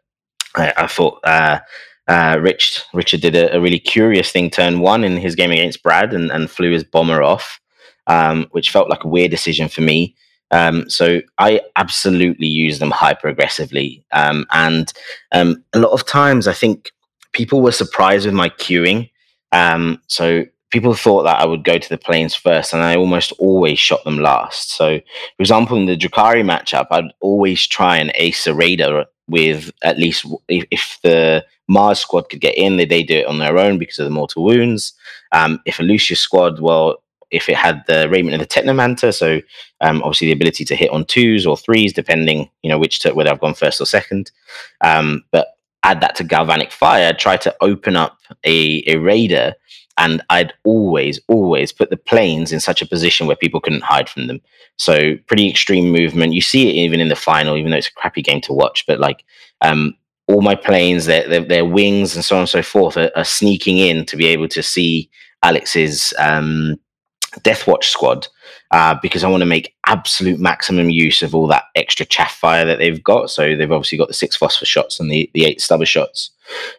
I, 0.56 0.72
I 0.78 0.88
thought, 0.88 1.20
uh, 1.26 1.60
uh, 2.08 2.38
Rich 2.40 2.84
Richard 2.94 3.20
did 3.20 3.36
a, 3.36 3.54
a, 3.54 3.60
really 3.60 3.80
curious 3.80 4.32
thing 4.32 4.50
turn 4.50 4.80
one 4.80 5.04
in 5.04 5.18
his 5.18 5.36
game 5.36 5.52
against 5.52 5.84
Brad 5.84 6.14
and, 6.14 6.32
and 6.32 6.50
flew 6.50 6.72
his 6.72 6.84
bomber 6.86 7.22
off, 7.22 7.60
um, 8.08 8.46
which 8.52 8.70
felt 8.70 8.90
like 8.90 9.04
a 9.04 9.10
weird 9.10 9.32
decision 9.32 9.68
for 9.68 9.82
me. 9.82 10.16
Um, 10.52 10.90
so 10.90 11.22
I 11.38 11.62
absolutely 11.76 12.48
use 12.48 12.80
them 12.80 12.92
hyper 12.92 13.28
aggressively. 13.28 14.06
Um, 14.12 14.46
and 14.52 14.92
um, 15.32 15.64
a 15.74 15.80
lot 15.80 15.92
of 15.92 16.06
times 16.06 16.48
I 16.48 16.54
think 16.54 16.92
people 17.34 17.62
were 17.62 17.72
surprised 17.72 18.26
with 18.26 18.36
my 18.36 18.50
queuing. 18.50 19.10
Um, 19.52 20.02
so 20.08 20.46
people 20.72 20.94
thought 20.94 21.24
that 21.24 21.40
I 21.40 21.46
would 21.46 21.64
go 21.64 21.78
to 21.78 21.90
the 21.90 21.98
planes 21.98 22.36
first, 22.36 22.74
and 22.74 22.84
I 22.84 22.96
almost 22.96 23.32
always 23.40 23.80
shot 23.80 24.04
them 24.04 24.20
last. 24.20 24.72
So, 24.76 25.00
for 25.00 25.42
example, 25.42 25.78
in 25.78 25.86
the 25.86 25.96
Drukhari 25.96 26.44
matchup, 26.44 26.88
I'd 26.92 27.14
always 27.22 27.66
try 27.66 27.98
and 27.98 28.12
ace 28.16 28.46
a 28.46 28.54
raider 28.54 29.06
with 29.28 29.72
at 29.84 29.98
least 29.98 30.26
if, 30.48 30.66
if 30.72 31.00
the 31.02 31.46
Mars 31.68 32.00
squad 32.00 32.30
could 32.30 32.42
get 32.42 32.58
in, 32.58 32.78
they, 32.78 32.86
they 32.86 33.04
do 33.04 33.20
it 33.20 33.26
on 33.26 33.40
their 33.40 33.58
own 33.58 33.78
because 33.78 34.00
of 34.00 34.06
the 34.06 34.12
mortal 34.12 34.44
wounds. 34.44 34.94
Um, 35.32 35.60
if 35.66 35.80
a 35.80 35.84
Lucius 35.84 36.20
squad, 36.20 36.60
well, 36.60 37.02
if 37.32 37.50
it 37.50 37.56
had 37.56 37.84
the 37.88 38.10
raiment 38.10 38.36
of 38.36 38.40
the 38.40 38.48
Technomartyr, 38.48 39.14
so 39.14 39.42
um, 39.82 40.02
obviously 40.04 40.28
the 40.28 40.34
ability 40.34 40.66
to 40.66 40.76
hit 40.76 40.92
on 40.92 41.06
twos 41.06 41.46
or 41.46 41.58
threes, 41.58 41.94
depending 41.94 42.50
you 42.64 42.70
know 42.70 42.80
which 42.80 43.00
to, 43.00 43.14
whether 43.14 43.30
I've 43.30 43.40
gone 43.40 43.54
first 43.54 43.82
or 43.82 43.86
second. 43.86 44.32
Um, 44.82 45.24
but 45.32 45.48
add 45.84 46.02
that 46.02 46.16
to 46.16 46.24
galvanic 46.24 46.72
fire, 46.72 47.14
try 47.14 47.38
to 47.38 47.56
open 47.62 47.96
up 47.96 48.18
a, 48.44 48.84
a 48.88 48.98
raider, 48.98 49.54
and 49.98 50.22
I'd 50.30 50.54
always, 50.64 51.20
always 51.28 51.72
put 51.72 51.90
the 51.90 51.98
planes 51.98 52.52
in 52.52 52.60
such 52.60 52.82
a 52.82 52.88
position 52.88 53.28
where 53.28 53.36
people 53.36 53.62
couldn't 53.62 53.84
hide 53.84 54.10
from 54.10 54.28
them. 54.28 54.42
So 54.78 55.16
pretty 55.28 55.50
extreme 55.50 55.92
movement. 55.92 56.34
You 56.34 56.42
see 56.42 56.68
it 56.68 56.74
even 56.74 57.00
in 57.00 57.08
the 57.08 57.16
final, 57.16 57.56
even 57.56 57.72
though 57.72 57.78
it's 57.78 57.88
a 57.88 57.94
crappy 57.94 58.22
game 58.22 58.42
to 58.42 58.54
watch. 58.54 58.86
But 58.86 59.00
like 59.00 59.24
um, 59.62 59.96
all 60.28 60.42
my 60.42 60.56
planes, 60.56 61.06
their, 61.06 61.28
their, 61.30 61.44
their 61.44 61.66
wings 61.66 62.16
and 62.16 62.26
so 62.26 62.36
on 62.36 62.42
and 62.42 62.50
so 62.50 62.62
forth 62.62 62.98
are, 62.98 63.12
are, 63.16 63.24
sneaking 63.24 63.78
in 63.78 64.06
to 64.08 64.18
be 64.18 64.26
able 64.28 64.48
to 64.50 64.64
see 64.64 65.10
Alex's 65.44 66.14
um, 66.18 66.78
Deathwatch 67.42 67.86
squad 67.86 68.28
uh, 68.72 68.96
because 69.02 69.24
I 69.24 69.30
want 69.30 69.42
to 69.42 69.46
make 69.46 69.76
absolute 69.86 70.40
maximum 70.40 70.90
use 70.90 71.22
of 71.22 71.36
all 71.36 71.48
that 71.48 71.66
extra 71.76 72.06
chaff 72.06 72.36
fire 72.36 72.66
that 72.66 72.80
they've 72.80 73.04
got. 73.04 73.30
So 73.30 73.56
they've 73.56 73.72
obviously 73.72 73.98
got 73.98 74.08
the 74.08 74.14
six 74.14 74.36
phosphor 74.36 74.66
shots 74.66 75.00
and 75.00 75.10
the, 75.12 75.30
the 75.34 75.46
eight 75.46 75.62
stubber 75.62 75.86
shots. 75.86 76.32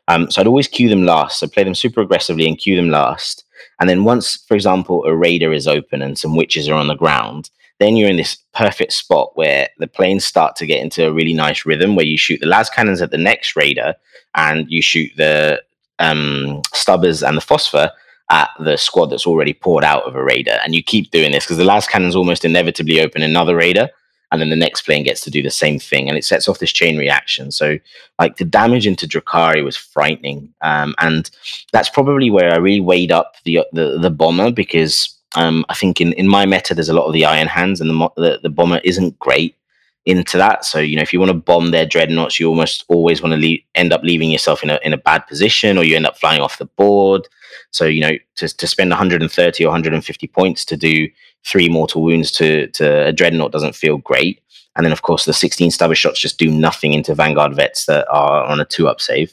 Um, 0.09 0.31
so 0.31 0.41
I'd 0.41 0.47
always 0.47 0.69
queue 0.69 0.89
them 0.89 1.05
last. 1.05 1.41
So 1.41 1.49
play 1.49 1.65
them 1.65 1.75
super 1.75 2.01
aggressively 2.01 2.47
and 2.47 2.59
queue 2.59 2.77
them 2.77 2.91
last. 2.91 3.45
And 3.81 3.89
then 3.89 4.05
once, 4.05 4.37
for 4.49 4.55
example, 4.55 5.05
a 5.05 5.15
raider 5.15 5.53
is 5.53 5.69
open 5.69 6.03
and 6.03 6.19
some 6.19 6.37
witches 6.37 6.69
are 6.69 6.75
on 6.75 6.89
the 6.89 6.95
ground, 6.95 7.51
then 7.79 7.97
you're 7.97 8.09
in 8.09 8.17
this 8.17 8.39
perfect 8.55 8.93
spot 8.93 9.33
where 9.35 9.69
the 9.79 9.87
planes 9.87 10.25
start 10.25 10.57
to 10.57 10.67
get 10.67 10.83
into 10.83 11.07
a 11.07 11.13
really 11.13 11.35
nice 11.35 11.67
rhythm 11.67 11.95
where 11.95 12.07
you 12.07 12.17
shoot 12.17 12.41
the 12.41 12.47
las 12.47 12.71
cannons 12.71 13.03
at 13.03 13.11
the 13.11 13.19
next 13.19 13.55
raider 13.55 13.95
and 14.35 14.71
you 14.71 14.81
shoot 14.81 15.11
the 15.17 15.63
um, 15.99 16.63
stubbers 16.73 17.23
and 17.23 17.37
the 17.37 17.43
phosphor 17.43 17.91
at 18.31 18.51
the 18.59 18.77
squad 18.77 19.07
that's 19.07 19.27
already 19.27 19.55
poured 19.55 19.85
out 19.85 20.05
of 20.05 20.15
a 20.17 20.23
raider. 20.23 20.59
And 20.65 20.75
you 20.75 20.83
keep 20.83 21.11
doing 21.11 21.33
this 21.33 21.45
because 21.45 21.59
the 21.59 21.65
lascannons 21.65 22.15
almost 22.15 22.45
inevitably 22.45 23.01
open 23.01 23.23
another 23.23 23.57
raider. 23.57 23.89
And 24.33 24.41
then 24.41 24.51
the 24.51 24.57
next 24.57 24.83
plane 24.83 25.05
gets 25.05 25.21
to 25.23 25.31
do 25.31 25.43
the 25.43 25.51
same 25.51 25.79
thing. 25.79 26.09
And 26.09 26.19
it 26.19 26.25
sets 26.25 26.49
off 26.49 26.59
this 26.59 26.73
chain 26.73 26.99
reaction. 26.99 27.53
So, 27.53 27.79
like, 28.19 28.37
the 28.37 28.45
damage 28.45 28.87
into 28.87 29.07
Drukhari 29.07 29.63
was 29.63 29.77
frightening. 29.77 30.53
Um, 30.63 30.97
and 30.99 31.31
that's 31.73 31.89
probably 31.89 32.31
where 32.31 32.53
I 32.53 32.57
really 32.57 32.81
weighed 32.81 33.13
up 33.13 33.37
the, 33.45 33.61
the, 33.73 33.99
the 33.99 34.11
bomber 34.11 34.51
because 34.51 35.17
um, 35.37 35.65
I 35.69 35.75
think 35.75 36.01
in, 36.01 36.13
in 36.15 36.27
my 36.27 36.45
meta, 36.47 36.75
there's 36.75 36.89
a 36.89 36.95
lot 36.95 37.07
of 37.07 37.13
the 37.13 37.25
iron 37.25 37.47
hands, 37.47 37.81
and 37.81 37.91
the, 37.91 38.11
the, 38.17 38.41
the 38.43 38.49
bomber 38.49 38.81
isn't 38.83 39.19
great 39.19 39.55
into 40.07 40.39
that. 40.39 40.65
So 40.65 40.79
you 40.79 40.97
know, 40.97 41.03
if 41.03 41.13
you 41.13 41.19
want 41.19 41.31
to 41.31 41.39
bomb 41.39 41.73
their 41.73 41.85
dreadnoughts, 41.85 42.41
you 42.41 42.49
almost 42.49 42.85
always 42.89 43.21
want 43.21 43.33
to 43.33 43.39
leave, 43.39 43.61
end 43.75 43.93
up 43.93 44.03
leaving 44.03 44.31
yourself 44.31 44.63
in 44.63 44.71
a 44.71 44.79
in 44.83 44.93
a 44.93 44.99
bad 44.99 45.27
position, 45.27 45.77
or 45.77 45.85
you 45.85 45.97
end 45.97 46.07
up 46.07 46.17
flying 46.17 46.41
off 46.41 46.59
the 46.59 46.67
board. 46.67 47.29
So 47.73 47.85
you 47.85 48.01
know, 48.01 48.13
to 48.37 48.49
to 48.49 48.67
spend 48.67 48.91
130 48.91 49.65
or 49.65 49.69
150 49.69 50.27
points 50.29 50.65
to 50.65 50.77
do 50.77 51.09
three 51.45 51.69
mortal 51.69 52.03
wounds 52.03 52.31
to 52.33 52.69
to 52.69 53.07
a 53.07 53.13
dreadnought 53.13 53.53
doesn't 53.53 53.75
feel 53.75 53.99
great. 53.99 54.41
And 54.77 54.85
then 54.85 54.93
of 54.93 55.03
course 55.03 55.25
the 55.25 55.33
16 55.33 55.71
stubber 55.71 55.95
shots 55.95 56.21
just 56.21 56.39
do 56.39 56.51
nothing 56.51 56.93
into 56.93 57.15
Vanguard 57.15 57.55
vets 57.55 57.87
that 57.87 58.07
are 58.09 58.45
on 58.45 58.61
a 58.61 58.65
two 58.65 58.89
up 58.89 59.01
save. 59.01 59.33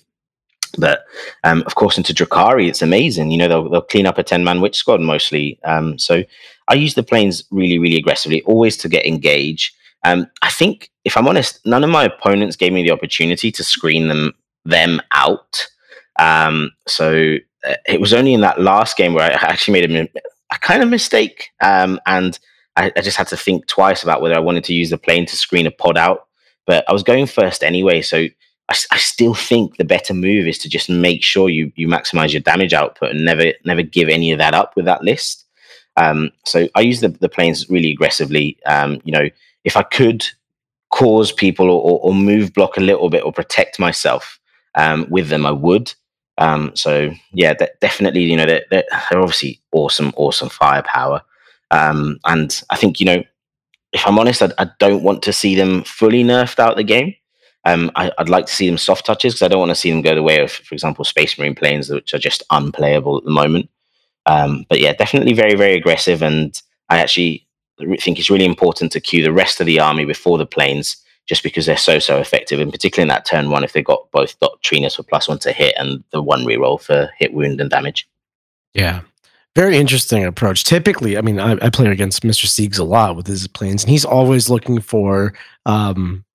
But 0.78 1.06
um, 1.44 1.64
of 1.68 1.76
course, 1.76 1.98
into 1.98 2.14
Drukhari, 2.14 2.68
it's 2.68 2.82
amazing. 2.82 3.30
You 3.30 3.38
know, 3.38 3.48
they'll, 3.48 3.70
they'll 3.70 3.82
clean 3.82 4.08
up 4.08 4.18
a 4.18 4.24
10 4.24 4.44
man 4.44 4.60
witch 4.60 4.76
squad 4.76 5.02
mostly. 5.02 5.60
Um, 5.64 6.00
so 6.00 6.24
I 6.68 6.74
use 6.74 6.96
the 6.96 7.04
planes 7.04 7.44
really, 7.52 7.78
really 7.78 7.98
aggressively, 7.98 8.42
always 8.44 8.76
to 8.78 8.90
get 8.90 9.06
engage. 9.06 9.72
Um, 10.04 10.28
I 10.42 10.50
think, 10.50 10.90
if 11.06 11.16
I'm 11.18 11.28
honest, 11.28 11.66
none 11.66 11.84
of 11.84 11.90
my 11.90 12.04
opponents 12.04 12.56
gave 12.56 12.74
me 12.74 12.84
the 12.84 12.92
opportunity 12.92 13.52
to 13.52 13.64
screen 13.64 14.08
them 14.08 14.34
them 14.66 15.02
out. 15.12 15.68
Um, 16.20 16.72
so 16.88 17.36
uh, 17.68 17.76
it 17.86 18.00
was 18.00 18.14
only 18.14 18.34
in 18.34 18.42
that 18.42 18.62
last 18.62 18.98
game 18.98 19.14
where 19.14 19.26
I 19.26 19.34
actually 19.34 19.74
made 19.74 19.92
a, 19.92 20.08
a 20.54 20.60
kind 20.60 20.84
of 20.84 20.90
mistake, 20.90 21.50
um, 21.62 22.00
and 22.06 22.38
I, 22.76 22.92
I, 22.96 23.02
just 23.02 23.18
had 23.18 23.28
to 23.30 23.38
think 23.38 23.68
twice 23.68 24.04
about 24.04 24.22
whether 24.22 24.36
I 24.36 24.40
wanted 24.40 24.64
to 24.66 24.74
use 24.74 24.90
the 24.90 24.98
plane 24.98 25.26
to 25.26 25.36
screen 25.36 25.68
a 25.68 25.72
pod 25.72 25.98
out. 25.98 26.28
But 26.66 26.86
I 26.88 26.94
was 26.94 27.04
going 27.04 27.26
first 27.26 27.64
anyway, 27.64 28.02
so 28.02 28.18
I, 28.70 28.76
I 28.92 28.98
still 28.98 29.34
think 29.34 29.78
the 29.78 29.84
better 29.84 30.14
move 30.14 30.48
is 30.48 30.58
to 30.60 30.70
just 30.70 30.90
make 30.90 31.24
sure 31.24 31.50
you 31.50 31.72
you 31.76 31.88
maximize 31.88 32.32
your 32.32 32.42
damage 32.42 32.74
output 32.74 33.12
and 33.12 33.26
never 33.26 33.54
never 33.66 33.82
give 33.82 34.10
any 34.10 34.32
of 34.32 34.40
that 34.40 34.54
up 34.54 34.76
with 34.76 34.86
that 34.86 35.04
list. 35.04 35.46
Um, 35.96 36.32
so 36.46 36.68
I 36.76 36.82
use 36.82 37.02
the, 37.02 37.10
the 37.10 37.30
planes 37.30 37.70
really 37.70 37.92
aggressively. 37.92 38.58
Um, 38.66 39.00
you 39.04 39.12
know, 39.12 39.30
if 39.64 39.78
I 39.78 39.84
could 39.84 40.26
cause 40.92 41.32
people 41.32 41.70
or, 41.70 42.00
or 42.00 42.14
move 42.14 42.54
block 42.54 42.78
a 42.78 42.82
little 42.82 43.10
bit 43.10 43.24
or 43.24 43.34
protect 43.34 43.80
myself 43.80 44.40
um, 44.76 45.08
with 45.10 45.30
them, 45.30 45.46
I 45.46 45.52
would. 45.52 45.94
Um, 46.38 46.72
so 46.76 47.12
yeah, 47.32 47.54
definitely, 47.82 48.24
you 48.24 48.38
know, 48.38 48.46
they're, 48.46 48.66
they're, 48.70 48.84
obviously 49.12 49.62
awesome, 49.72 50.14
awesome 50.16 50.50
firepower. 50.50 51.22
Um, 51.72 52.20
and 52.26 52.62
I 52.70 52.76
think, 52.76 53.00
you 53.00 53.06
know, 53.06 53.24
if 53.92 54.08
I'm 54.08 54.18
honest, 54.18 54.42
I, 54.42 54.52
I, 54.58 54.70
don't 54.80 55.04
want 55.04 55.22
to 55.24 55.34
see 55.34 55.56
them 55.56 55.84
fully 55.84 56.24
nerfed 56.24 56.60
out 56.60 56.76
the 56.76 56.84
game. 56.84 57.16
Um, 57.66 57.92
I, 57.96 58.12
would 58.18 58.30
like 58.30 58.48
to 58.48 58.54
see 58.54 58.68
them 58.68 58.78
soft 58.78 59.06
touches 59.06 59.34
because 59.34 59.46
I 59.46 59.48
don't 59.48 59.60
want 59.60 59.70
to 59.70 59.76
see 59.76 59.92
them 59.92 60.02
go 60.02 60.16
the 60.16 60.24
way 60.24 60.42
of, 60.42 60.52
for 60.52 60.74
example, 60.74 61.06
Space 61.06 61.38
Marine 61.38 61.56
planes, 61.56 61.90
which 61.90 62.14
are 62.14 62.20
just 62.20 62.44
unplayable 62.50 63.18
at 63.18 63.24
the 63.24 63.32
moment. 63.32 63.70
Um, 64.26 64.66
but 64.70 64.80
yeah, 64.80 64.94
definitely 64.94 65.34
very, 65.34 65.56
very 65.56 65.74
aggressive. 65.74 66.22
And 66.22 66.60
I 66.90 67.00
actually 67.00 67.43
think 67.78 68.20
it's 68.20 68.30
really 68.30 68.46
important 68.46 68.92
to 68.92 69.00
queue 69.00 69.24
the 69.24 69.34
rest 69.34 69.60
of 69.60 69.66
the 69.66 69.80
army 69.80 70.06
before 70.06 70.38
the 70.38 70.46
planes, 70.46 70.98
just 71.28 71.44
because 71.44 71.66
they're 71.66 71.78
so 71.78 72.00
so 72.00 72.20
effective, 72.20 72.60
and 72.60 72.72
particularly 72.72 73.04
in 73.04 73.10
that 73.10 73.26
turn 73.26 73.50
one, 73.50 73.64
if 73.64 73.74
they 73.74 73.82
got 73.82 74.10
both 74.12 74.40
doctrinas 74.40 74.96
for 74.96 75.04
plus 75.04 75.28
one 75.28 75.40
to 75.40 75.52
hit 75.52 75.74
and 75.78 76.04
the 76.12 76.22
one 76.22 76.46
reroll 76.46 76.82
for 76.82 77.10
hit, 77.18 77.34
wound, 77.34 77.62
and 77.62 77.70
damage. 77.70 78.08
Yeah, 78.74 79.02
very 79.56 79.78
interesting 79.78 80.26
approach. 80.26 80.64
Typically, 80.64 81.18
I 81.18 81.22
mean, 81.22 81.40
I, 81.40 81.54
I 81.62 81.70
play 81.70 81.88
against 81.88 82.24
Mr. 82.24 82.46
Siegs 82.46 82.80
a 82.80 82.84
lot 82.84 83.16
with 83.16 83.28
his 83.28 83.48
planes, 83.48 83.84
and 83.84 83.92
he's 83.92 84.06
always 84.06 84.50
looking 84.50 84.82
for 84.82 85.34
um, 85.66 86.26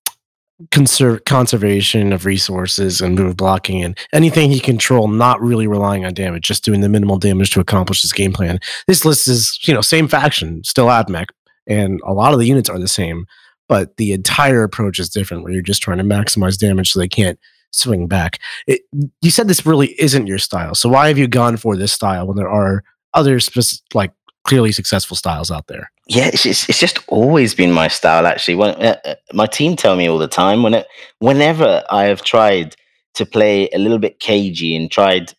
conserve 0.70 1.24
conservation 1.24 2.12
of 2.12 2.26
resources 2.26 3.00
and 3.00 3.14
move 3.14 3.36
blocking 3.36 3.82
and 3.82 3.96
anything 4.12 4.50
he 4.50 4.60
control, 4.60 5.08
not 5.08 5.40
really 5.40 5.66
relying 5.66 6.04
on 6.04 6.14
damage, 6.14 6.44
just 6.44 6.64
doing 6.64 6.80
the 6.80 6.88
minimal 6.88 7.18
damage 7.18 7.50
to 7.50 7.60
accomplish 7.60 8.02
his 8.02 8.12
game 8.12 8.32
plan. 8.32 8.58
This 8.86 9.04
list 9.04 9.28
is, 9.28 9.58
you 9.66 9.74
know, 9.74 9.80
same 9.80 10.08
faction, 10.08 10.62
still 10.64 10.86
AdMech, 10.86 11.26
and 11.66 12.00
a 12.04 12.12
lot 12.12 12.32
of 12.32 12.38
the 12.38 12.46
units 12.46 12.68
are 12.68 12.78
the 12.78 12.88
same, 12.88 13.26
but 13.68 13.96
the 13.98 14.12
entire 14.12 14.62
approach 14.62 14.98
is 14.98 15.08
different 15.08 15.44
where 15.44 15.52
you're 15.52 15.62
just 15.62 15.82
trying 15.82 15.98
to 15.98 16.04
maximize 16.04 16.58
damage 16.58 16.90
so 16.90 16.98
they 16.98 17.08
can't 17.08 17.38
swing 17.70 18.08
back. 18.08 18.38
It, 18.66 18.80
you 19.20 19.30
said 19.30 19.46
this 19.46 19.66
really 19.66 19.94
isn't 20.00 20.26
your 20.26 20.38
style. 20.38 20.74
So 20.74 20.88
why 20.88 21.08
have 21.08 21.18
you 21.18 21.28
gone 21.28 21.56
for 21.56 21.76
this 21.76 21.92
style 21.92 22.26
when 22.26 22.36
there 22.36 22.48
are 22.48 22.82
other 23.14 23.40
specific, 23.40 23.94
like 23.94 24.12
clearly 24.48 24.72
successful 24.72 25.16
styles 25.16 25.50
out 25.50 25.66
there? 25.66 25.90
Yeah, 26.06 26.30
it's 26.32 26.42
just, 26.42 26.68
it's 26.68 26.80
just 26.80 26.98
always 27.08 27.54
been 27.54 27.70
my 27.70 27.88
style. 27.88 28.26
Actually, 28.26 28.54
when 28.56 28.70
uh, 28.76 28.96
uh, 29.04 29.14
my 29.34 29.46
team 29.46 29.76
tell 29.76 29.94
me 29.94 30.08
all 30.08 30.18
the 30.18 30.26
time, 30.26 30.62
when 30.62 30.74
it, 30.74 30.86
whenever 31.18 31.84
I 31.90 32.04
have 32.04 32.22
tried 32.22 32.74
to 33.14 33.26
play 33.26 33.68
a 33.74 33.78
little 33.78 33.98
bit 33.98 34.20
cagey 34.20 34.74
and 34.74 34.90
tried 34.90 35.34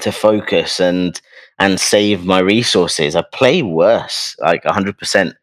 to 0.00 0.12
focus 0.12 0.80
and 0.80 1.20
and 1.60 1.80
save 1.80 2.24
my 2.24 2.40
resources, 2.40 3.14
I 3.14 3.22
play 3.32 3.62
worse, 3.62 4.36
like 4.40 4.64
hundred 4.64 4.98
percent. 4.98 5.34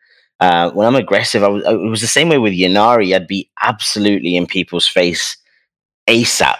Uh, 0.42 0.70
when 0.72 0.86
I'm 0.86 0.96
aggressive, 0.96 1.44
I 1.44 1.48
was, 1.48 1.64
it 1.66 1.90
was 1.90 2.02
the 2.02 2.08
same 2.08 2.28
way 2.28 2.38
with 2.38 2.52
Ynnari. 2.54 3.16
I'd 3.16 3.28
be 3.28 3.50
absolutely 3.62 4.36
in 4.36 4.46
people's 4.46 4.88
face 4.88 5.38
ASAP. 6.10 6.58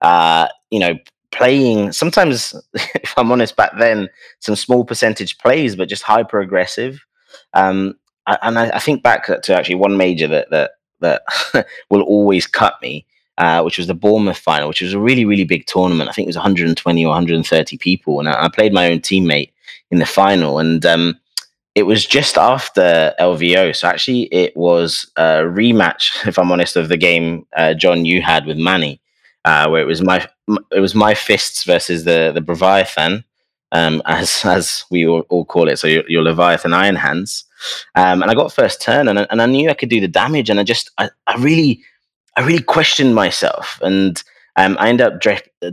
Uh, 0.00 0.46
you 0.70 0.78
know, 0.78 0.94
playing 1.36 1.92
sometimes, 1.92 2.54
if 2.74 3.14
I'm 3.16 3.30
honest, 3.30 3.56
back 3.56 3.72
then 3.78 4.08
some 4.40 4.56
small 4.56 4.84
percentage 4.84 5.38
plays, 5.38 5.76
but 5.76 5.88
just 5.88 6.02
hyper 6.02 6.40
aggressive. 6.40 7.04
Um, 7.54 7.94
and 8.26 8.58
I, 8.58 8.70
I, 8.70 8.78
think 8.80 9.02
back 9.02 9.26
to 9.42 9.54
actually 9.54 9.76
one 9.76 9.96
major 9.96 10.26
that 10.26 10.50
that 10.50 10.72
that 11.00 11.22
will 11.90 12.02
always 12.02 12.46
cut 12.46 12.74
me, 12.82 13.06
uh, 13.38 13.62
which 13.62 13.78
was 13.78 13.86
the 13.86 13.94
Bournemouth 13.94 14.38
final, 14.38 14.68
which 14.68 14.80
was 14.80 14.94
a 14.94 14.98
really 14.98 15.24
really 15.24 15.44
big 15.44 15.66
tournament. 15.66 16.08
I 16.08 16.12
think 16.12 16.26
it 16.26 16.30
was 16.30 16.36
120 16.36 17.04
or 17.04 17.08
130 17.08 17.78
people, 17.78 18.18
and 18.18 18.28
I, 18.28 18.44
I 18.44 18.48
played 18.48 18.72
my 18.72 18.90
own 18.90 18.98
teammate 18.98 19.52
in 19.90 19.98
the 19.98 20.06
final, 20.06 20.58
and 20.58 20.84
um, 20.84 21.20
it 21.76 21.84
was 21.84 22.06
just 22.06 22.38
after 22.38 23.14
LVO. 23.20 23.76
So 23.76 23.86
actually, 23.86 24.22
it 24.32 24.56
was 24.56 25.10
a 25.16 25.42
rematch, 25.42 26.26
if 26.26 26.38
I'm 26.38 26.50
honest, 26.50 26.76
of 26.76 26.88
the 26.88 26.96
game 26.96 27.46
uh, 27.54 27.74
John 27.74 28.04
you 28.04 28.22
had 28.22 28.46
with 28.46 28.56
Manny, 28.56 29.00
uh, 29.44 29.68
where 29.68 29.82
it 29.82 29.86
was 29.86 30.02
my 30.02 30.26
it 30.72 30.80
was 30.80 30.94
my 30.94 31.14
fists 31.14 31.64
versus 31.64 32.04
the 32.04 32.32
the 32.32 32.44
Leviathan, 32.46 33.24
um, 33.72 34.02
as 34.06 34.40
as 34.44 34.84
we 34.90 35.06
all, 35.06 35.20
all, 35.28 35.44
call 35.44 35.68
it. 35.68 35.78
So 35.78 35.86
your, 35.86 36.08
your 36.08 36.22
Leviathan 36.22 36.72
Iron 36.72 36.96
Hands, 36.96 37.44
um, 37.94 38.22
and 38.22 38.30
I 38.30 38.34
got 38.34 38.52
first 38.52 38.80
turn, 38.80 39.08
and 39.08 39.26
and 39.30 39.42
I 39.42 39.46
knew 39.46 39.70
I 39.70 39.74
could 39.74 39.90
do 39.90 40.00
the 40.00 40.08
damage, 40.08 40.50
and 40.50 40.60
I 40.60 40.62
just 40.64 40.90
I, 40.98 41.10
I 41.26 41.36
really 41.36 41.82
I 42.36 42.46
really 42.46 42.62
questioned 42.62 43.14
myself, 43.14 43.78
and 43.82 44.22
um, 44.56 44.76
I 44.78 44.88
ended 44.88 45.06
up 45.06 45.20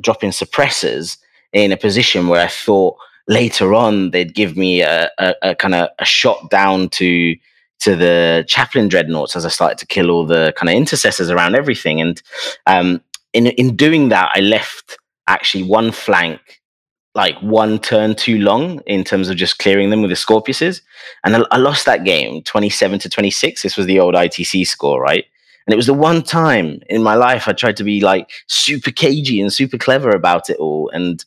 dropping 0.01 0.31
suppressors 0.31 1.17
in 1.53 1.71
a 1.71 1.77
position 1.77 2.27
where 2.27 2.43
I 2.43 2.47
thought 2.47 2.97
later 3.27 3.73
on 3.73 4.11
they'd 4.11 4.33
give 4.33 4.57
me 4.57 4.81
a, 4.81 5.09
a, 5.17 5.35
a 5.41 5.55
kind 5.55 5.75
of 5.75 5.89
a 5.99 6.05
shot 6.05 6.49
down 6.49 6.89
to 6.89 7.35
to 7.79 7.95
the 7.97 8.45
chaplain 8.47 8.87
dreadnoughts 8.87 9.35
as 9.35 9.45
I 9.45 9.49
started 9.49 9.77
to 9.79 9.85
kill 9.85 10.09
all 10.09 10.25
the 10.25 10.53
kind 10.55 10.69
of 10.69 10.75
intercessors 10.75 11.29
around 11.29 11.55
everything. 11.55 11.99
And 11.99 12.21
um, 12.65 13.01
in 13.33 13.47
in 13.47 13.75
doing 13.75 14.09
that, 14.09 14.31
I 14.35 14.39
left 14.39 14.97
actually 15.27 15.63
one 15.63 15.91
flank 15.91 16.39
like 17.15 17.37
one 17.39 17.79
turn 17.79 18.15
too 18.15 18.39
long 18.39 18.79
in 18.87 19.03
terms 19.03 19.29
of 19.29 19.37
just 19.37 19.59
clearing 19.59 19.89
them 19.89 20.01
with 20.01 20.09
the 20.09 20.15
Scorpiuses. 20.15 20.81
And 21.23 21.35
I, 21.35 21.43
I 21.51 21.57
lost 21.57 21.85
that 21.85 22.03
game 22.03 22.41
27 22.43 22.99
to 22.99 23.09
26. 23.09 23.61
This 23.61 23.77
was 23.77 23.85
the 23.85 23.99
old 23.99 24.15
ITC 24.15 24.65
score, 24.65 24.99
right? 24.99 25.25
And 25.65 25.73
it 25.73 25.77
was 25.77 25.85
the 25.85 25.93
one 25.93 26.23
time 26.23 26.81
in 26.89 27.03
my 27.03 27.15
life 27.15 27.47
I 27.47 27.53
tried 27.53 27.77
to 27.77 27.83
be 27.83 28.01
like 28.01 28.29
super 28.47 28.91
cagey 28.91 29.39
and 29.39 29.53
super 29.53 29.77
clever 29.77 30.09
about 30.09 30.49
it 30.49 30.57
all. 30.57 30.89
And 30.89 31.23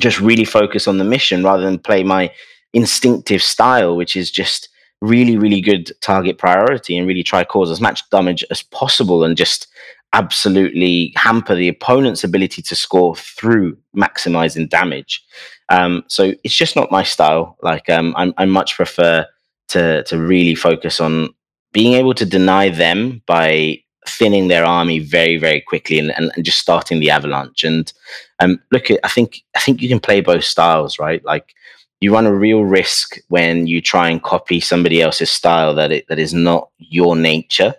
just 0.00 0.20
really 0.20 0.44
focus 0.44 0.88
on 0.88 0.98
the 0.98 1.04
mission 1.04 1.44
rather 1.44 1.62
than 1.62 1.78
play 1.78 2.02
my 2.02 2.32
instinctive 2.72 3.42
style, 3.42 3.96
which 3.96 4.16
is 4.16 4.30
just 4.30 4.68
really, 5.00 5.36
really 5.36 5.60
good 5.60 5.92
target 6.00 6.38
priority 6.38 6.96
and 6.96 7.06
really 7.06 7.22
try 7.22 7.44
cause 7.44 7.70
as 7.70 7.80
much 7.80 8.08
damage 8.10 8.44
as 8.50 8.62
possible 8.62 9.22
and 9.22 9.36
just 9.36 9.68
absolutely 10.14 11.12
hamper 11.16 11.54
the 11.54 11.68
opponent's 11.68 12.24
ability 12.24 12.62
to 12.62 12.76
score 12.76 13.16
through 13.16 13.76
maximizing 13.96 14.68
damage. 14.70 15.22
Um, 15.68 16.04
so 16.06 16.32
it's 16.44 16.54
just 16.54 16.76
not 16.76 16.92
my 16.92 17.02
style. 17.02 17.56
Like 17.62 17.90
um, 17.90 18.14
I'm, 18.16 18.32
I 18.38 18.44
much 18.46 18.76
prefer 18.76 19.26
to 19.68 20.04
to 20.04 20.18
really 20.18 20.54
focus 20.54 21.00
on 21.00 21.34
being 21.72 21.94
able 21.94 22.14
to 22.14 22.24
deny 22.24 22.68
them 22.68 23.22
by 23.26 23.78
thinning 24.06 24.48
their 24.48 24.64
army 24.64 24.98
very 24.98 25.38
very 25.38 25.60
quickly 25.62 25.98
and, 25.98 26.10
and, 26.16 26.30
and 26.36 26.44
just 26.44 26.58
starting 26.58 27.00
the 27.00 27.10
avalanche 27.10 27.64
and 27.64 27.94
um 28.40 28.60
look 28.70 28.90
at 28.90 29.00
i 29.02 29.08
think 29.08 29.38
i 29.56 29.60
think 29.60 29.80
you 29.80 29.88
can 29.88 29.98
play 29.98 30.20
both 30.20 30.44
styles 30.44 30.98
right 30.98 31.24
like 31.24 31.54
you 32.02 32.12
run 32.12 32.26
a 32.26 32.34
real 32.34 32.64
risk 32.64 33.16
when 33.28 33.66
you 33.66 33.80
try 33.80 34.10
and 34.10 34.22
copy 34.22 34.60
somebody 34.60 35.00
else's 35.00 35.30
style 35.30 35.74
that 35.74 35.90
it 35.90 36.06
that 36.08 36.18
is 36.18 36.34
not 36.34 36.68
your 36.76 37.16
nature 37.16 37.74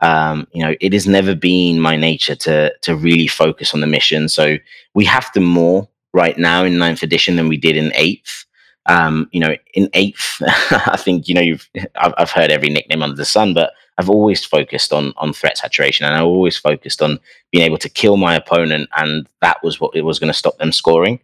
um, 0.00 0.46
you 0.52 0.62
know 0.62 0.74
it 0.80 0.92
has 0.92 1.06
never 1.06 1.34
been 1.34 1.80
my 1.80 1.96
nature 1.96 2.34
to 2.36 2.72
to 2.82 2.96
really 2.96 3.26
focus 3.26 3.74
on 3.74 3.80
the 3.80 3.86
mission 3.86 4.28
so 4.28 4.56
we 4.94 5.04
have 5.04 5.32
to 5.32 5.40
more 5.40 5.88
right 6.14 6.38
now 6.38 6.64
in 6.64 6.78
ninth 6.78 7.02
edition 7.02 7.36
than 7.36 7.48
we 7.48 7.56
did 7.56 7.76
in 7.76 7.92
eighth 7.94 8.44
um, 8.86 9.28
you 9.32 9.40
know 9.40 9.54
in 9.74 9.88
eighth 9.94 10.40
i 10.70 10.96
think 10.96 11.28
you 11.28 11.34
know 11.34 11.40
you've 11.40 11.68
I've, 11.96 12.14
I've 12.16 12.30
heard 12.30 12.50
every 12.50 12.70
nickname 12.70 13.02
under 13.02 13.16
the 13.16 13.24
sun 13.24 13.54
but 13.54 13.72
I've 13.98 14.08
always 14.08 14.44
focused 14.44 14.92
on 14.92 15.12
on 15.16 15.32
threat 15.32 15.58
saturation, 15.58 16.06
and 16.06 16.14
I 16.14 16.20
always 16.20 16.56
focused 16.56 17.02
on 17.02 17.18
being 17.50 17.64
able 17.64 17.78
to 17.78 17.88
kill 17.88 18.16
my 18.16 18.36
opponent, 18.36 18.88
and 18.96 19.28
that 19.42 19.62
was 19.62 19.80
what 19.80 19.94
it 19.96 20.02
was 20.02 20.20
going 20.20 20.32
to 20.32 20.38
stop 20.38 20.56
them 20.58 20.70
scoring. 20.70 21.20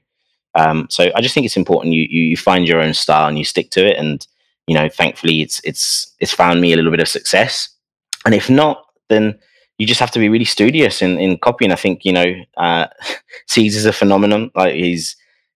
Um, 0.56 0.88
so 0.90 1.10
I 1.14 1.20
just 1.20 1.34
think 1.34 1.46
it's 1.46 1.56
important 1.56 1.94
you, 1.94 2.06
you 2.10 2.22
you 2.22 2.36
find 2.36 2.66
your 2.66 2.80
own 2.80 2.92
style 2.92 3.28
and 3.28 3.38
you 3.38 3.44
stick 3.44 3.70
to 3.70 3.86
it, 3.86 3.96
and 3.96 4.26
you 4.66 4.74
know, 4.74 4.88
thankfully, 4.88 5.40
it's 5.40 5.60
it's 5.62 6.12
it's 6.18 6.32
found 6.32 6.60
me 6.60 6.72
a 6.72 6.76
little 6.76 6.90
bit 6.90 7.00
of 7.00 7.08
success. 7.08 7.68
And 8.24 8.34
if 8.34 8.48
not, 8.48 8.84
then 9.08 9.38
you 9.78 9.86
just 9.86 10.00
have 10.00 10.10
to 10.12 10.18
be 10.18 10.28
really 10.28 10.44
studious 10.44 11.02
in, 11.02 11.18
in 11.18 11.38
copying. 11.38 11.72
I 11.72 11.76
think 11.76 12.04
you 12.04 12.12
know, 12.12 12.34
uh, 12.56 12.86
Caesar's 13.48 13.84
a 13.84 13.92
phenomenon. 13.92 14.50
Like 14.54 14.74
he's 14.74 15.16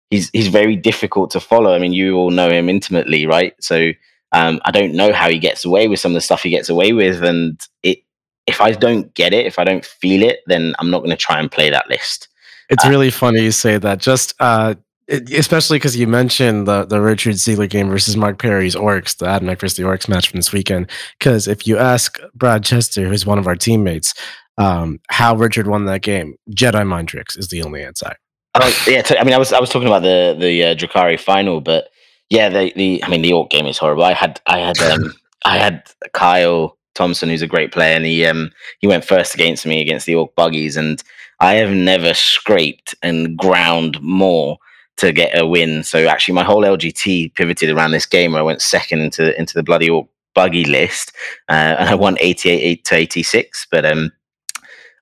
he's 0.09 0.29
he's 0.31 0.47
very 0.47 0.75
difficult 0.75 1.31
to 1.31 1.39
follow. 1.39 1.73
I 1.73 1.79
mean, 1.79 1.93
you 1.93 2.15
all 2.15 2.31
know 2.31 2.49
him 2.49 2.69
intimately, 2.69 3.25
right? 3.25 3.53
So 3.59 3.91
um, 4.31 4.59
I 4.65 4.71
don't 4.71 4.93
know 4.93 5.13
how 5.13 5.29
he 5.29 5.39
gets 5.39 5.65
away 5.65 5.87
with 5.87 5.99
some 5.99 6.11
of 6.11 6.15
the 6.15 6.21
stuff 6.21 6.43
he 6.43 6.49
gets 6.49 6.69
away 6.69 6.93
with, 6.93 7.23
and 7.23 7.59
it. 7.83 7.99
If 8.45 8.61
I 8.61 8.71
don't 8.71 9.13
get 9.13 9.33
it, 9.33 9.45
if 9.45 9.59
I 9.59 9.65
don't 9.65 9.83
feel 9.83 10.23
it, 10.23 10.39
then 10.47 10.73
I'm 10.79 10.89
not 10.89 10.99
going 10.99 11.09
to 11.09 11.17
try 11.17 11.37
and 11.37 11.51
play 11.51 11.69
that 11.69 11.89
list. 11.89 12.29
It's 12.69 12.85
uh, 12.85 12.89
really 12.89 13.11
funny 13.11 13.41
you 13.41 13.51
say 13.51 13.77
that. 13.77 13.99
Just 13.99 14.35
uh, 14.39 14.75
it, 15.07 15.31
especially 15.31 15.77
because 15.77 15.95
you 15.95 16.07
mentioned 16.07 16.67
the 16.67 16.85
the 16.85 17.01
Richard 17.01 17.35
Siegler 17.35 17.69
game 17.69 17.89
versus 17.89 18.17
Mark 18.17 18.39
Perry's 18.39 18.75
Orcs, 18.75 19.17
the 19.17 19.25
AdMech 19.25 19.59
versus 19.59 19.77
the 19.77 19.83
Orcs 19.83 20.09
match 20.09 20.29
from 20.29 20.37
this 20.37 20.51
weekend. 20.51 20.89
Because 21.17 21.47
if 21.47 21.65
you 21.65 21.77
ask 21.77 22.19
Brad 22.35 22.63
Chester, 22.63 23.07
who's 23.07 23.25
one 23.25 23.39
of 23.39 23.47
our 23.47 23.55
teammates, 23.55 24.13
um, 24.57 24.99
how 25.09 25.35
Richard 25.35 25.67
won 25.67 25.85
that 25.85 26.01
game, 26.01 26.35
Jedi 26.51 26.85
mind 26.85 27.07
tricks 27.07 27.37
is 27.37 27.47
the 27.47 27.63
only 27.63 27.83
answer. 27.83 28.15
Oh 28.55 28.85
yeah, 28.87 29.01
t- 29.01 29.17
I 29.17 29.23
mean, 29.23 29.33
I 29.33 29.37
was 29.37 29.53
I 29.53 29.59
was 29.59 29.69
talking 29.69 29.87
about 29.87 30.01
the 30.01 30.35
the 30.37 30.63
uh, 30.63 30.75
Drukhari 30.75 31.19
final, 31.19 31.61
but 31.61 31.89
yeah, 32.29 32.49
the 32.49 32.73
the 32.75 33.03
I 33.03 33.09
mean 33.09 33.21
the 33.21 33.33
Orc 33.33 33.49
game 33.49 33.67
is 33.67 33.77
horrible. 33.77 34.03
I 34.03 34.13
had 34.13 34.41
I 34.47 34.59
had 34.59 34.79
um 34.81 35.13
I 35.45 35.57
had 35.57 35.83
Kyle 36.13 36.77
Thompson, 36.95 37.29
who's 37.29 37.41
a 37.41 37.47
great 37.47 37.71
player, 37.71 37.95
and 37.95 38.05
he 38.05 38.25
um 38.25 38.51
he 38.79 38.87
went 38.87 39.05
first 39.05 39.35
against 39.35 39.65
me 39.65 39.79
against 39.79 40.05
the 40.05 40.15
Orc 40.15 40.35
buggies, 40.35 40.75
and 40.75 41.01
I 41.39 41.53
have 41.55 41.69
never 41.69 42.13
scraped 42.13 42.95
and 43.03 43.37
ground 43.37 44.01
more 44.01 44.57
to 44.97 45.11
get 45.11 45.37
a 45.37 45.45
win. 45.45 45.83
So 45.83 46.07
actually, 46.07 46.33
my 46.33 46.43
whole 46.43 46.63
LGT 46.63 47.33
pivoted 47.35 47.69
around 47.69 47.91
this 47.91 48.05
game. 48.05 48.33
Where 48.33 48.41
I 48.41 48.45
went 48.45 48.61
second 48.61 49.01
into 49.01 49.37
into 49.39 49.53
the 49.53 49.63
bloody 49.63 49.89
Orc 49.89 50.07
buggy 50.35 50.65
list, 50.65 51.13
uh, 51.49 51.75
and 51.79 51.89
I 51.89 51.95
won 51.95 52.17
88 52.19 52.85
to 52.85 52.95
86. 52.95 53.67
But 53.71 53.85
um, 53.85 54.11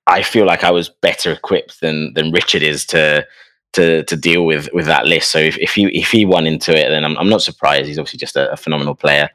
I 0.08 0.22
feel 0.22 0.46
like 0.46 0.64
I 0.64 0.72
was 0.72 0.90
better 0.90 1.32
equipped 1.32 1.82
than 1.82 2.14
than 2.14 2.32
Richard 2.32 2.64
is 2.64 2.86
to 2.88 3.26
to 3.74 4.04
to 4.04 4.16
deal 4.16 4.46
with 4.46 4.70
with 4.74 4.86
that 4.86 5.06
list. 5.06 5.32
So 5.32 5.40
if, 5.40 5.58
if 5.58 5.76
he 5.76 5.86
if 5.98 6.12
he 6.12 6.26
won 6.26 6.48
into 6.48 6.72
it, 6.72 6.90
then 6.90 7.04
I'm 7.04 7.18
I'm 7.18 7.30
not 7.30 7.42
surprised. 7.42 7.88
He's 7.88 8.00
obviously 8.00 8.20
just 8.20 8.36
a, 8.36 8.52
a 8.52 8.58
phenomenal 8.58 8.96
player. 8.96 9.30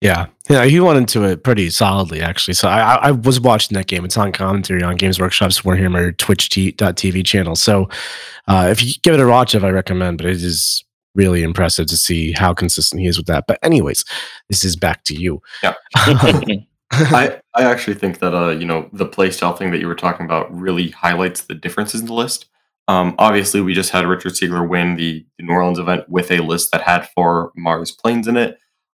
Yeah, 0.00 0.26
yeah, 0.50 0.66
he 0.66 0.78
went 0.78 0.98
into 0.98 1.24
it 1.24 1.42
pretty 1.42 1.70
solidly 1.70 2.20
actually. 2.20 2.54
So 2.54 2.68
I, 2.68 2.96
I 2.96 3.10
was 3.12 3.40
watching 3.40 3.74
that 3.76 3.86
game. 3.86 4.04
It's 4.04 4.16
on 4.16 4.30
commentary 4.30 4.82
on 4.82 4.96
Games 4.96 5.18
Workshop's 5.18 5.62
Warhammer 5.62 6.16
Twitch.tv 6.16 7.24
channel. 7.24 7.56
So 7.56 7.88
uh, 8.46 8.68
if 8.70 8.84
you 8.84 8.92
give 9.02 9.14
it 9.14 9.20
a 9.20 9.26
watch, 9.26 9.54
if 9.54 9.64
I 9.64 9.70
recommend, 9.70 10.18
but 10.18 10.26
it 10.26 10.42
is 10.42 10.84
really 11.14 11.42
impressive 11.42 11.86
to 11.86 11.96
see 11.96 12.32
how 12.32 12.52
consistent 12.52 13.00
he 13.00 13.08
is 13.08 13.16
with 13.16 13.26
that. 13.26 13.44
But 13.48 13.58
anyways, 13.62 14.04
this 14.50 14.64
is 14.64 14.76
back 14.76 15.02
to 15.04 15.14
you. 15.14 15.40
Yeah. 15.62 15.74
I, 16.92 17.40
I 17.54 17.64
actually 17.64 17.94
think 17.94 18.20
that 18.20 18.32
uh 18.32 18.50
you 18.50 18.64
know 18.64 18.88
the 18.92 19.06
playstyle 19.06 19.56
thing 19.56 19.72
that 19.72 19.80
you 19.80 19.88
were 19.88 19.96
talking 19.96 20.24
about 20.24 20.54
really 20.54 20.90
highlights 20.90 21.42
the 21.42 21.54
differences 21.54 22.00
in 22.00 22.06
the 22.06 22.14
list. 22.14 22.46
Um, 22.88 23.16
obviously, 23.18 23.60
we 23.60 23.74
just 23.74 23.90
had 23.90 24.06
Richard 24.06 24.32
Siegler 24.32 24.68
win 24.68 24.94
the, 24.94 25.26
the, 25.38 25.44
New 25.44 25.52
Orleans 25.52 25.80
event 25.80 26.08
with 26.08 26.30
a 26.30 26.38
list 26.38 26.70
that 26.70 26.82
had 26.82 27.08
four 27.08 27.50
Mars 27.56 27.90
planes 27.90 28.28
in 28.28 28.36
it. 28.36 28.58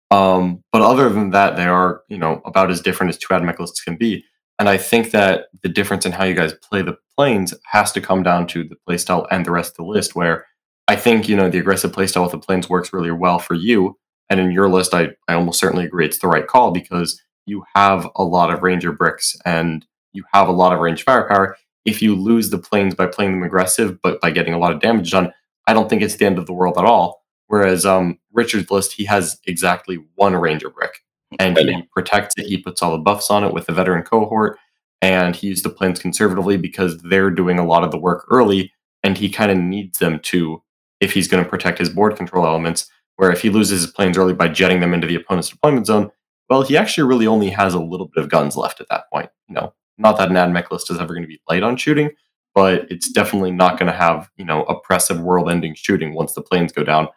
Um, 0.10 0.64
but 0.72 0.82
other 0.82 1.10
than 1.10 1.32
that, 1.32 1.58
they 1.58 1.66
are 1.66 2.02
you 2.10 2.18
know 2.18 2.42
about 2.46 2.72
as 2.72 2.82
different 2.82 3.10
as 3.10 3.18
two 3.18 3.34
AdMech 3.34 3.60
lists 3.60 3.82
can 3.82 3.98
be. 3.98 4.24
And 4.60 4.68
I 4.68 4.78
think 4.78 5.12
that 5.12 5.48
the 5.62 5.70
difference 5.70 6.06
in 6.06 6.12
how 6.12 6.24
you 6.24 6.34
guys 6.34 6.54
play 6.54 6.82
the 6.82 6.98
planes 7.16 7.54
has 7.66 7.92
to 7.92 8.02
come 8.02 8.24
down 8.24 8.48
to 8.48 8.64
the 8.64 8.76
playstyle 8.88 9.28
and 9.30 9.46
the 9.46 9.52
rest 9.52 9.72
of 9.72 9.78
the 9.78 9.84
list, 9.84 10.16
where 10.16 10.48
I 10.88 10.96
think, 10.96 11.28
you 11.28 11.36
know, 11.36 11.50
the 11.50 11.60
aggressive 11.60 11.92
playstyle 11.92 12.24
with 12.24 12.32
the 12.32 12.40
planes 12.40 12.70
works 12.70 12.94
really 12.94 13.12
well 13.12 13.40
for 13.40 13.54
you. 13.54 13.98
And 14.30 14.40
in 14.40 14.52
your 14.52 14.70
list, 14.70 14.94
I, 14.94 15.10
I 15.28 15.34
almost 15.34 15.60
certainly 15.60 15.86
agree 15.86 16.06
it's 16.06 16.20
the 16.20 16.28
right 16.28 16.48
call 16.48 16.72
because 16.72 17.22
you 17.46 17.64
have 17.76 18.08
a 18.16 18.24
lot 18.24 18.52
of 18.52 18.64
Ranger 18.64 18.92
bricks 18.92 19.36
and 19.46 19.86
you 20.14 20.24
have 20.34 20.48
a 20.48 20.54
lot 20.54 20.74
of 20.74 20.80
range 20.80 21.04
firepower. 21.04 21.56
If 21.86 22.02
you 22.02 22.16
lose 22.16 22.50
the 22.50 22.58
planes 22.58 22.96
by 22.96 23.08
playing 23.08 23.34
them 23.34 23.44
aggressive, 23.44 24.02
but 24.02 24.20
by 24.20 24.32
getting 24.32 24.54
a 24.54 24.60
lot 24.60 24.74
of 24.74 24.82
damage 24.82 25.12
done, 25.12 25.32
I 25.68 25.74
don't 25.74 25.90
think 25.90 26.02
it's 26.02 26.16
the 26.16 26.26
end 26.26 26.38
of 26.38 26.46
the 26.46 26.54
world 26.54 26.78
at 26.78 26.86
all. 26.86 27.24
Whereas 27.48 27.86
um, 27.86 28.20
Richard's 28.34 28.70
list, 28.70 28.94
he 28.94 29.06
has 29.06 29.40
exactly 29.46 30.04
one 30.16 30.36
Ranger 30.36 30.70
brick 30.70 31.04
and 31.40 31.58
he 31.58 31.84
protects 31.92 32.36
it. 32.38 32.46
He 32.46 32.58
puts 32.58 32.82
all 32.82 32.92
the 32.92 32.98
buffs 32.98 33.30
on 33.30 33.44
it 33.44 33.54
with 33.54 33.66
the 33.66 33.74
veteran 33.74 34.04
cohort, 34.04 34.58
and 35.02 35.36
he 35.36 35.48
used 35.48 35.66
the 35.66 35.70
planes 35.70 36.00
conservatively 36.00 36.58
because 36.58 36.98
they're 37.02 37.32
doing 37.32 37.60
a 37.60 37.66
lot 37.66 37.84
of 37.84 37.92
the 37.92 38.00
work 38.00 38.26
early, 38.30 38.72
and 39.04 39.18
he 39.18 39.30
kind 39.30 39.52
of 39.52 39.58
needs 39.58 40.00
them 40.00 40.20
to 40.24 40.62
if 41.00 41.14
he's 41.14 41.28
going 41.28 41.44
to 41.44 41.50
protect 41.50 41.80
his 41.80 41.90
board 41.90 42.16
control 42.16 42.46
elements. 42.46 42.90
Where 43.18 43.32
if 43.32 43.42
he 43.42 43.50
loses 43.50 43.82
his 43.82 43.92
planes 43.92 44.18
early 44.18 44.34
by 44.34 44.48
jetting 44.48 44.80
them 44.80 44.94
into 44.94 45.08
the 45.08 45.16
opponent's 45.16 45.50
deployment 45.50 45.88
zone, 45.88 46.12
well, 46.50 46.62
he 46.62 46.78
actually 46.78 47.08
really 47.08 47.26
only 47.26 47.50
has 47.50 47.74
a 47.74 47.80
little 47.80 48.08
bit 48.14 48.24
of 48.24 48.30
guns 48.30 48.56
left 48.56 48.80
at 48.80 48.88
that 48.90 49.06
point. 49.12 49.30
You 49.50 49.56
know, 49.56 49.74
not 49.98 50.18
that 50.18 50.30
an 50.30 50.36
AdMech 50.36 50.70
list 50.72 50.92
is 50.92 51.00
ever 51.00 51.14
going 51.14 51.24
to 51.24 51.28
be 51.28 51.42
light 51.50 51.64
on 51.64 51.78
shooting, 51.78 52.12
but 52.54 52.86
it's 52.92 53.12
definitely 53.12 53.52
not 53.52 53.80
going 53.80 53.92
to 53.92 53.98
have 53.98 54.30
you 54.38 54.46
know 54.46 54.64
oppressive 54.64 55.20
world-ending 55.20 55.76
shooting 55.76 56.14
once 56.14 56.34
the 56.34 56.42
planes 56.42 56.72
go 56.72 56.84
down. 56.84 57.08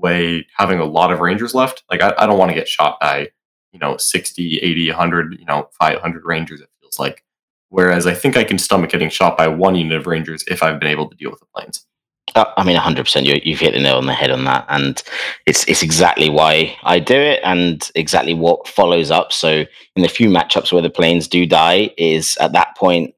Way 0.00 0.46
having 0.56 0.78
a 0.78 0.84
lot 0.84 1.12
of 1.12 1.20
Rangers 1.20 1.54
left, 1.54 1.84
like 1.90 2.02
I, 2.02 2.14
I 2.18 2.26
don't 2.26 2.38
want 2.38 2.50
to 2.50 2.54
get 2.54 2.68
shot 2.68 2.98
by 3.00 3.30
you 3.72 3.78
know 3.78 3.96
60 3.96 4.58
80 4.58 4.88
100 4.90 5.38
you 5.38 5.44
know 5.44 5.68
500 5.78 6.24
rangers 6.24 6.60
it 6.60 6.68
feels 6.80 6.98
like 6.98 7.24
whereas 7.68 8.06
i 8.06 8.14
think 8.14 8.36
i 8.36 8.44
can 8.44 8.58
stomach 8.58 8.90
getting 8.90 9.10
shot 9.10 9.36
by 9.36 9.48
one 9.48 9.74
unit 9.74 9.98
of 9.98 10.06
rangers 10.06 10.44
if 10.48 10.62
i've 10.62 10.80
been 10.80 10.88
able 10.88 11.08
to 11.08 11.16
deal 11.16 11.30
with 11.30 11.40
the 11.40 11.46
planes 11.54 11.84
uh, 12.34 12.44
I 12.58 12.62
mean, 12.62 12.76
100%. 12.76 13.24
You, 13.24 13.40
you've 13.42 13.58
hit 13.58 13.72
the 13.72 13.80
nail 13.80 13.96
on 13.96 14.04
the 14.04 14.12
head 14.12 14.30
on 14.30 14.44
that, 14.44 14.66
and 14.68 15.02
it's 15.46 15.66
it's 15.66 15.82
exactly 15.82 16.28
why 16.28 16.76
I 16.82 16.98
do 16.98 17.14
it, 17.14 17.40
and 17.42 17.90
exactly 17.94 18.34
what 18.34 18.68
follows 18.68 19.10
up. 19.10 19.32
So, 19.32 19.64
in 19.96 20.02
the 20.02 20.10
few 20.10 20.28
matchups 20.28 20.70
where 20.70 20.82
the 20.82 20.90
planes 20.90 21.26
do 21.26 21.46
die, 21.46 21.90
is 21.96 22.36
at 22.38 22.52
that 22.52 22.76
point, 22.76 23.14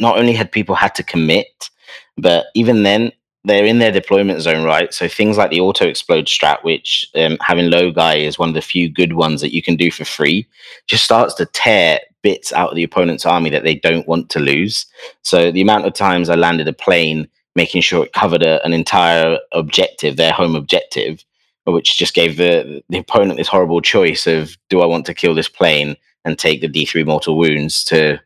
not 0.00 0.16
only 0.16 0.32
had 0.32 0.50
people 0.50 0.74
had 0.74 0.94
to 0.94 1.02
commit, 1.02 1.68
but 2.16 2.46
even 2.54 2.84
then, 2.84 3.12
they're 3.44 3.66
in 3.66 3.78
their 3.78 3.92
deployment 3.92 4.40
zone, 4.40 4.64
right? 4.64 4.92
So 4.92 5.06
things 5.06 5.36
like 5.36 5.50
the 5.50 5.60
auto 5.60 5.86
explode 5.86 6.26
strat, 6.26 6.64
which 6.64 7.10
um, 7.14 7.36
having 7.40 7.70
low 7.70 7.90
guy 7.90 8.16
is 8.16 8.38
one 8.38 8.48
of 8.48 8.54
the 8.54 8.62
few 8.62 8.88
good 8.88 9.12
ones 9.12 9.40
that 9.42 9.54
you 9.54 9.62
can 9.62 9.76
do 9.76 9.90
for 9.90 10.04
free, 10.04 10.46
just 10.86 11.04
starts 11.04 11.34
to 11.34 11.46
tear 11.46 12.00
bits 12.22 12.52
out 12.54 12.70
of 12.70 12.76
the 12.76 12.84
opponent's 12.84 13.26
army 13.26 13.50
that 13.50 13.62
they 13.62 13.74
don't 13.74 14.08
want 14.08 14.30
to 14.30 14.40
lose. 14.40 14.86
So 15.22 15.50
the 15.50 15.60
amount 15.60 15.84
of 15.84 15.92
times 15.92 16.30
I 16.30 16.36
landed 16.36 16.68
a 16.68 16.72
plane 16.72 17.28
making 17.54 17.82
sure 17.82 18.04
it 18.04 18.12
covered 18.12 18.42
a, 18.42 18.64
an 18.64 18.72
entire 18.72 19.38
objective, 19.52 20.16
their 20.16 20.32
home 20.32 20.56
objective, 20.56 21.24
which 21.66 21.98
just 21.98 22.14
gave 22.14 22.36
the 22.36 22.82
the 22.88 22.98
opponent 22.98 23.36
this 23.36 23.48
horrible 23.48 23.80
choice 23.80 24.26
of 24.26 24.56
do 24.70 24.80
I 24.80 24.86
want 24.86 25.06
to 25.06 25.14
kill 25.14 25.34
this 25.34 25.48
plane 25.48 25.96
and 26.24 26.38
take 26.38 26.60
the 26.60 26.68
D3 26.68 27.06
mortal 27.06 27.36
wounds 27.36 27.84
to 27.84 28.18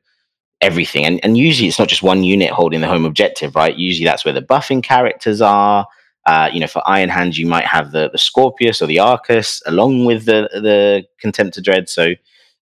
everything. 0.61 1.05
And, 1.05 1.21
and 1.25 1.39
usually 1.39 1.69
it's 1.69 1.79
not 1.79 1.89
just 1.89 2.03
one 2.03 2.25
unit 2.25 2.51
holding 2.51 2.81
the 2.81 2.89
home 2.89 3.05
objective, 3.05 3.55
right? 3.55 3.77
Usually 3.77 4.05
that's 4.05 4.25
where 4.25 4.35
the 4.35 4.43
buffing 4.43 4.83
characters 4.83 5.41
are. 5.41 5.87
Uh, 6.27 6.51
you 6.53 6.61
know, 6.61 6.67
for 6.67 6.83
Iron 6.87 7.09
Hands, 7.09 7.39
you 7.39 7.47
might 7.47 7.65
have 7.65 7.93
the 7.93 8.11
the 8.11 8.19
Scorpius 8.19 8.83
or 8.83 8.87
the 8.87 8.99
Arcus 8.99 9.63
along 9.65 10.05
with 10.05 10.27
the 10.27 10.51
the 10.53 11.05
Contemptor 11.25 11.63
Dread. 11.63 11.89
So 11.89 12.15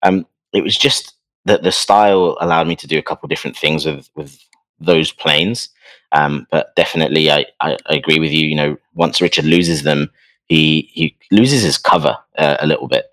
um, 0.02 0.24
it 0.52 0.62
was 0.62 0.76
just 0.76 1.14
that 1.46 1.62
the 1.62 1.72
style 1.72 2.36
allowed 2.40 2.68
me 2.68 2.76
to 2.76 2.86
do 2.86 2.98
a 2.98 3.02
couple 3.02 3.28
different 3.28 3.56
things 3.56 3.84
with 3.84 4.08
with 4.14 4.38
those 4.78 5.10
planes. 5.10 5.68
Um, 6.12 6.46
but 6.50 6.76
definitely, 6.76 7.30
I, 7.30 7.46
I, 7.60 7.76
I 7.86 7.96
agree 7.96 8.20
with 8.20 8.30
you. 8.30 8.46
You 8.46 8.54
know, 8.54 8.76
once 8.94 9.20
Richard 9.20 9.44
loses 9.44 9.82
them, 9.82 10.10
he 10.48 10.88
he 10.92 11.16
loses 11.32 11.62
his 11.62 11.78
cover 11.78 12.16
uh, 12.38 12.58
a 12.60 12.66
little 12.66 12.86
bit. 12.86 13.06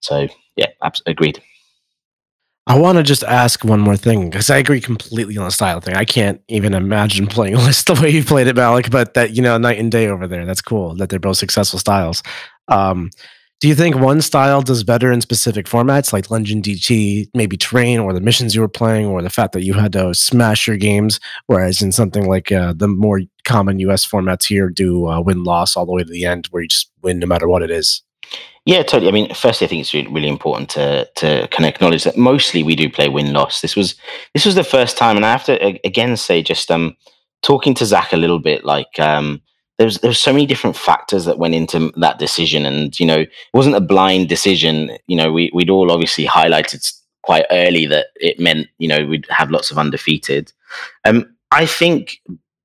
So 0.00 0.28
yeah, 0.56 0.68
abs- 0.82 1.02
agreed. 1.06 1.42
I 2.66 2.78
want 2.78 2.96
to 2.98 3.02
just 3.02 3.24
ask 3.24 3.64
one 3.64 3.80
more 3.80 3.96
thing 3.96 4.30
because 4.30 4.48
I 4.48 4.58
agree 4.58 4.80
completely 4.80 5.36
on 5.36 5.46
the 5.46 5.50
style 5.50 5.80
thing. 5.80 5.96
I 5.96 6.04
can't 6.04 6.40
even 6.48 6.74
imagine 6.74 7.26
playing 7.28 7.56
list 7.56 7.86
the 7.86 7.94
way 7.94 8.10
you 8.10 8.24
played 8.24 8.46
it, 8.46 8.56
Malik. 8.56 8.90
But 8.90 9.14
that 9.14 9.34
you 9.34 9.42
know, 9.42 9.58
night 9.58 9.78
and 9.78 9.90
day 9.90 10.06
over 10.08 10.28
there. 10.28 10.46
That's 10.46 10.62
cool 10.62 10.94
that 10.96 11.08
they're 11.08 11.18
both 11.18 11.38
successful 11.38 11.78
styles. 11.78 12.22
Um, 12.68 13.10
do 13.60 13.68
you 13.68 13.74
think 13.76 13.96
one 13.96 14.20
style 14.20 14.60
does 14.60 14.82
better 14.82 15.12
in 15.12 15.20
specific 15.20 15.66
formats 15.66 16.12
like 16.12 16.32
London 16.32 16.62
GT, 16.62 17.28
maybe 17.32 17.56
terrain, 17.56 18.00
or 18.00 18.12
the 18.12 18.20
missions 18.20 18.56
you 18.56 18.60
were 18.60 18.68
playing, 18.68 19.06
or 19.06 19.22
the 19.22 19.30
fact 19.30 19.52
that 19.52 19.62
you 19.62 19.74
had 19.74 19.92
to 19.92 20.14
smash 20.14 20.66
your 20.66 20.76
games? 20.76 21.20
Whereas 21.46 21.80
in 21.80 21.92
something 21.92 22.26
like 22.28 22.50
uh, 22.50 22.74
the 22.76 22.88
more 22.88 23.20
common 23.44 23.78
US 23.80 24.06
formats 24.06 24.46
here, 24.46 24.68
do 24.68 25.06
uh, 25.06 25.20
win 25.20 25.44
loss 25.44 25.76
all 25.76 25.86
the 25.86 25.92
way 25.92 26.02
to 26.02 26.10
the 26.10 26.24
end, 26.24 26.46
where 26.50 26.62
you 26.62 26.68
just 26.68 26.90
win 27.02 27.18
no 27.18 27.26
matter 27.26 27.48
what 27.48 27.62
it 27.62 27.70
is. 27.70 28.02
Yeah, 28.64 28.82
totally. 28.84 29.08
I 29.08 29.12
mean, 29.12 29.34
firstly, 29.34 29.66
I 29.66 29.68
think 29.68 29.80
it's 29.80 29.92
really, 29.92 30.08
really 30.08 30.28
important 30.28 30.70
to 30.70 31.08
to 31.16 31.48
kind 31.48 31.66
of 31.66 31.74
acknowledge 31.74 32.04
that 32.04 32.16
mostly 32.16 32.62
we 32.62 32.76
do 32.76 32.88
play 32.88 33.08
win 33.08 33.32
loss. 33.32 33.60
This 33.60 33.74
was 33.74 33.96
this 34.34 34.46
was 34.46 34.54
the 34.54 34.64
first 34.64 34.96
time, 34.96 35.16
and 35.16 35.26
I 35.26 35.32
have 35.32 35.44
to 35.44 35.80
again 35.84 36.16
say, 36.16 36.42
just 36.42 36.70
um, 36.70 36.96
talking 37.42 37.74
to 37.74 37.86
Zach 37.86 38.12
a 38.12 38.16
little 38.16 38.38
bit, 38.38 38.64
like 38.64 39.00
um, 39.00 39.42
there's 39.78 39.98
there's 39.98 40.20
so 40.20 40.32
many 40.32 40.46
different 40.46 40.76
factors 40.76 41.24
that 41.24 41.38
went 41.38 41.56
into 41.56 41.92
that 41.96 42.20
decision, 42.20 42.64
and 42.64 42.98
you 43.00 43.06
know, 43.06 43.20
it 43.20 43.30
wasn't 43.52 43.74
a 43.76 43.80
blind 43.80 44.28
decision. 44.28 44.96
You 45.08 45.16
know, 45.16 45.32
we 45.32 45.50
we'd 45.52 45.70
all 45.70 45.90
obviously 45.90 46.24
highlighted 46.24 46.88
quite 47.22 47.46
early 47.50 47.86
that 47.86 48.06
it 48.16 48.38
meant 48.38 48.68
you 48.78 48.86
know 48.86 49.04
we'd 49.06 49.26
have 49.28 49.50
lots 49.50 49.72
of 49.72 49.78
undefeated. 49.78 50.52
Um, 51.04 51.34
I 51.50 51.66
think 51.66 52.20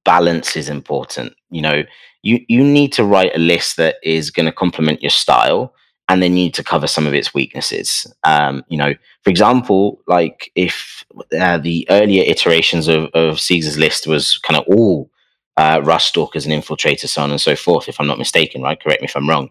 balance 0.05 0.55
is 0.55 0.69
important. 0.69 1.33
You 1.49 1.61
know, 1.61 1.83
you 2.23 2.39
you 2.47 2.63
need 2.63 2.93
to 2.93 3.03
write 3.03 3.35
a 3.35 3.39
list 3.39 3.77
that 3.77 3.95
is 4.03 4.31
going 4.31 4.45
to 4.45 4.51
complement 4.51 5.01
your 5.01 5.11
style 5.11 5.73
and 6.09 6.23
then 6.23 6.31
you 6.31 6.45
need 6.45 6.53
to 6.53 6.63
cover 6.63 6.87
some 6.87 7.05
of 7.05 7.13
its 7.13 7.33
weaknesses. 7.33 8.11
Um, 8.23 8.63
you 8.69 8.77
know, 8.77 8.93
for 9.23 9.29
example, 9.29 10.01
like 10.07 10.51
if 10.55 11.05
uh, 11.39 11.57
the 11.57 11.85
earlier 11.89 12.23
iterations 12.25 12.87
of, 12.87 13.05
of 13.13 13.39
Caesar's 13.39 13.77
list 13.77 14.07
was 14.07 14.37
kind 14.37 14.57
of 14.57 14.65
all 14.67 15.09
uh, 15.57 15.81
Rust 15.83 16.09
Stalkers 16.09 16.45
and 16.45 16.53
Infiltrators, 16.53 17.09
so 17.09 17.23
on 17.23 17.31
and 17.31 17.41
so 17.41 17.55
forth, 17.55 17.89
if 17.89 17.99
I'm 17.99 18.07
not 18.07 18.19
mistaken, 18.19 18.61
right? 18.61 18.79
Correct 18.79 19.01
me 19.01 19.07
if 19.07 19.15
I'm 19.17 19.29
wrong. 19.29 19.49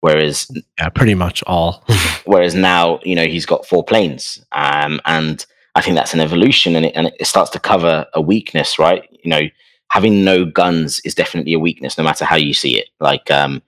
Whereas, 0.00 0.48
yeah, 0.78 0.88
pretty 0.90 1.14
much 1.14 1.42
all. 1.46 1.84
whereas 2.24 2.54
now, 2.54 3.00
you 3.02 3.16
know, 3.16 3.26
he's 3.26 3.46
got 3.46 3.66
four 3.66 3.84
planes, 3.84 4.42
um, 4.52 5.00
and 5.04 5.44
I 5.74 5.80
think 5.80 5.96
that's 5.96 6.14
an 6.14 6.20
evolution, 6.20 6.76
and 6.76 6.86
it, 6.86 6.92
and 6.94 7.10
it 7.18 7.26
starts 7.26 7.50
to 7.50 7.60
cover 7.60 8.06
a 8.14 8.20
weakness, 8.20 8.78
right? 8.78 9.02
You 9.24 9.30
know, 9.30 9.40
having 9.88 10.24
no 10.24 10.44
guns 10.44 11.00
is 11.04 11.14
definitely 11.14 11.54
a 11.54 11.58
weakness, 11.58 11.96
no 11.96 12.04
matter 12.04 12.24
how 12.24 12.36
you 12.36 12.54
see 12.54 12.78
it. 12.78 12.88
Like, 13.00 13.30
um, 13.30 13.62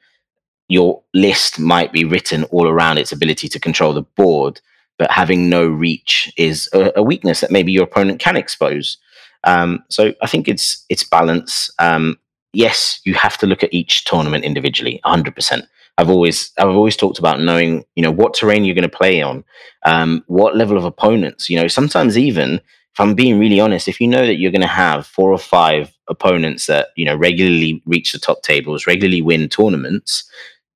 your 0.68 1.02
list 1.14 1.58
might 1.58 1.92
be 1.92 2.04
written 2.04 2.44
all 2.44 2.68
around 2.68 2.98
its 2.98 3.10
ability 3.12 3.48
to 3.48 3.58
control 3.58 3.92
the 3.92 4.02
board, 4.02 4.60
but 4.98 5.10
having 5.10 5.48
no 5.48 5.66
reach 5.66 6.32
is 6.36 6.68
a, 6.72 6.92
a 6.96 7.02
weakness 7.02 7.40
that 7.40 7.50
maybe 7.50 7.72
your 7.72 7.84
opponent 7.84 8.20
can 8.20 8.36
expose. 8.36 8.96
Um, 9.44 9.82
so 9.88 10.14
I 10.22 10.26
think 10.26 10.46
it's 10.46 10.84
it's 10.88 11.02
balance. 11.02 11.70
Um, 11.78 12.18
yes, 12.52 13.00
you 13.04 13.14
have 13.14 13.36
to 13.38 13.46
look 13.46 13.64
at 13.64 13.74
each 13.74 14.04
tournament 14.04 14.44
individually, 14.44 15.00
100%. 15.04 15.66
I've 15.98 16.08
always 16.08 16.52
I've 16.56 16.68
always 16.68 16.96
talked 16.96 17.18
about 17.18 17.40
knowing 17.40 17.84
you 17.96 18.02
know 18.02 18.12
what 18.12 18.34
terrain 18.34 18.64
you're 18.64 18.74
going 18.74 18.88
to 18.88 18.96
play 18.96 19.20
on, 19.22 19.44
um, 19.84 20.22
what 20.28 20.56
level 20.56 20.78
of 20.78 20.84
opponents. 20.84 21.50
You 21.50 21.60
know, 21.60 21.68
sometimes 21.68 22.16
even 22.16 22.60
if 22.92 23.00
I'm 23.00 23.14
being 23.14 23.38
really 23.38 23.60
honest, 23.60 23.88
if 23.88 24.00
you 24.00 24.08
know 24.08 24.26
that 24.26 24.36
you're 24.36 24.50
going 24.50 24.60
to 24.62 24.66
have 24.66 25.06
four 25.06 25.32
or 25.32 25.38
five 25.38 25.92
opponents 26.08 26.66
that 26.66 26.88
you 26.96 27.04
know 27.04 27.16
regularly 27.16 27.82
reach 27.86 28.12
the 28.12 28.18
top 28.18 28.42
tables, 28.42 28.86
regularly 28.86 29.22
win 29.22 29.48
tournaments, 29.48 30.28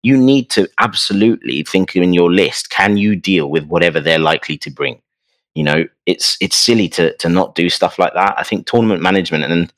you 0.03 0.17
need 0.17 0.51
to 0.51 0.69
absolutely 0.79 1.63
think 1.65 1.97
in 1.97 2.13
your 2.13 2.33
list 2.33 2.71
can 2.71 2.97
you 2.97 3.17
deal 3.17 3.51
with 3.51 3.67
whatever 3.67 4.01
they're 4.01 4.19
likely 4.19 4.57
to 4.59 4.71
bring? 4.71 5.01
You 5.55 5.65
know 5.65 5.85
it's 6.07 6.37
it's 6.41 6.57
silly 6.57 6.89
to 6.91 7.17
to 7.17 7.29
not 7.29 7.55
do 7.55 7.69
stuff 7.69 7.99
like 7.99 8.15
that. 8.15 8.35
I 8.39 8.43
think 8.43 8.67
tournament 8.67 9.03
management 9.03 9.45
and 9.45 9.73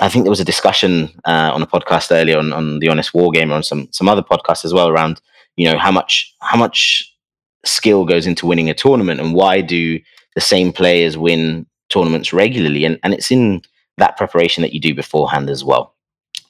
i 0.00 0.08
think 0.08 0.24
there 0.24 0.30
was 0.30 0.40
a 0.40 0.44
discussion 0.44 1.10
uh, 1.26 1.50
on 1.52 1.62
a 1.62 1.66
podcast 1.66 2.10
earlier 2.10 2.38
on, 2.38 2.52
on 2.52 2.78
the 2.78 2.88
honest 2.88 3.12
war 3.12 3.30
gamer 3.30 3.54
on 3.54 3.62
some 3.62 3.88
some 3.92 4.08
other 4.08 4.22
podcasts 4.22 4.64
as 4.64 4.72
well 4.72 4.88
around 4.88 5.20
you 5.56 5.70
know 5.70 5.78
how 5.78 5.92
much 5.92 6.34
how 6.40 6.56
much 6.56 7.14
skill 7.64 8.04
goes 8.04 8.26
into 8.26 8.46
winning 8.46 8.70
a 8.70 8.74
tournament 8.74 9.20
and 9.20 9.34
why 9.34 9.60
do 9.60 10.00
the 10.34 10.40
same 10.40 10.72
players 10.72 11.18
win 11.18 11.66
tournaments 11.90 12.32
regularly 12.32 12.84
and 12.84 12.98
and 13.02 13.12
it's 13.12 13.30
in 13.30 13.62
that 13.98 14.16
preparation 14.16 14.62
that 14.62 14.72
you 14.72 14.80
do 14.80 14.94
beforehand 14.94 15.50
as 15.50 15.62
well 15.62 15.94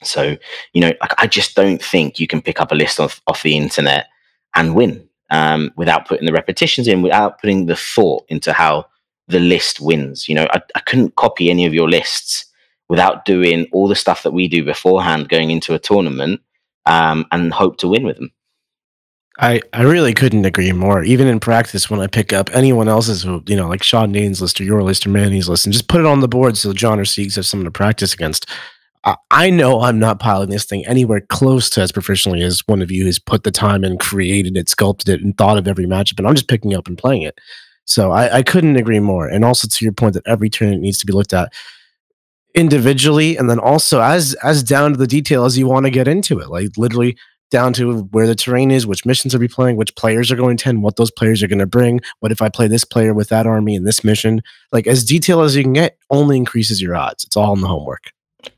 so, 0.03 0.37
you 0.73 0.81
know, 0.81 0.91
I, 1.01 1.13
I 1.19 1.27
just 1.27 1.55
don't 1.55 1.81
think 1.81 2.19
you 2.19 2.27
can 2.27 2.41
pick 2.41 2.59
up 2.59 2.71
a 2.71 2.75
list 2.75 2.99
off, 2.99 3.21
off 3.27 3.43
the 3.43 3.55
internet 3.55 4.07
and 4.55 4.75
win 4.75 5.07
um, 5.29 5.71
without 5.75 6.07
putting 6.07 6.25
the 6.25 6.33
repetitions 6.33 6.87
in, 6.87 7.01
without 7.01 7.39
putting 7.39 7.67
the 7.67 7.75
thought 7.75 8.25
into 8.29 8.53
how 8.53 8.85
the 9.27 9.39
list 9.39 9.79
wins. 9.79 10.27
You 10.27 10.35
know, 10.35 10.47
I, 10.51 10.61
I 10.75 10.79
couldn't 10.81 11.15
copy 11.15 11.49
any 11.49 11.65
of 11.65 11.73
your 11.73 11.89
lists 11.89 12.45
without 12.89 13.25
doing 13.25 13.67
all 13.71 13.87
the 13.87 13.95
stuff 13.95 14.23
that 14.23 14.31
we 14.31 14.47
do 14.47 14.63
beforehand 14.65 15.29
going 15.29 15.51
into 15.51 15.73
a 15.73 15.79
tournament 15.79 16.41
um, 16.85 17.25
and 17.31 17.53
hope 17.53 17.77
to 17.77 17.87
win 17.87 18.03
with 18.03 18.17
them. 18.17 18.31
I, 19.41 19.59
I 19.73 19.81
really 19.81 20.13
couldn't 20.13 20.45
agree 20.45 20.71
more. 20.71 21.03
Even 21.03 21.27
in 21.27 21.39
practice, 21.39 21.89
when 21.89 21.99
I 21.99 22.05
pick 22.05 22.31
up 22.31 22.51
anyone 22.53 22.87
else's, 22.87 23.25
you 23.25 23.55
know, 23.55 23.67
like 23.67 23.81
Sean 23.81 24.13
Nayden's 24.13 24.39
list 24.39 24.61
or 24.61 24.63
your 24.63 24.83
list 24.83 25.07
or 25.07 25.09
Manny's 25.09 25.49
list, 25.49 25.65
and 25.65 25.73
just 25.73 25.87
put 25.87 25.99
it 25.99 26.05
on 26.05 26.19
the 26.19 26.27
board 26.27 26.57
so 26.57 26.73
John 26.73 26.99
or 26.99 27.05
Siegs 27.05 27.35
have 27.37 27.47
someone 27.47 27.65
to 27.65 27.71
practice 27.71 28.13
against. 28.13 28.47
I, 29.03 29.15
I 29.31 29.49
know 29.49 29.81
I'm 29.81 29.97
not 29.97 30.19
piling 30.19 30.51
this 30.51 30.65
thing 30.65 30.85
anywhere 30.85 31.21
close 31.21 31.71
to 31.71 31.81
as 31.81 31.91
professionally 31.91 32.43
as 32.43 32.61
one 32.67 32.83
of 32.83 32.91
you 32.91 33.07
has 33.07 33.17
put 33.17 33.43
the 33.43 33.49
time 33.49 33.83
and 33.83 33.99
created 33.99 34.55
it, 34.55 34.69
sculpted 34.69 35.09
it, 35.09 35.21
and 35.23 35.35
thought 35.35 35.57
of 35.57 35.67
every 35.67 35.87
matchup. 35.87 36.19
And 36.19 36.27
I'm 36.27 36.35
just 36.35 36.47
picking 36.47 36.75
up 36.75 36.87
and 36.87 36.95
playing 36.95 37.23
it. 37.23 37.39
So 37.85 38.11
I, 38.11 38.37
I 38.37 38.43
couldn't 38.43 38.75
agree 38.75 38.99
more. 38.99 39.27
And 39.27 39.43
also 39.43 39.67
to 39.67 39.85
your 39.85 39.91
point 39.91 40.13
that 40.13 40.27
every 40.27 40.51
tournament 40.51 40.83
needs 40.83 40.99
to 40.99 41.07
be 41.07 41.13
looked 41.13 41.33
at 41.33 41.51
individually 42.53 43.37
and 43.37 43.49
then 43.49 43.59
also 43.59 44.01
as 44.01 44.35
as 44.43 44.61
down 44.61 44.91
to 44.91 44.97
the 44.97 45.07
detail 45.07 45.45
as 45.45 45.57
you 45.57 45.67
want 45.67 45.85
to 45.85 45.89
get 45.89 46.05
into 46.05 46.37
it 46.39 46.49
like 46.49 46.67
literally 46.75 47.15
down 47.51 47.73
to 47.73 48.03
where 48.11 48.25
the 48.25 48.35
terrain 48.35 48.71
is, 48.71 48.87
which 48.87 49.05
missions 49.05 49.35
are 49.35 49.39
be 49.39 49.47
playing, 49.47 49.75
which 49.75 49.95
players 49.95 50.31
are 50.31 50.35
going 50.35 50.57
to 50.57 50.61
attend, 50.61 50.81
what 50.81 50.95
those 50.95 51.11
players 51.11 51.43
are 51.43 51.47
going 51.47 51.59
to 51.59 51.67
bring. 51.67 52.01
What 52.19 52.31
if 52.31 52.41
I 52.41 52.49
play 52.49 52.67
this 52.67 52.83
player 52.83 53.13
with 53.13 53.29
that 53.29 53.45
army 53.45 53.75
in 53.75 53.83
this 53.83 54.03
mission? 54.03 54.41
Like 54.71 54.87
as 54.87 55.03
detailed 55.03 55.45
as 55.45 55.55
you 55.55 55.63
can 55.63 55.73
get, 55.73 55.97
only 56.09 56.37
increases 56.37 56.81
your 56.81 56.95
odds. 56.95 57.23
It's 57.23 57.37
all 57.37 57.53
in 57.53 57.61
the 57.61 57.67
homework. 57.67 58.11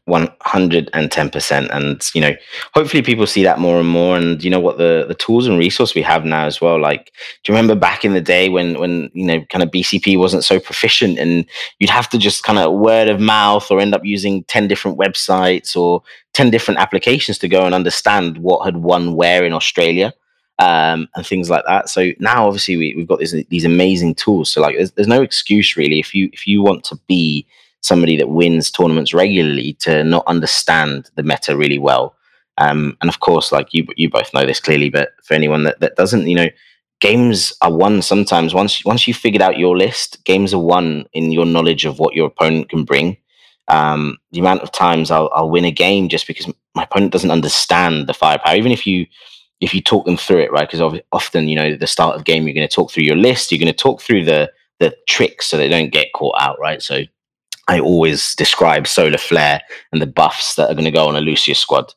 110% 0.10 1.70
and 1.72 2.10
you 2.14 2.20
know 2.20 2.34
hopefully 2.74 3.02
people 3.02 3.26
see 3.26 3.44
that 3.44 3.60
more 3.60 3.80
and 3.80 3.88
more. 3.88 4.18
And 4.18 4.44
you 4.44 4.50
know 4.50 4.60
what 4.60 4.78
the 4.78 5.06
the 5.08 5.16
tools 5.16 5.48
and 5.48 5.58
resource 5.58 5.96
we 5.96 6.02
have 6.02 6.26
now 6.26 6.46
as 6.46 6.60
well. 6.60 6.80
Like 6.80 7.14
do 7.44 7.52
you 7.52 7.56
remember 7.56 7.76
back 7.76 8.04
in 8.04 8.14
the 8.14 8.22
day 8.22 8.50
when 8.50 8.80
when 8.80 9.10
you 9.14 9.26
know 9.26 9.46
kind 9.46 9.64
of 9.64 9.72
bcp 9.72 10.18
wasn't 10.18 10.44
so 10.44 10.60
proficient 10.60 11.18
and 11.20 11.46
you'd 11.80 11.90
have 11.90 12.10
to 12.10 12.18
just 12.18 12.44
kind 12.44 12.60
of 12.60 12.74
word 12.74 13.08
of 13.08 13.22
mouth 13.22 13.70
or 13.72 13.80
end 13.80 13.96
up 13.96 14.04
using 14.04 14.44
10 14.46 14.68
different 14.68 14.98
websites 14.98 15.76
or 15.76 16.02
10 16.34 16.50
different 16.50 16.80
applications 16.80 17.38
to 17.38 17.48
go 17.48 17.66
and 17.66 17.74
understand 17.74 18.38
what 18.40 18.66
had 18.66 18.78
won 18.78 19.16
where 19.16 19.46
in 19.46 19.54
australia 19.54 20.14
um, 20.60 21.10
and 21.16 21.26
things 21.26 21.50
like 21.50 21.64
that. 21.66 21.90
So 21.90 22.12
now 22.20 22.46
obviously 22.46 22.78
we, 22.78 22.94
we've 22.96 23.08
got 23.08 23.20
this, 23.20 23.36
these 23.50 23.66
amazing 23.66 24.16
tools. 24.16 24.50
So 24.50 24.62
like 24.62 24.76
there's, 24.76 24.92
there's 24.92 25.08
no 25.08 25.22
excuse 25.22 25.76
really 25.76 26.00
if 26.00 26.14
you 26.14 26.30
if 26.32 26.48
you 26.48 26.62
want 26.62 26.84
to 26.86 27.00
be 27.08 27.46
somebody 27.84 28.18
that 28.18 28.30
wins 28.30 28.72
tournaments 28.72 29.14
regularly 29.14 29.74
to 29.74 30.04
not 30.04 30.26
understand 30.26 31.12
the 31.16 31.24
meta 31.24 31.56
really 31.56 31.80
well. 31.80 32.16
Um, 32.58 32.98
and 33.02 33.10
of 33.10 33.20
course, 33.20 33.52
like 33.52 33.74
you, 33.74 33.86
you 33.98 34.10
both 34.10 34.34
know 34.34 34.46
this 34.46 34.60
clearly, 34.60 34.90
but 34.90 35.10
for 35.24 35.34
anyone 35.34 35.64
that, 35.64 35.80
that 35.82 35.96
doesn't, 35.96 36.28
you 36.28 36.36
know, 36.36 36.48
games 37.00 37.54
are 37.62 37.74
won 37.74 38.02
sometimes. 38.02 38.54
Once 38.54 38.86
once 38.86 39.08
you 39.08 39.14
figured 39.14 39.42
out 39.42 39.60
your 39.60 39.78
list, 39.78 40.24
games 40.24 40.54
are 40.54 40.60
won 40.64 41.06
in 41.14 41.32
your 41.32 41.46
knowledge 41.46 41.86
of 41.86 42.00
what 42.00 42.16
your 42.16 42.28
opponent 42.28 42.70
can 42.70 42.86
bring. 42.86 43.18
Um, 43.68 44.18
the 44.32 44.40
amount 44.40 44.62
of 44.62 44.72
times 44.72 45.12
I'll, 45.12 45.30
I'll 45.34 45.50
win 45.50 45.66
a 45.66 45.72
game 45.72 46.10
just 46.10 46.28
because 46.28 46.48
my 46.76 46.84
opponent 46.84 47.12
doesn't 47.12 47.32
understand 47.32 48.08
the 48.08 48.14
firepower, 48.14 48.56
even 48.56 48.72
if 48.72 48.88
you 48.88 49.06
if 49.60 49.74
you 49.74 49.82
talk 49.82 50.06
them 50.06 50.18
through 50.18 50.40
it, 50.40 50.52
right? 50.52 50.70
Because 50.70 51.02
often, 51.12 51.48
you 51.48 51.56
know, 51.56 51.72
at 51.72 51.80
the 51.80 51.88
start 51.88 52.16
of 52.16 52.26
game, 52.26 52.46
you're 52.46 52.54
going 52.54 52.68
to 52.68 52.74
talk 52.74 52.92
through 52.92 53.06
your 53.06 53.16
list, 53.16 53.52
you're 53.52 53.60
going 53.60 53.68
to 53.72 53.74
talk 53.74 54.02
through 54.02 54.26
the 54.26 54.52
the 54.80 54.96
tricks 55.08 55.48
so 55.48 55.58
they 55.58 55.70
don't 55.70 55.92
get 55.92 56.14
caught 56.14 56.36
out, 56.40 56.60
right? 56.60 56.82
So 56.82 57.04
I 57.68 57.80
always 57.80 58.36
describe 58.36 58.88
solar 58.88 59.18
flare 59.18 59.62
and 59.92 60.02
the 60.02 60.08
buffs 60.08 60.56
that 60.56 60.70
are 60.70 60.74
going 60.74 60.86
to 60.86 60.92
go 60.92 61.08
on 61.08 61.16
a 61.16 61.22
Lucius 61.22 61.60
squad, 61.60 61.94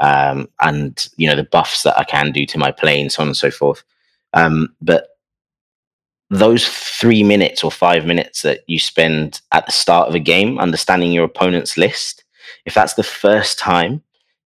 um, 0.00 0.48
and 0.60 1.08
you 1.16 1.28
know 1.28 1.36
the 1.36 1.44
buffs 1.44 1.82
that 1.82 1.98
I 1.98 2.04
can 2.04 2.32
do 2.32 2.46
to 2.46 2.58
my 2.58 2.72
plane, 2.72 3.10
so 3.10 3.22
on 3.22 3.28
and 3.28 3.36
so 3.36 3.50
forth. 3.50 3.82
Um, 4.32 4.74
but 4.80 5.08
those 6.30 6.66
three 6.66 7.22
minutes 7.22 7.62
or 7.62 7.70
five 7.70 8.06
minutes 8.06 8.40
that 8.40 8.60
you 8.66 8.78
spend 8.78 9.42
at 9.52 9.66
the 9.66 9.72
start 9.72 10.08
of 10.08 10.14
a 10.14 10.18
game 10.18 10.58
understanding 10.58 11.12
your 11.12 11.24
opponent's 11.24 11.76
list, 11.76 12.24
if 12.64 12.72
that's 12.72 12.94
the 12.94 13.02
first 13.02 13.58
time 13.58 14.02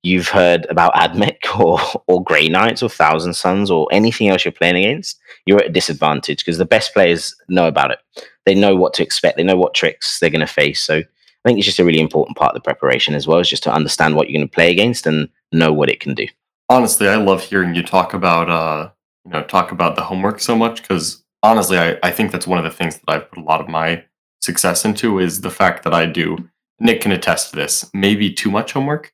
you've 0.06 0.28
heard 0.28 0.66
about 0.70 0.94
Admech 0.94 1.38
or 1.60 1.80
or 2.06 2.22
Grey 2.22 2.48
Knights 2.48 2.82
or 2.82 2.88
Thousand 2.88 3.34
Sons 3.34 3.70
or 3.70 3.88
anything 3.90 4.28
else 4.28 4.44
you're 4.44 4.52
playing 4.52 4.76
against, 4.76 5.18
you're 5.44 5.58
at 5.58 5.66
a 5.66 5.72
disadvantage 5.72 6.38
because 6.38 6.58
the 6.58 6.64
best 6.64 6.94
players 6.94 7.34
know 7.48 7.66
about 7.66 7.90
it. 7.90 7.98
They 8.44 8.54
know 8.54 8.76
what 8.76 8.94
to 8.94 9.02
expect. 9.02 9.36
They 9.36 9.42
know 9.42 9.56
what 9.56 9.74
tricks 9.74 10.20
they're 10.20 10.30
going 10.30 10.40
to 10.40 10.46
face. 10.46 10.80
So 10.82 10.98
I 10.98 11.04
think 11.44 11.58
it's 11.58 11.66
just 11.66 11.80
a 11.80 11.84
really 11.84 12.00
important 12.00 12.36
part 12.36 12.54
of 12.54 12.62
the 12.62 12.64
preparation 12.64 13.14
as 13.14 13.26
well, 13.26 13.40
is 13.40 13.50
just 13.50 13.64
to 13.64 13.72
understand 13.72 14.14
what 14.14 14.28
you're 14.28 14.38
going 14.38 14.48
to 14.48 14.54
play 14.54 14.70
against 14.70 15.06
and 15.06 15.28
know 15.52 15.72
what 15.72 15.90
it 15.90 16.00
can 16.00 16.14
do. 16.14 16.26
Honestly, 16.68 17.08
I 17.08 17.16
love 17.16 17.42
hearing 17.42 17.74
you 17.74 17.82
talk 17.82 18.14
about 18.14 18.48
uh, 18.48 18.90
you 19.24 19.32
know 19.32 19.42
talk 19.42 19.72
about 19.72 19.96
the 19.96 20.02
homework 20.02 20.40
so 20.40 20.56
much 20.56 20.82
because 20.82 21.24
honestly, 21.42 21.78
I, 21.78 21.98
I 22.02 22.12
think 22.12 22.30
that's 22.30 22.46
one 22.46 22.58
of 22.58 22.64
the 22.64 22.76
things 22.76 22.98
that 22.98 23.08
I've 23.08 23.30
put 23.30 23.40
a 23.40 23.42
lot 23.44 23.60
of 23.60 23.68
my 23.68 24.04
success 24.40 24.84
into 24.84 25.18
is 25.18 25.40
the 25.40 25.50
fact 25.50 25.82
that 25.82 25.94
I 25.94 26.06
do. 26.06 26.48
Nick 26.78 27.00
can 27.00 27.12
attest 27.12 27.50
to 27.50 27.56
this. 27.56 27.90
Maybe 27.94 28.30
too 28.30 28.50
much 28.50 28.72
homework 28.72 29.12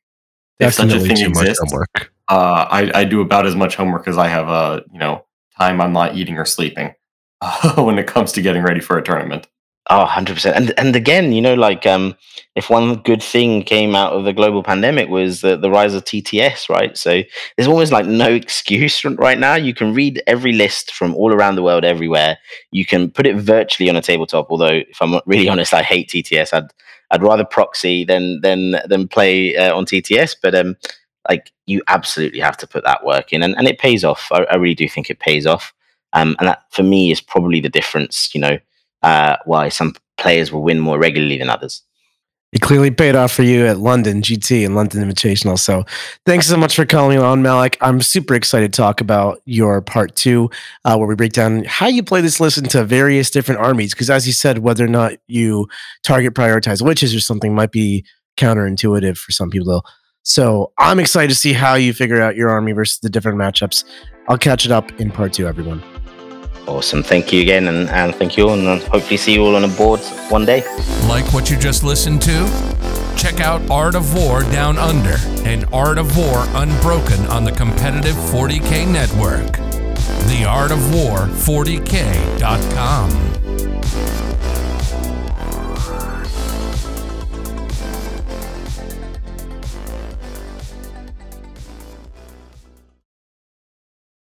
if 0.58 0.74
such 0.74 0.92
a 0.92 1.00
thing 1.00 1.18
exists, 1.18 1.60
uh, 2.28 2.66
I, 2.70 3.00
I 3.00 3.04
do 3.04 3.20
about 3.20 3.46
as 3.46 3.56
much 3.56 3.76
homework 3.76 4.08
as 4.08 4.16
I 4.18 4.28
have, 4.28 4.48
uh, 4.48 4.80
you 4.92 4.98
know, 4.98 5.24
time 5.58 5.80
I'm 5.80 5.92
not 5.92 6.16
eating 6.16 6.38
or 6.38 6.44
sleeping 6.44 6.94
uh, 7.40 7.74
when 7.82 7.98
it 7.98 8.06
comes 8.06 8.32
to 8.32 8.42
getting 8.42 8.62
ready 8.62 8.80
for 8.80 8.96
a 8.98 9.02
tournament. 9.02 9.46
Oh, 9.90 10.06
100%. 10.08 10.52
And 10.54 10.72
and 10.78 10.94
again, 10.94 11.32
you 11.32 11.42
know, 11.42 11.54
like 11.54 11.86
um, 11.86 12.14
if 12.54 12.70
one 12.70 13.02
good 13.02 13.20
thing 13.20 13.64
came 13.64 13.96
out 13.96 14.12
of 14.12 14.24
the 14.24 14.32
global 14.32 14.62
pandemic 14.62 15.08
was 15.08 15.40
the, 15.40 15.56
the 15.56 15.70
rise 15.70 15.92
of 15.92 16.04
TTS, 16.04 16.68
right? 16.68 16.96
So 16.96 17.22
there's 17.56 17.66
almost 17.66 17.90
like 17.90 18.06
no 18.06 18.28
excuse 18.32 19.04
right 19.04 19.38
now. 19.38 19.56
You 19.56 19.74
can 19.74 19.92
read 19.92 20.22
every 20.28 20.52
list 20.52 20.92
from 20.92 21.16
all 21.16 21.32
around 21.32 21.56
the 21.56 21.64
world, 21.64 21.84
everywhere. 21.84 22.38
You 22.70 22.86
can 22.86 23.10
put 23.10 23.26
it 23.26 23.36
virtually 23.36 23.90
on 23.90 23.96
a 23.96 24.02
tabletop. 24.02 24.46
Although, 24.50 24.82
if 24.88 25.02
I'm 25.02 25.20
really 25.26 25.48
honest, 25.50 25.74
I 25.74 25.82
hate 25.82 26.10
TTS. 26.10 26.52
I'd 26.52 26.70
I'd 27.12 27.22
rather 27.22 27.44
proxy 27.44 28.04
than 28.04 28.40
than 28.40 28.76
than 28.86 29.08
play 29.08 29.56
uh, 29.56 29.76
on 29.76 29.84
TTS. 29.84 30.36
But 30.42 30.54
um, 30.54 30.76
like 31.28 31.52
you 31.66 31.82
absolutely 31.88 32.40
have 32.40 32.56
to 32.58 32.66
put 32.66 32.84
that 32.84 33.04
work 33.04 33.32
in, 33.32 33.42
and, 33.42 33.56
and 33.56 33.68
it 33.68 33.78
pays 33.78 34.04
off. 34.04 34.28
I, 34.32 34.44
I 34.44 34.56
really 34.56 34.74
do 34.74 34.88
think 34.88 35.10
it 35.10 35.20
pays 35.20 35.46
off. 35.46 35.72
Um, 36.14 36.36
and 36.38 36.48
that 36.48 36.64
for 36.70 36.82
me 36.82 37.10
is 37.10 37.20
probably 37.20 37.60
the 37.60 37.68
difference. 37.68 38.34
You 38.34 38.40
know, 38.40 38.58
uh, 39.02 39.36
why 39.44 39.68
some 39.68 39.94
players 40.18 40.52
will 40.52 40.62
win 40.62 40.80
more 40.80 40.98
regularly 40.98 41.38
than 41.38 41.50
others. 41.50 41.82
It 42.52 42.60
clearly 42.60 42.90
paid 42.90 43.16
off 43.16 43.32
for 43.32 43.42
you 43.42 43.66
at 43.66 43.78
London 43.78 44.20
GT 44.20 44.66
and 44.66 44.74
London 44.74 45.08
Invitational. 45.08 45.58
So 45.58 45.84
thanks 46.26 46.46
so 46.46 46.58
much 46.58 46.76
for 46.76 46.84
calling 46.84 47.16
me 47.16 47.22
on, 47.22 47.40
Malik. 47.40 47.78
I'm 47.80 48.02
super 48.02 48.34
excited 48.34 48.74
to 48.74 48.76
talk 48.76 49.00
about 49.00 49.40
your 49.46 49.80
part 49.80 50.14
two, 50.16 50.50
uh, 50.84 50.96
where 50.96 51.08
we 51.08 51.14
break 51.14 51.32
down 51.32 51.64
how 51.64 51.86
you 51.86 52.02
play 52.02 52.20
this 52.20 52.40
list 52.40 52.58
into 52.58 52.84
various 52.84 53.30
different 53.30 53.62
armies. 53.62 53.94
Because 53.94 54.10
as 54.10 54.26
you 54.26 54.34
said, 54.34 54.58
whether 54.58 54.84
or 54.84 54.88
not 54.88 55.14
you 55.28 55.66
target 56.02 56.34
prioritize 56.34 56.82
witches 56.82 57.14
or 57.14 57.20
something 57.20 57.54
might 57.54 57.72
be 57.72 58.04
counterintuitive 58.36 59.16
for 59.16 59.32
some 59.32 59.48
people. 59.48 59.84
So 60.22 60.72
I'm 60.78 61.00
excited 61.00 61.30
to 61.30 61.34
see 61.34 61.54
how 61.54 61.74
you 61.74 61.94
figure 61.94 62.20
out 62.20 62.36
your 62.36 62.50
army 62.50 62.72
versus 62.72 62.98
the 63.00 63.08
different 63.08 63.38
matchups. 63.38 63.84
I'll 64.28 64.38
catch 64.38 64.66
it 64.66 64.70
up 64.70 64.92
in 65.00 65.10
part 65.10 65.32
two, 65.32 65.48
everyone. 65.48 65.82
Awesome. 66.66 67.02
Thank 67.02 67.32
you 67.32 67.42
again, 67.42 67.66
and, 67.68 67.88
and 67.90 68.14
thank 68.14 68.36
you 68.36 68.48
all, 68.48 68.54
and 68.54 68.66
uh, 68.66 68.78
hopefully 68.88 69.16
see 69.16 69.34
you 69.34 69.42
all 69.44 69.56
on 69.56 69.64
a 69.64 69.68
board 69.68 70.00
one 70.28 70.44
day. 70.44 70.62
Like 71.08 71.32
what 71.34 71.50
you 71.50 71.56
just 71.58 71.82
listened 71.82 72.22
to? 72.22 72.46
Check 73.16 73.40
out 73.40 73.68
Art 73.70 73.94
of 73.94 74.14
War 74.14 74.42
Down 74.42 74.78
Under 74.78 75.16
and 75.44 75.64
Art 75.72 75.98
of 75.98 76.16
War 76.16 76.46
Unbroken 76.54 77.26
on 77.26 77.44
the 77.44 77.52
competitive 77.52 78.14
40K 78.14 78.86
network. 78.90 79.52
The 80.28 80.44
Art 80.48 80.70
of 80.72 80.94
War 80.94 81.26
40K.com. 81.28 83.10